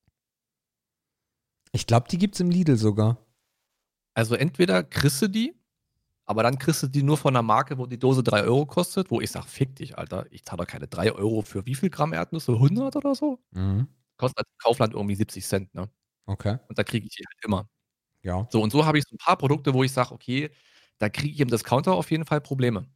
[1.77, 3.19] Ich glaube, die gibt es im Lidl sogar.
[4.15, 5.55] Also entweder kriegst du die,
[6.27, 9.11] aber dann kriegst du die nur von einer Marke, wo die Dose 3 Euro kostet,
[9.11, 11.90] wo ich sage, fick dich, Alter, ich zahle doch keine 3 Euro für wie viel
[11.90, 12.59] Gramm Erdnüsse?
[12.59, 13.40] 100 oder so?
[13.53, 13.89] Mhm.
[14.19, 15.90] Kostet als Kaufland irgendwie 70 Cent, ne?
[16.27, 16.59] Okay.
[16.69, 17.69] Und da kriege ich die halt immer.
[18.23, 18.48] Ja.
[18.51, 20.51] So, und so habe ich so ein paar Produkte, wo ich sage, okay,
[20.98, 22.86] da kriege ich im Discounter auf jeden Fall Probleme.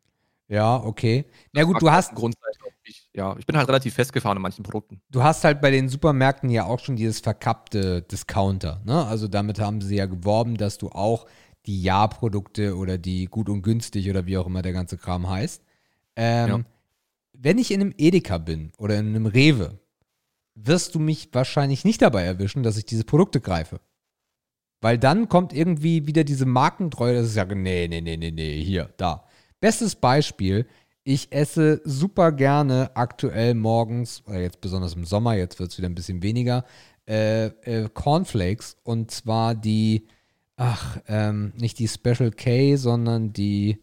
[0.51, 1.27] Ja, okay.
[1.53, 2.13] Na gut, du hast,
[2.83, 5.01] ich, ja, ich bin halt relativ festgefahren in manchen Produkten.
[5.09, 8.83] du hast halt bei den Supermärkten ja auch schon dieses verkappte Discounter.
[8.85, 9.07] Ne?
[9.07, 11.27] Also damit haben sie ja geworben, dass du auch
[11.67, 15.63] die Ja-Produkte oder die gut und günstig oder wie auch immer der ganze Kram heißt.
[16.17, 16.61] Ähm, Ja.
[17.33, 19.79] Wenn ich in einem Edeka bin oder in einem Rewe,
[20.57, 23.81] wirst du mich wahrscheinlich nicht dabei erwischen, dass ich diese Produkte greife.
[24.83, 28.63] Weil dann kommt irgendwie wieder diese Markentreue, dass ich sage, nee, nee, nee, nee, nee,
[28.63, 29.25] hier, da.
[29.61, 30.67] Bestes Beispiel,
[31.05, 35.89] ich esse super gerne aktuell morgens, oder jetzt besonders im Sommer, jetzt wird es wieder
[35.89, 36.65] ein bisschen weniger,
[37.07, 38.77] äh, äh, Cornflakes.
[38.85, 40.07] Und zwar die,
[40.57, 43.83] ach, ähm, nicht die Special K, sondern die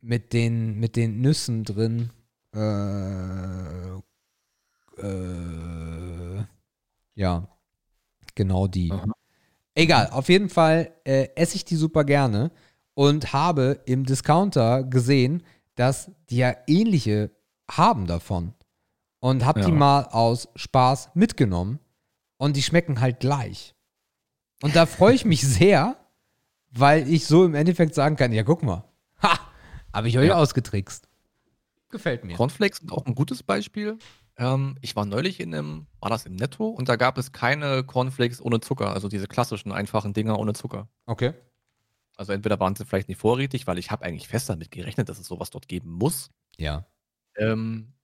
[0.00, 2.10] mit den, mit den Nüssen drin.
[2.54, 3.96] Äh,
[5.02, 6.44] äh,
[7.14, 7.48] ja,
[8.34, 8.92] genau die.
[8.92, 9.12] Aha.
[9.74, 12.52] Egal, auf jeden Fall äh, esse ich die super gerne
[12.94, 15.42] und habe im Discounter gesehen,
[15.74, 17.30] dass die ja ähnliche
[17.70, 18.54] haben davon.
[19.20, 19.74] Und habe die Ja.
[19.74, 21.78] mal aus Spaß mitgenommen
[22.36, 23.74] und die schmecken halt gleich.
[24.62, 25.96] Und da freue ich mich sehr,
[26.70, 28.84] weil ich so im Endeffekt sagen kann, ja guck mal,
[29.22, 29.38] ha,
[29.92, 30.34] habe ich euch Ja.
[30.36, 31.08] ausgetrickst.
[31.88, 32.36] Gefällt mir.
[32.36, 33.98] Cornflakes sind auch ein gutes Beispiel.
[34.36, 36.66] Ähm, ich war neulich in einem, war das im Netto?
[36.68, 40.88] Und da gab es keine Cornflakes ohne Zucker, also diese klassischen, einfachen Dinger ohne Zucker.
[41.06, 41.34] Okay.
[42.16, 45.18] Also entweder waren sie vielleicht nicht vorrätig, weil ich habe eigentlich fest damit gerechnet, dass
[45.18, 46.30] es sowas dort geben muss.
[46.56, 46.86] Ja.
[47.36, 47.94] Ähm,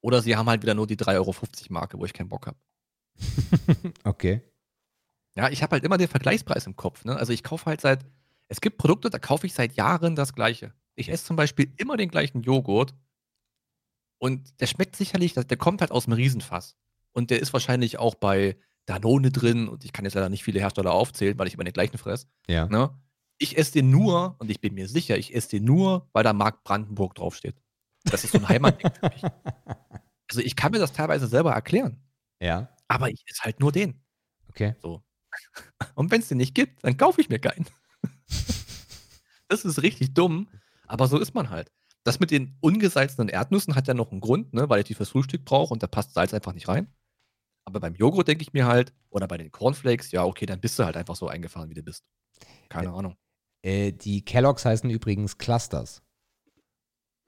[0.00, 1.34] oder sie haben halt wieder nur die 3,50 Euro
[1.70, 2.58] Marke, wo ich keinen Bock habe.
[4.04, 4.42] Okay.
[5.34, 7.04] Ja, ich habe halt immer den Vergleichspreis im Kopf.
[7.04, 7.16] Ne?
[7.16, 8.04] Also ich kaufe halt seit,
[8.48, 10.74] es gibt Produkte, da kaufe ich seit Jahren das gleiche.
[10.94, 12.94] Ich esse zum Beispiel immer den gleichen Joghurt
[14.18, 16.76] Und der schmeckt sicherlich, der kommt halt aus dem Riesenfass.
[17.12, 18.56] Und der ist wahrscheinlich auch bei
[18.86, 19.68] Danone drin.
[19.68, 22.28] Und ich kann jetzt leider nicht viele Hersteller aufzählen, weil ich immer den gleichen fress.
[22.46, 22.66] Ja.
[22.68, 22.90] Ne?
[23.42, 26.32] Ich esse den nur, und ich bin mir sicher, ich esse den nur, weil da
[26.32, 27.56] Mark Brandenburg draufsteht.
[28.04, 29.22] Das ist so ein Heimatding für mich.
[30.30, 32.00] Also ich kann mir das teilweise selber erklären.
[32.40, 32.74] Ja.
[32.88, 34.00] Aber ich esse halt nur den.
[34.48, 34.74] Okay.
[34.80, 35.02] So.
[35.94, 37.66] Und wenn es den nicht gibt, dann kaufe ich mir keinen.
[39.48, 40.48] das ist richtig dumm,
[40.86, 41.70] aber so ist man halt.
[42.02, 45.10] Das mit den ungesalzenen Erdnüssen hat ja noch einen Grund, ne, weil ich die fürs
[45.10, 46.86] Frühstück brauche und da passt Salz einfach nicht rein.
[47.66, 50.78] Aber beim Joghurt denke ich mir halt, oder bei den Cornflakes, ja, okay, dann bist
[50.78, 52.06] du halt einfach so eingefahren, wie du bist.
[52.70, 53.16] Keine Ä- Ahnung.
[53.62, 56.02] Äh, die Kelloggs heißen übrigens Clusters.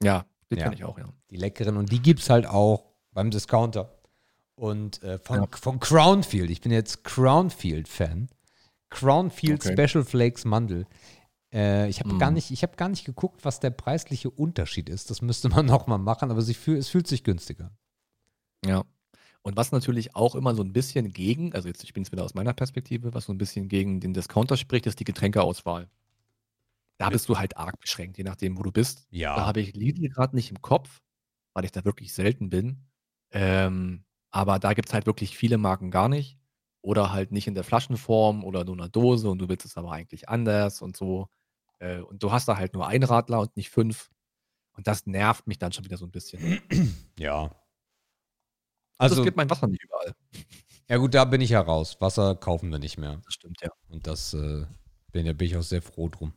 [0.03, 0.65] Ja, den Ja.
[0.65, 1.09] kenne ich auch, ja.
[1.31, 1.77] Die leckeren.
[1.77, 3.97] Und die gibt es halt auch beim Discounter.
[4.57, 5.49] Und äh, von, Ja.
[5.53, 6.51] von Crownfield.
[6.51, 8.29] Ich bin jetzt Crownfield-Fan.
[8.91, 9.73] Crownfield Okay.
[9.89, 10.87] Special Flakes Mandel.
[11.53, 12.19] Äh, ich habe Mm.
[12.19, 15.11] gar, nicht- ich hab gar nicht geguckt, was der preisliche Unterschied ist.
[15.11, 17.73] Das müsste man noch mal machen, aber sie fühl, es fühlt sich günstiger.
[18.65, 18.85] Ja.
[19.43, 22.25] Und was natürlich auch immer so ein bisschen gegen, also jetzt, ich bin jetzt wieder
[22.25, 25.89] aus meiner Perspektive, was so ein bisschen gegen den Discounter spricht, ist die Getränkeauswahl.
[26.99, 29.07] Da bist du halt arg beschränkt, je nachdem, wo du bist.
[29.11, 29.47] Da Ja.
[29.47, 31.01] habe ich Lidl gerade nicht im Kopf,
[31.55, 32.87] weil ich da wirklich selten bin.
[33.33, 36.39] Ähm, aber da gibt es halt wirklich viele Marken gar nicht.
[36.83, 39.77] Oder halt nicht in der Flaschenform oder nur in einer Dose und du willst es
[39.77, 41.29] aber eigentlich anders und so.
[41.79, 44.11] Äh, und du hast da halt nur einen Radler und nicht fünf.
[44.77, 46.61] Und das nervt mich dann schon wieder so ein bisschen.
[47.19, 47.51] Ja.
[48.99, 50.15] Also, Also, es gibt mein Wasser nicht überall.
[50.89, 51.97] ja gut, da bin ich ja raus.
[52.01, 53.21] Wasser kaufen wir nicht mehr.
[53.25, 53.71] Das stimmt, ja.
[53.89, 54.67] Und das äh,
[55.11, 56.33] bin, da bin ich auch sehr froh drum.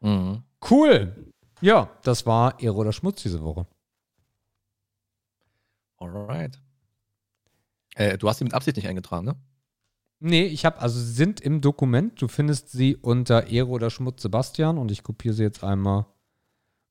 [0.00, 0.42] Mhm.
[0.68, 1.32] Cool.
[1.60, 3.66] Ja, das war Ehre oder Schmutz diese Woche.
[5.96, 6.60] Alright.
[7.94, 9.36] Äh, du hast sie mit Absicht nicht eingetragen, ne?
[10.20, 12.20] Nee, ich habe, also sie sind im Dokument.
[12.20, 16.06] Du findest sie unter Ehre oder Schmutz Sebastian und ich kopiere sie jetzt einmal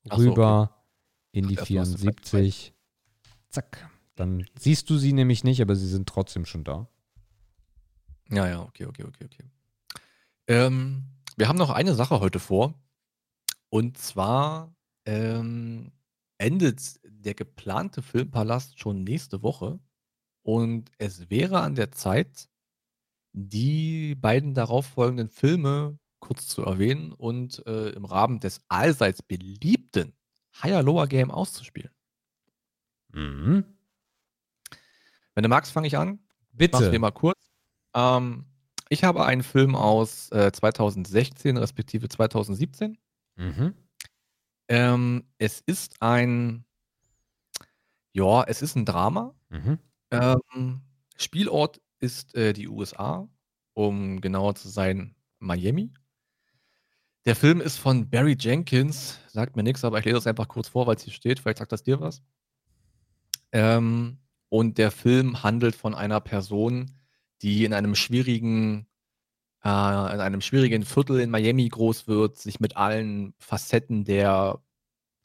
[0.10, 0.86] Ach so, rüber
[1.32, 2.74] in die Ach, erst hast du 74.
[3.50, 3.90] Zack.
[4.16, 6.88] Dann siehst du sie nämlich nicht, aber sie sind trotzdem schon da.
[8.30, 9.44] Ja, ja, okay, okay, okay, okay.
[10.48, 11.04] Ähm,
[11.36, 12.74] wir haben noch eine Sache heute vor.
[13.70, 14.74] Und zwar
[15.06, 15.92] ähm,
[16.38, 19.80] endet der geplante Filmpalast schon nächste Woche.
[20.44, 22.48] Und es wäre an der Zeit,
[23.34, 30.14] die beiden darauffolgenden Filme kurz zu erwähnen und äh, im Rahmen des allseits beliebten
[30.64, 31.92] Higher Lower Game auszuspielen.
[33.14, 33.66] Mhm.
[35.36, 36.20] Wenn du magst, fange ich an.
[36.52, 37.00] Mach's dir Bitte.
[37.00, 37.38] mal kurz.
[37.94, 38.46] Ähm,
[38.90, 42.98] ich habe einen Film aus äh, 2016 respektive 2017.
[43.38, 43.74] Mhm.
[44.68, 46.66] Ähm, es ist ein,
[48.12, 49.34] ja, es ist ein Drama.
[49.50, 49.80] Mhm.
[50.12, 50.82] Ähm,
[51.16, 53.28] Spielort ist äh, die USA,
[53.74, 55.94] um genauer zu sein, Miami.
[57.26, 60.70] Der Film ist von Barry Jenkins, sagt mir nichts, aber ich lese es einfach kurz
[60.70, 61.40] vor, weil es hier steht.
[61.40, 62.22] Vielleicht sagt das dir was.
[63.52, 64.20] Ähm,
[64.50, 66.96] und der Film handelt von einer Person,
[67.42, 68.88] die in einem schwierigen,
[69.64, 74.62] äh, in einem schwierigen Viertel in Miami groß wird, sich mit allen Facetten der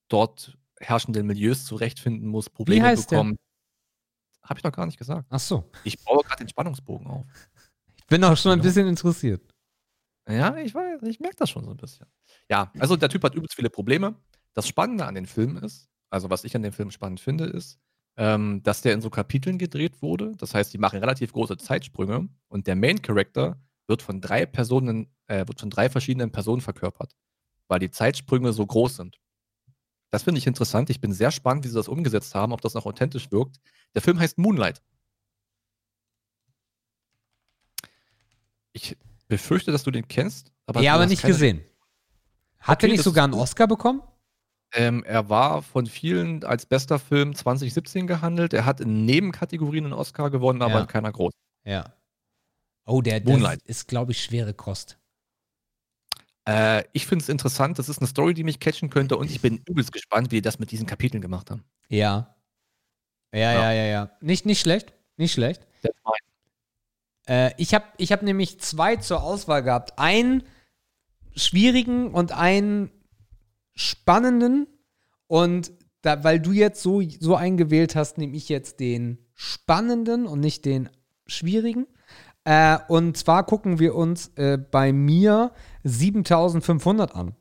[0.09, 3.19] dort herrschenden Milieus zurechtfinden muss, Probleme heißt der?
[3.19, 3.39] bekommt.
[4.43, 5.27] Habe ich noch gar nicht gesagt.
[5.31, 5.71] Ach so.
[5.85, 7.25] Ich baue gerade den Spannungsbogen auf.
[7.97, 8.65] Ich bin auch schon ein Genau.
[8.69, 9.55] bisschen interessiert.
[10.29, 12.07] Ja, ich weiß, ich merke das schon so ein bisschen.
[12.51, 14.15] Ja, also der Typ hat übelst viele Probleme.
[14.55, 17.79] Das Spannende an den Filmen ist, also was ich an dem Film spannend finde, ist,
[18.17, 20.33] ähm, dass der in so Kapiteln gedreht wurde.
[20.37, 25.13] Das heißt, die machen relativ große Zeitsprünge und der Main Character wird von drei Personen,
[25.27, 27.15] äh, wird von drei verschiedenen Personen verkörpert,
[27.69, 29.19] weil die Zeitsprünge so groß sind.
[30.11, 30.91] Das finde ich interessant.
[30.91, 33.59] Ich bin sehr spannend, wie sie das umgesetzt haben, ob das noch authentisch wirkt.
[33.95, 34.83] Der Film heißt Moonlight.
[38.73, 38.97] Ich
[39.29, 40.53] befürchte, dass du den kennst.
[40.75, 41.63] ja, du aber nicht gesehen.
[42.59, 43.35] Hat Okay, er nicht sogar einen.
[43.35, 44.03] Oscar bekommen?
[44.75, 48.55] Ähm, er war von vielen als bester Film 2017 gehandelt.
[48.55, 50.81] Er hat in Nebenkategorien einen Oscar gewonnen, aber Ja.
[50.81, 51.39] in keiner großen.
[51.65, 51.93] Ja.
[52.85, 53.63] Oh, der, der Moonlight.
[53.63, 54.99] ist, glaube ich, schwere Kost.
[56.49, 57.79] Äh, ich finde es interessant.
[57.79, 60.43] Das ist eine Story, die mich catchen könnte und ich bin übelst gespannt, wie die
[60.43, 61.65] das mit diesen Kapiteln gemacht haben.
[61.89, 62.37] Ja.
[63.33, 64.11] Ja, ja, ja, ja.
[64.21, 64.93] Nicht, nicht schlecht.
[65.17, 65.67] Nicht schlecht.
[67.27, 69.99] Äh, ich habe ich hab nämlich zwei zur Auswahl gehabt.
[69.99, 70.43] Einen
[71.35, 72.91] schwierigen und einen
[73.75, 74.67] spannenden.
[75.29, 75.73] Und
[76.03, 80.65] da, weil du jetzt so, so eingewählt hast, nehme ich jetzt den spannenden und nicht
[80.65, 80.91] den
[81.27, 81.87] schwierigen.
[82.45, 85.53] Äh, und zwar gucken wir uns äh, bei mir
[85.85, 87.35] 7500 an.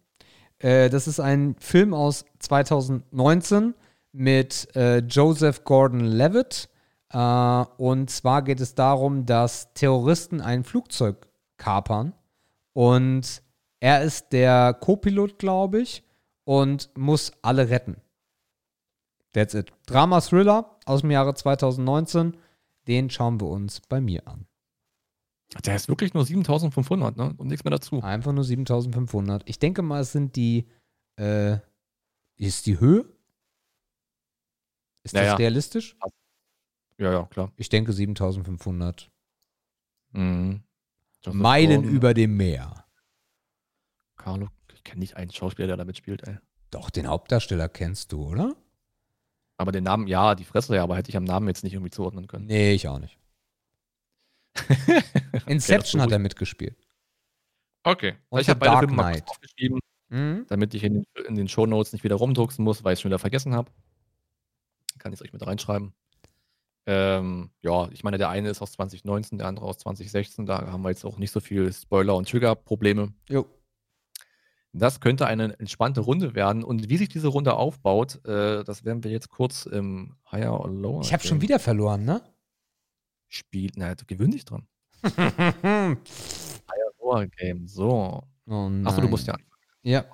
[0.59, 3.73] Äh, das ist ein Film aus 2019
[4.11, 6.69] mit äh, Joseph Gordon-Levitt.
[7.09, 7.17] Äh,
[7.77, 12.13] und zwar geht es darum, dass Terroristen ein Flugzeug kapern
[12.73, 13.41] und
[13.79, 16.03] er ist der Co-Pilot, glaube ich,
[16.43, 17.97] und muss alle retten.
[19.33, 19.71] That's it.
[19.87, 22.37] Drama-Thriller aus dem Jahre 2019.
[22.87, 24.45] Den schauen wir uns bei mir an.
[25.65, 27.33] Der ist wirklich nur 7500, ne?
[27.37, 28.01] Und nichts mehr dazu.
[28.01, 29.47] Einfach nur 7500.
[29.49, 30.67] Ich denke mal, es sind die.
[31.17, 31.57] Äh,
[32.37, 33.05] ist die Höhe?
[35.03, 35.95] Ist Ja, das realistisch?
[36.97, 37.51] Ja, ja, klar.
[37.57, 39.09] Ich denke 7500.
[40.11, 40.61] Mhm.
[41.31, 42.85] Meilen Gordon, über dem Meer.
[44.15, 46.37] Carlo, ich kenne nicht einen Schauspieler, der da mitspielt, ey.
[46.69, 48.55] Doch, den Hauptdarsteller kennst du, oder?
[49.57, 51.91] Aber den Namen, ja, die Fresse, ja, aber hätte ich am Namen jetzt nicht irgendwie
[51.91, 52.45] zuordnen können.
[52.45, 53.17] Nee, ich auch nicht.
[55.47, 56.75] Inception hat er mitgespielt.
[57.83, 58.15] Okay.
[58.29, 59.79] Und ich habe beide Dark Filme mal aufgeschrieben,
[60.09, 60.45] Mhm.
[60.49, 63.09] damit ich in den, in den Shownotes nicht wieder rumdrucksen muss, weil ich es schon
[63.09, 63.71] wieder vergessen habe.
[64.99, 65.93] Kann ich es euch mit reinschreiben.
[66.85, 70.45] Ähm, ja, ich meine, der eine ist aus 2019, der andere aus 2016.
[70.45, 73.13] Da haben wir jetzt auch nicht so viel Spoiler- und Trigger-Probleme.
[73.29, 73.45] Jo.
[74.73, 76.63] Das könnte eine entspannte Runde werden.
[76.63, 80.69] Und wie sich diese Runde aufbaut, äh, das werden wir jetzt kurz im Higher or
[80.69, 82.21] Lower Ich habe schon wieder verloren, ne?
[83.31, 83.71] Spiel.
[83.75, 84.67] Na, du gewöhn dich dran.
[86.99, 87.65] Lower Game.
[87.65, 88.23] So.
[88.45, 88.69] Oh.
[88.83, 89.35] Achso, du musst ja.
[89.83, 90.05] Ja.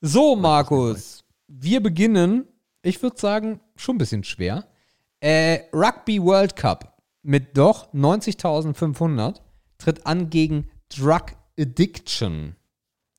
[0.00, 2.46] So, Markus, wir beginnen,
[2.82, 4.66] ich würde sagen, schon ein bisschen schwer.
[5.20, 9.40] Äh, Rugby World Cup mit doch 90.500
[9.76, 11.26] tritt an gegen Drug
[11.58, 12.56] Addiction.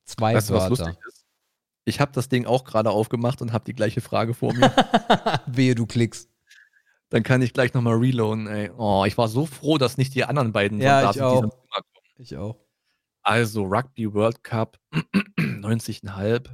[0.04, 0.84] Zwei Weißt du, was Wörter.
[0.86, 1.24] lustig ist?
[1.84, 4.72] Ich habe das Ding auch gerade aufgemacht und habe die gleiche Frage vor mir.
[5.46, 6.28] Wehe, du klickst.
[7.12, 8.70] Dann kann ich gleich nochmal reloaden, ey.
[8.70, 11.44] Oh, ich war so froh, dass nicht die anderen beiden Ja, da ich auch.
[12.16, 12.58] Ich auch.
[13.22, 14.80] Also Rugby World Cup
[15.38, 16.48] 90,5.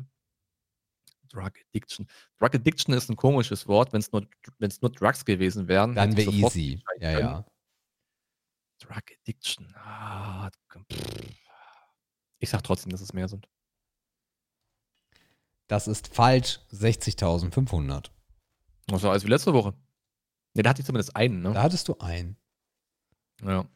[1.30, 2.08] Drug Addiction.
[2.40, 4.26] Drug Addiction ist ein komisches Wort, wenn es nur,
[4.58, 5.94] wenn's nur Drugs gewesen wären.
[5.94, 6.82] Dann wäre easy.
[6.98, 7.20] Ja, können.
[7.20, 7.46] ja.
[8.80, 9.76] Drug Addiction.
[9.76, 10.50] Ah,
[12.40, 13.48] ich sag trotzdem, dass es mehr sind.
[15.68, 16.58] Das ist falsch.
[16.72, 18.10] 60.500.
[18.88, 19.74] Das war alles wie letzte Woche.
[20.54, 21.52] Ne, da hatte ich zumindest einen, ne?
[21.52, 22.36] Da hattest du einen.
[23.42, 23.68] Ja.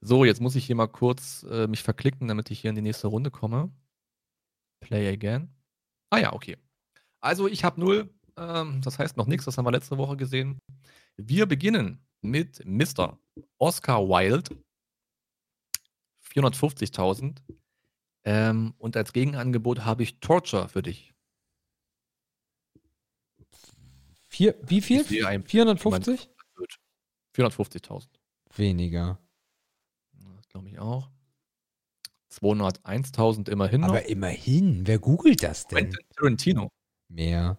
[0.00, 2.82] So, jetzt muss ich hier mal kurz äh, mich verklicken, damit ich hier in die
[2.82, 3.70] nächste Runde komme.
[4.80, 5.54] Play again.
[6.10, 6.56] Ah ja, okay.
[7.20, 8.14] Also ich habe null.
[8.36, 10.58] Ähm, das heißt noch nichts, das haben wir letzte Woche gesehen.
[11.16, 13.18] Wir beginnen mit Mr.
[13.58, 14.56] Oscar Wilde.
[16.34, 17.38] 450.000.
[18.24, 21.15] Ähm, und als Gegenangebot habe ich Torture für dich.
[24.36, 25.00] Vier, wie viel?
[25.00, 26.28] Ich sehe ein- 450?
[27.34, 28.20] 450.000.
[28.54, 29.18] Weniger.
[30.12, 31.08] Das glaube ich auch.
[32.28, 33.88] 201.000 immerhin noch.
[33.88, 35.78] Aber immerhin, wer googelt das denn?
[35.90, 36.68] Quentin Tarantino.
[37.08, 37.56] Mehr.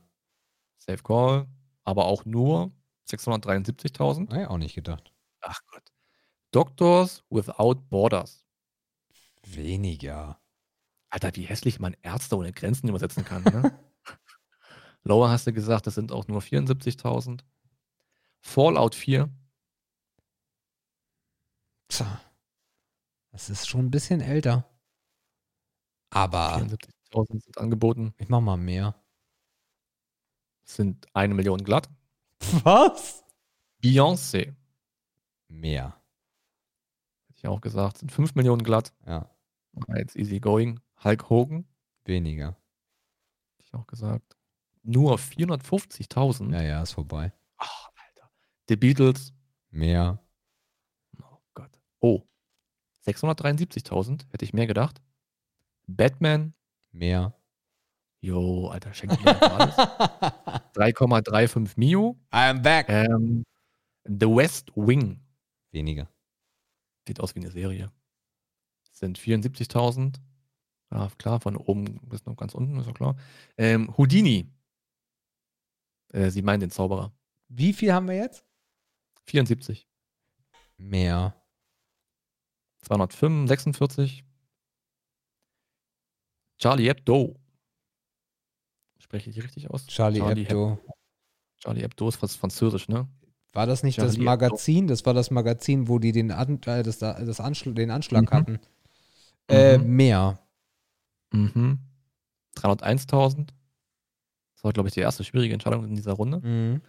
[0.77, 1.47] Safe Call,
[1.83, 2.71] aber auch nur
[3.09, 4.29] 673.000.
[4.29, 5.11] Habe ich auch nicht gedacht.
[5.41, 5.91] Ach Gott.
[6.51, 8.45] Doctors Without Borders.
[9.47, 10.39] Weniger.
[11.09, 13.41] Alter, wie hässlich man Ärzte ohne Grenzen übersetzen kann.
[13.45, 13.79] Ne?
[15.03, 17.41] Lower hast du gesagt, das sind auch nur 74.000.
[18.41, 19.29] Fallout 4,
[21.89, 22.21] Tja.
[23.31, 24.65] Das ist schon ein bisschen älter.
[26.09, 28.13] Aber 74.000 sind angeboten.
[28.17, 28.95] ich mach mal mehr.
[30.63, 31.89] Sind eine Million glatt.
[32.63, 33.23] Was?
[33.81, 34.53] Beyoncé,
[35.47, 36.01] Mehr.
[37.27, 38.93] hätte ich auch gesagt, sind 5 Millionen glatt.
[39.05, 39.29] Ja,
[39.87, 40.79] Ah, Jetzt easy going.
[41.03, 41.67] Hulk Hogan,
[42.05, 42.47] weniger.
[43.57, 44.36] hätte ich auch gesagt.
[44.89, 46.53] Nur 450.000.
[46.53, 47.33] Ja, ja, ist vorbei.
[47.57, 48.31] Ach, Alter.
[48.69, 49.33] The Beatles,
[49.69, 50.17] Mehr.
[51.21, 51.71] Oh Gott.
[51.99, 52.21] Oh.
[53.05, 55.01] 673.000, hätte ich mehr gedacht.
[55.87, 56.53] Batman,
[56.93, 57.33] Mehr.
[58.21, 59.75] jo, Alter, schenkt mir alles.
[59.75, 62.17] 3,35 Mio.
[62.31, 62.87] I'm back.
[62.87, 63.43] Ähm,
[64.05, 65.19] The West Wing,
[65.71, 66.09] Weniger.
[67.05, 67.91] sieht aus wie eine Serie.
[68.91, 70.15] Sind 74.000.
[70.91, 73.17] Ja, klar, von oben bis noch ganz unten, ist ja klar.
[73.57, 74.49] Ähm, Houdini.
[76.13, 77.11] Äh, Sie meinen den Zauberer.
[77.49, 78.43] Wie viel haben wir jetzt?
[79.25, 79.87] 74.
[80.77, 81.35] Mehr.
[82.81, 84.23] 246.
[86.57, 87.35] Charlie Hebdo.
[88.99, 89.85] Spreche ich die richtig aus?
[89.87, 90.79] Charlie, Charlie Hebdo.
[91.57, 93.07] Charlie Hebdo ist Französisch, ne?
[93.53, 94.87] War das nicht das Charlie Magazin?
[94.87, 98.35] Das war das Magazin, wo die den, An äh, das, das Anschl den Anschlag Mhm.
[98.35, 98.59] hatten.
[99.49, 99.95] Äh, Mhm.
[99.95, 100.39] mehr.
[101.31, 101.79] Mhm.
[102.55, 103.53] 301.000.
[104.57, 106.39] Das war, glaube ich, die erste schwierige Entscheidung in dieser Runde.
[106.39, 106.81] Mhm.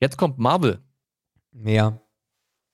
[0.00, 0.82] Jetzt kommt Marvel.
[1.52, 2.02] Mehr.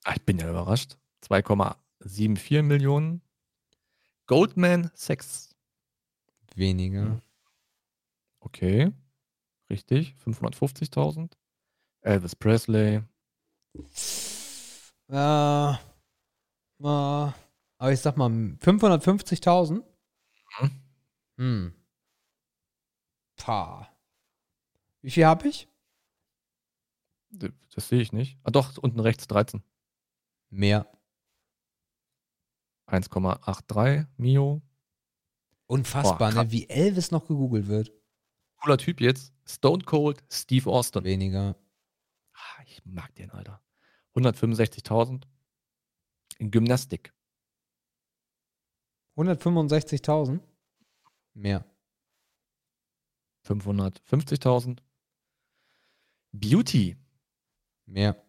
[0.05, 0.97] Ah, ich bin ja überrascht.
[1.23, 3.21] 2,74 Millionen.
[4.27, 5.55] Goldman Sachs.
[6.55, 7.05] Weniger.
[7.05, 7.23] Mhm.
[8.41, 8.91] Okay.
[9.69, 10.15] Richtig.
[10.25, 11.33] 550.000.
[12.01, 13.03] Elvis Presley.
[15.11, 15.75] Äh, äh,
[16.81, 17.35] aber
[17.91, 19.83] ich sag mal 550.000.
[20.61, 20.71] Mhm.
[21.37, 21.78] Hm.
[23.39, 23.89] Pah.
[25.01, 25.69] Wie viel habe ich?
[27.31, 28.39] Das sehe ich nicht.
[28.43, 29.63] Ah, doch, unten rechts 13.
[30.51, 30.87] Mehr.
[32.87, 34.63] 1,83 Mio.
[35.67, 36.51] Unfassbar, Boah, ne?
[36.51, 37.93] wie Elvis noch gegoogelt wird.
[38.63, 39.33] Cooler Typ jetzt.
[39.47, 41.05] Stone Cold Steve Austin.
[41.05, 41.57] Weniger.
[42.33, 43.63] Ah, Ich mag den, Alter.
[44.15, 45.25] 165.000.
[46.39, 47.13] In Gymnastik.
[49.17, 50.41] 165.000?
[51.35, 51.65] Mehr.
[53.49, 54.83] 550.000.
[56.33, 56.97] Beauty.
[57.87, 58.23] Mehr.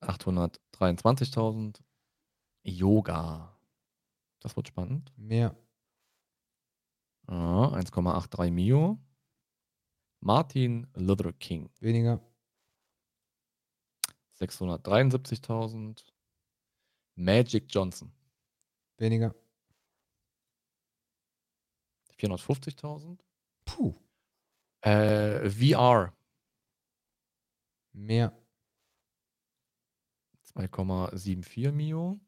[0.00, 1.80] 823.000.
[2.62, 3.58] Yoga.
[4.40, 5.12] Das wird spannend.
[5.16, 5.56] Mehr.
[7.26, 8.98] Ah, 1,83 Mio.
[10.20, 11.70] Martin Luther King.
[11.80, 12.20] Weniger.
[14.38, 16.04] 673.000.
[17.16, 18.12] Magic Johnson.
[18.96, 19.34] Weniger.
[22.20, 23.18] 450.000.
[23.64, 23.94] Puh.
[24.82, 26.12] Äh, VR.
[27.92, 28.36] Mehr.
[30.54, 32.20] 2,74 Mio.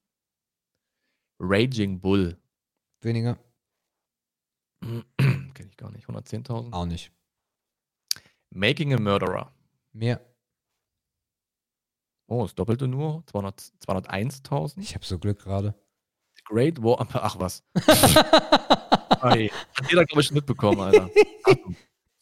[1.38, 2.38] Raging Bull.
[3.00, 3.38] Weniger.
[5.16, 6.06] Kenne ich gar nicht.
[6.06, 6.72] 110.000.
[6.72, 7.12] Auch nicht.
[8.50, 9.52] Making a Murderer.
[9.92, 10.20] Mehr.
[12.26, 13.24] Oh, das Doppelte nur.
[13.26, 14.80] 200 201.000.
[14.80, 15.74] Ich habe so Glück gerade.
[16.44, 17.06] Great War.
[17.12, 17.64] Ach was.
[19.22, 21.10] Ei, Hat jeder, glaube ich, schon mitbekommen, Alter.
[21.44, 21.76] Achtung.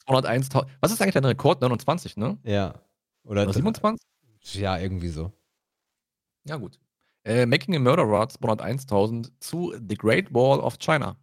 [0.07, 0.67] 201.000.
[0.81, 1.61] Was ist eigentlich dein Rekord?
[1.61, 2.39] 29, ne?
[2.45, 2.75] ja.
[3.25, 4.01] Oder, Oder 27?
[4.55, 5.33] Ja, irgendwie so.
[6.45, 6.79] Ja, gut.
[7.25, 11.17] Äh, Making a Murderer 201.000 zu The Great Wall of China.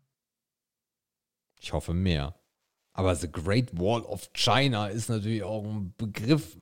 [1.60, 2.36] Ich hoffe mehr.
[2.94, 6.58] Aber The Great Wall of China ist natürlich auch ein Begriff.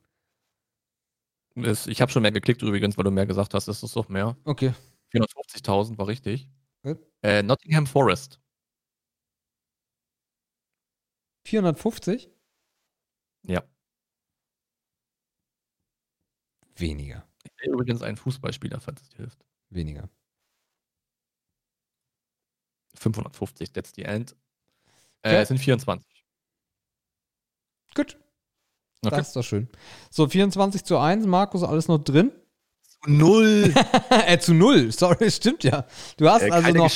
[1.56, 3.68] Ist, ich habe schon mehr geklickt übrigens, weil du mehr gesagt hast.
[3.68, 4.36] Das ist doch mehr.
[4.46, 4.74] Okay.
[5.14, 6.50] 450.000 war richtig.
[6.84, 7.00] Gut.
[7.22, 8.40] Äh, Nottingham Forest.
[11.46, 12.30] 450?
[13.44, 13.64] Ja.
[16.76, 17.28] Weniger.
[17.64, 19.46] Übrigens einen Fußballspieler, falls es dir hilft.
[19.70, 20.10] Weniger.
[22.96, 24.36] 550, that's the end.
[25.22, 25.42] Äh.
[25.42, 26.26] Es sind 24.
[27.94, 28.18] Gut.
[29.04, 29.16] Okay.
[29.16, 29.70] Das ist doch schön.
[30.10, 31.26] So, 24 zu 1.
[31.28, 32.32] Markus, alles noch drin?
[33.07, 33.73] Null.
[34.27, 34.91] äh, zu 0.
[34.91, 35.86] Sorry, stimmt ja.
[36.18, 36.91] Du hast Äh, also noch.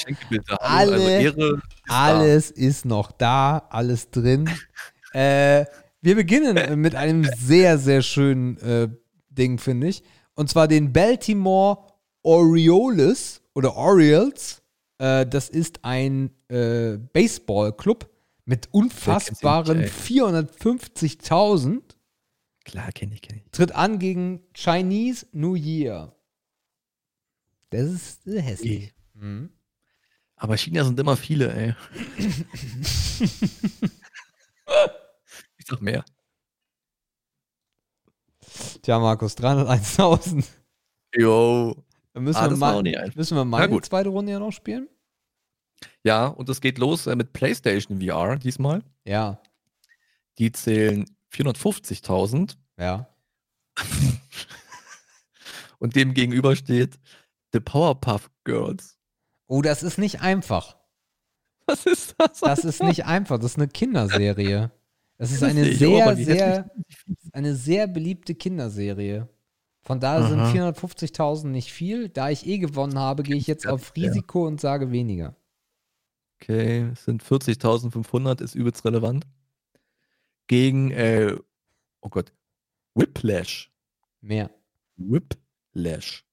[0.47, 1.93] Also alle- Ehre ist da.
[1.95, 4.49] Alles ist noch da, alles drin.
[5.13, 5.65] äh,
[6.01, 8.87] wir beginnen mit einem sehr, sehr schönen äh,
[9.29, 10.03] Ding, finde ich.
[10.35, 11.79] Und zwar den Baltimore
[12.23, 14.61] Orioles oder Orioles.
[14.97, 18.09] Äh, das ist ein äh, Baseballclub
[18.45, 21.81] mit unfassbaren nicht, 450.000.
[22.69, 23.51] Klar, kenne ich, kenne ich.
[23.51, 26.15] Tritt an gegen Chinese New Year.
[27.71, 28.93] Das ist hässlich.
[29.13, 29.49] Mhm.
[30.35, 31.73] Aber China sind immer viele, ey.
[35.57, 36.05] ich sag mehr.
[38.83, 40.45] Tja, Markus, 301.000.
[41.17, 41.75] Jo.
[42.13, 42.83] Dann müssen Ah, wir mal,
[43.15, 44.87] müssen wir mal die zweite Runde ja noch spielen?
[46.03, 48.83] Ja, und es geht los äh, mit PlayStation VR diesmal.
[49.05, 49.41] Ja,
[50.37, 53.07] Die zählen 450.000 ja.
[55.79, 56.99] und dem gegenüber steht
[57.53, 58.97] The Powerpuff Girls.
[59.47, 60.77] Oh, das ist nicht einfach.
[61.65, 62.39] Was ist das?
[62.39, 63.37] Das ist nicht einfach.
[63.37, 64.71] Das ist eine Kinderserie.
[65.17, 66.71] Das ist eine sehr, sehr,
[67.33, 69.27] eine sehr beliebte Kinderserie.
[69.81, 70.51] Von daher sind Aha.
[70.51, 72.09] 450.000 nicht viel.
[72.09, 73.95] Da ich eh gewonnen habe, gehe ich jetzt auf.
[73.95, 75.35] Risiko und sage weniger.
[76.41, 79.25] Okay, es sind 40.500, ist übelst relevant.
[80.49, 81.37] Gegen, äh,
[82.01, 82.33] oh Gott,
[82.95, 83.71] Whiplash.
[84.19, 84.49] Mehr.
[84.97, 86.25] Whiplash.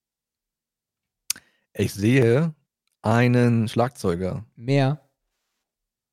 [1.75, 2.55] Ich sehe
[3.03, 4.47] einen Schlagzeuger.
[4.57, 5.07] Mehr.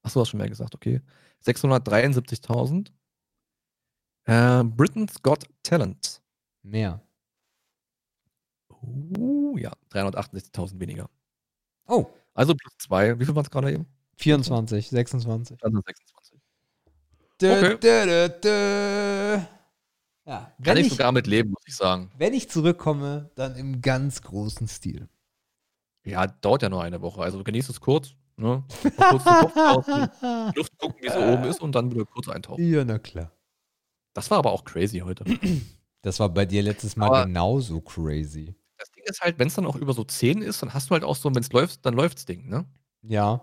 [0.02, 1.00] Achso, hast schon mehr gesagt, okay.
[1.46, 2.92] 673.000.
[4.26, 6.22] Äh, Britain's Got Talent.
[6.62, 7.02] Mehr.
[8.82, 11.10] Uh, ja, 368.000 weniger.
[11.88, 13.18] Oh, Also plus zwei.
[13.18, 13.86] Wie viel waren es gerade eben?
[14.18, 15.64] 24, 26.
[15.64, 16.23] Also 26.
[17.52, 17.78] Okay.
[17.82, 19.40] dö, dö, dö.
[20.26, 22.10] Ja, Kann ich ich, sogar mit leben, muss ich sagen.
[22.18, 25.10] wenn ich zurückkomme, dann im ganz großen Stil.
[26.06, 27.22] Ja, dauert ja nur eine Woche.
[27.22, 28.14] Also genießt es kurz.
[28.38, 28.64] Ne?
[28.82, 32.64] Kurz die Luft gucken, wie es oben ist und dann wieder kurz eintauchen.
[32.64, 33.32] Ja, na klar.
[34.14, 35.26] Das war aber auch crazy heute.
[36.06, 38.54] Das war bei dir letztes Mal Aber- genauso crazy.
[38.78, 40.96] Das Ding ist halt, wenn es dann auch über so 10 ist, dann hast du
[40.96, 42.66] halt auch so, wenn es läuft, dann läuft's Ding, ne?
[43.04, 43.40] Ja,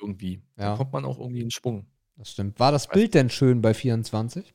[0.00, 0.40] Irgendwie.
[0.56, 0.68] Ja.
[0.70, 1.86] Dann kommt man auch irgendwie in Schwung.
[2.16, 2.58] Das stimmt.
[2.60, 4.54] War das Bild denn schön bei 24?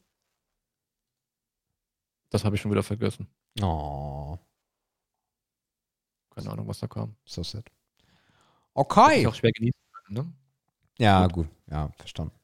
[2.30, 3.28] Das habe ich schon wieder vergessen.
[3.62, 4.38] Oh,
[6.36, 7.16] Keine Ahnung, was da kam.
[7.26, 7.66] so sad.
[8.74, 9.22] Okay.
[9.22, 10.34] ich auch schwer genießen können, ne?
[11.00, 11.34] Ja, Gut.
[11.34, 11.48] gut.
[11.72, 12.36] Ja, verstanden.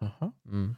[0.00, 0.32] Aha.
[0.44, 0.76] Mhm.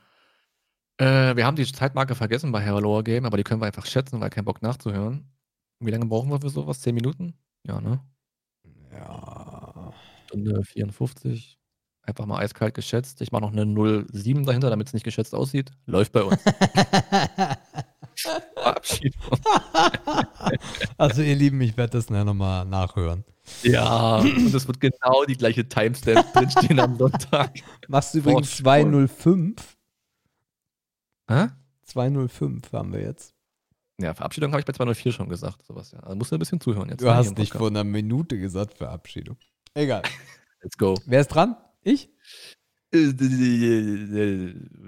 [0.97, 4.21] Äh, wir haben die Zeitmarke vergessen bei Hello Game, aber die können wir einfach schätzen,
[4.21, 5.31] weil kein Bock nachzuhören.
[5.79, 6.81] Wie lange brauchen wir für sowas?
[6.81, 7.35] 10 Minuten?
[7.67, 8.01] Ja, ne?
[8.93, 9.93] Ja.
[10.27, 11.59] Stunde 54.
[12.03, 13.21] Einfach mal eiskalt geschätzt.
[13.21, 13.67] Ich mache noch eine
[14.13, 15.71] 07 dahinter, damit es nicht geschätzt aussieht.
[15.87, 16.41] Läuft bei uns.
[18.55, 19.21] Verabschiedung.
[20.99, 23.25] also ihr Lieben, ich werde das nachher nochmal nachhören.
[23.63, 27.53] Ja, und es wird genau die gleiche Timestamp drinstehen am Sonntag.
[27.89, 29.77] Machst du übrigens 205?
[31.29, 31.49] Hä?
[31.85, 33.35] 205 haben wir jetzt.
[34.01, 35.65] Ja, Verabschiedung habe ich bei 204 schon gesagt.
[35.67, 36.01] Sowas, ja.
[36.01, 37.03] Also musst du ein bisschen zuhören jetzt.
[37.03, 39.37] Du hast im nicht vor einer Minute gesagt Verabschiedung.
[39.75, 40.03] Egal.
[40.63, 40.95] Let's go.
[41.07, 41.57] Wer ist dran?
[41.83, 42.11] Ich?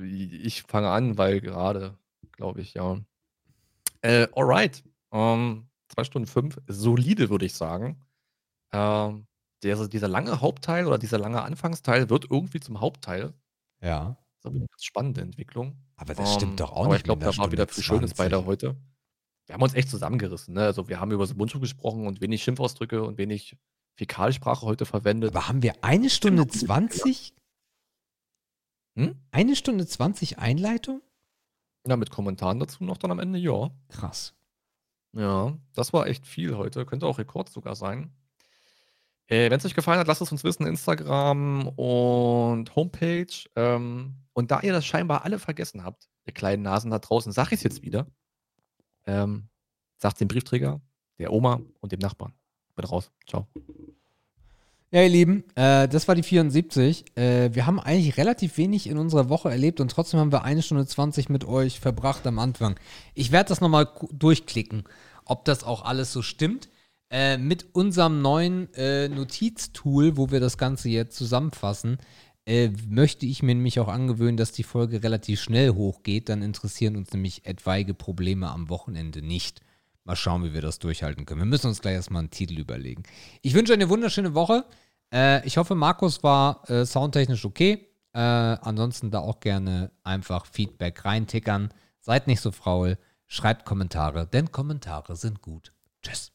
[0.04, 1.96] Ich fange an, weil gerade,
[2.32, 2.98] glaube ich, ja.
[4.00, 4.82] Äh, alright.
[5.12, 6.58] Ähm, zwei Stunden fünf.
[6.66, 8.00] Solide, würde ich sagen.
[8.72, 9.26] Ähm,
[9.62, 13.32] der, dieser lange Hauptteil oder dieser lange Anfangsteil wird irgendwie zum Hauptteil.
[13.80, 14.16] Ja.
[14.16, 15.76] Das ist aber eine ganz spannende Entwicklung.
[15.94, 17.00] Aber das stimmt Ähm, doch auch aber nicht.
[17.02, 18.30] ich glaube, da war wieder viel Schönes bei 20.
[18.30, 18.76] der heute.
[19.46, 20.54] Wir haben uns echt zusammengerissen.
[20.54, 20.62] Ne?
[20.62, 23.56] Also wir haben über Ubuntu gesprochen und wenig Schimpfausdrücke und wenig
[23.94, 25.34] Fäkalsprache heute verwendet.
[25.34, 27.34] Aber haben wir eine Stunde 20?
[28.96, 29.16] Hm?
[29.30, 31.02] Eine Stunde 20 Einleitung?
[31.86, 33.70] Ja, mit Kommentaren dazu noch dann am Ende, ja.
[33.88, 34.34] Krass.
[35.12, 36.86] Ja, das war echt viel heute.
[36.86, 38.12] Könnte auch Rekord sogar sein.
[39.26, 40.66] Äh, Wenn es euch gefallen hat, lasst es uns wissen.
[40.66, 43.48] Instagram und Homepage.
[43.56, 47.48] Ähm, und da ihr das scheinbar alle vergessen habt, ihr kleinen Nasen da draußen, sag
[47.48, 48.06] ich es jetzt wieder.
[49.06, 49.48] Ähm,
[49.96, 50.80] sagt dem Briefträger,
[51.18, 52.34] der Oma und dem Nachbarn.
[52.82, 53.10] Bin raus.
[53.28, 53.46] Ciao.
[54.90, 57.16] Ja, ihr Lieben, äh, das war die 74.
[57.16, 60.62] Äh, wir haben eigentlich relativ wenig in unserer Woche erlebt und trotzdem haben wir eine
[60.62, 62.78] Stunde 20 mit euch verbracht am Anfang.
[63.14, 64.84] Ich werde das nochmal durchklicken,
[65.24, 66.68] ob das auch alles so stimmt.
[67.10, 71.98] Äh, mit unserem neuen äh, Notiztool, wo wir das Ganze jetzt zusammenfassen,
[72.44, 76.28] äh, möchte ich mir nämlich auch angewöhnen, dass die Folge relativ schnell hochgeht.
[76.28, 79.62] Dann interessieren uns nämlich etwaige Probleme am Wochenende nicht.
[80.04, 81.40] Mal schauen, wie wir das durchhalten können.
[81.40, 83.04] Wir müssen uns gleich erstmal einen Titel überlegen.
[83.42, 84.64] Ich wünsche eine wunderschöne Woche.
[85.12, 87.88] Äh, ich hoffe, Markus war äh, soundtechnisch okay.
[88.12, 91.72] Äh, ansonsten da auch gerne einfach Feedback reintickern.
[92.00, 92.98] Seid nicht so faul.
[93.26, 95.72] Schreibt Kommentare, denn Kommentare sind gut.
[96.02, 96.32] Tschüss.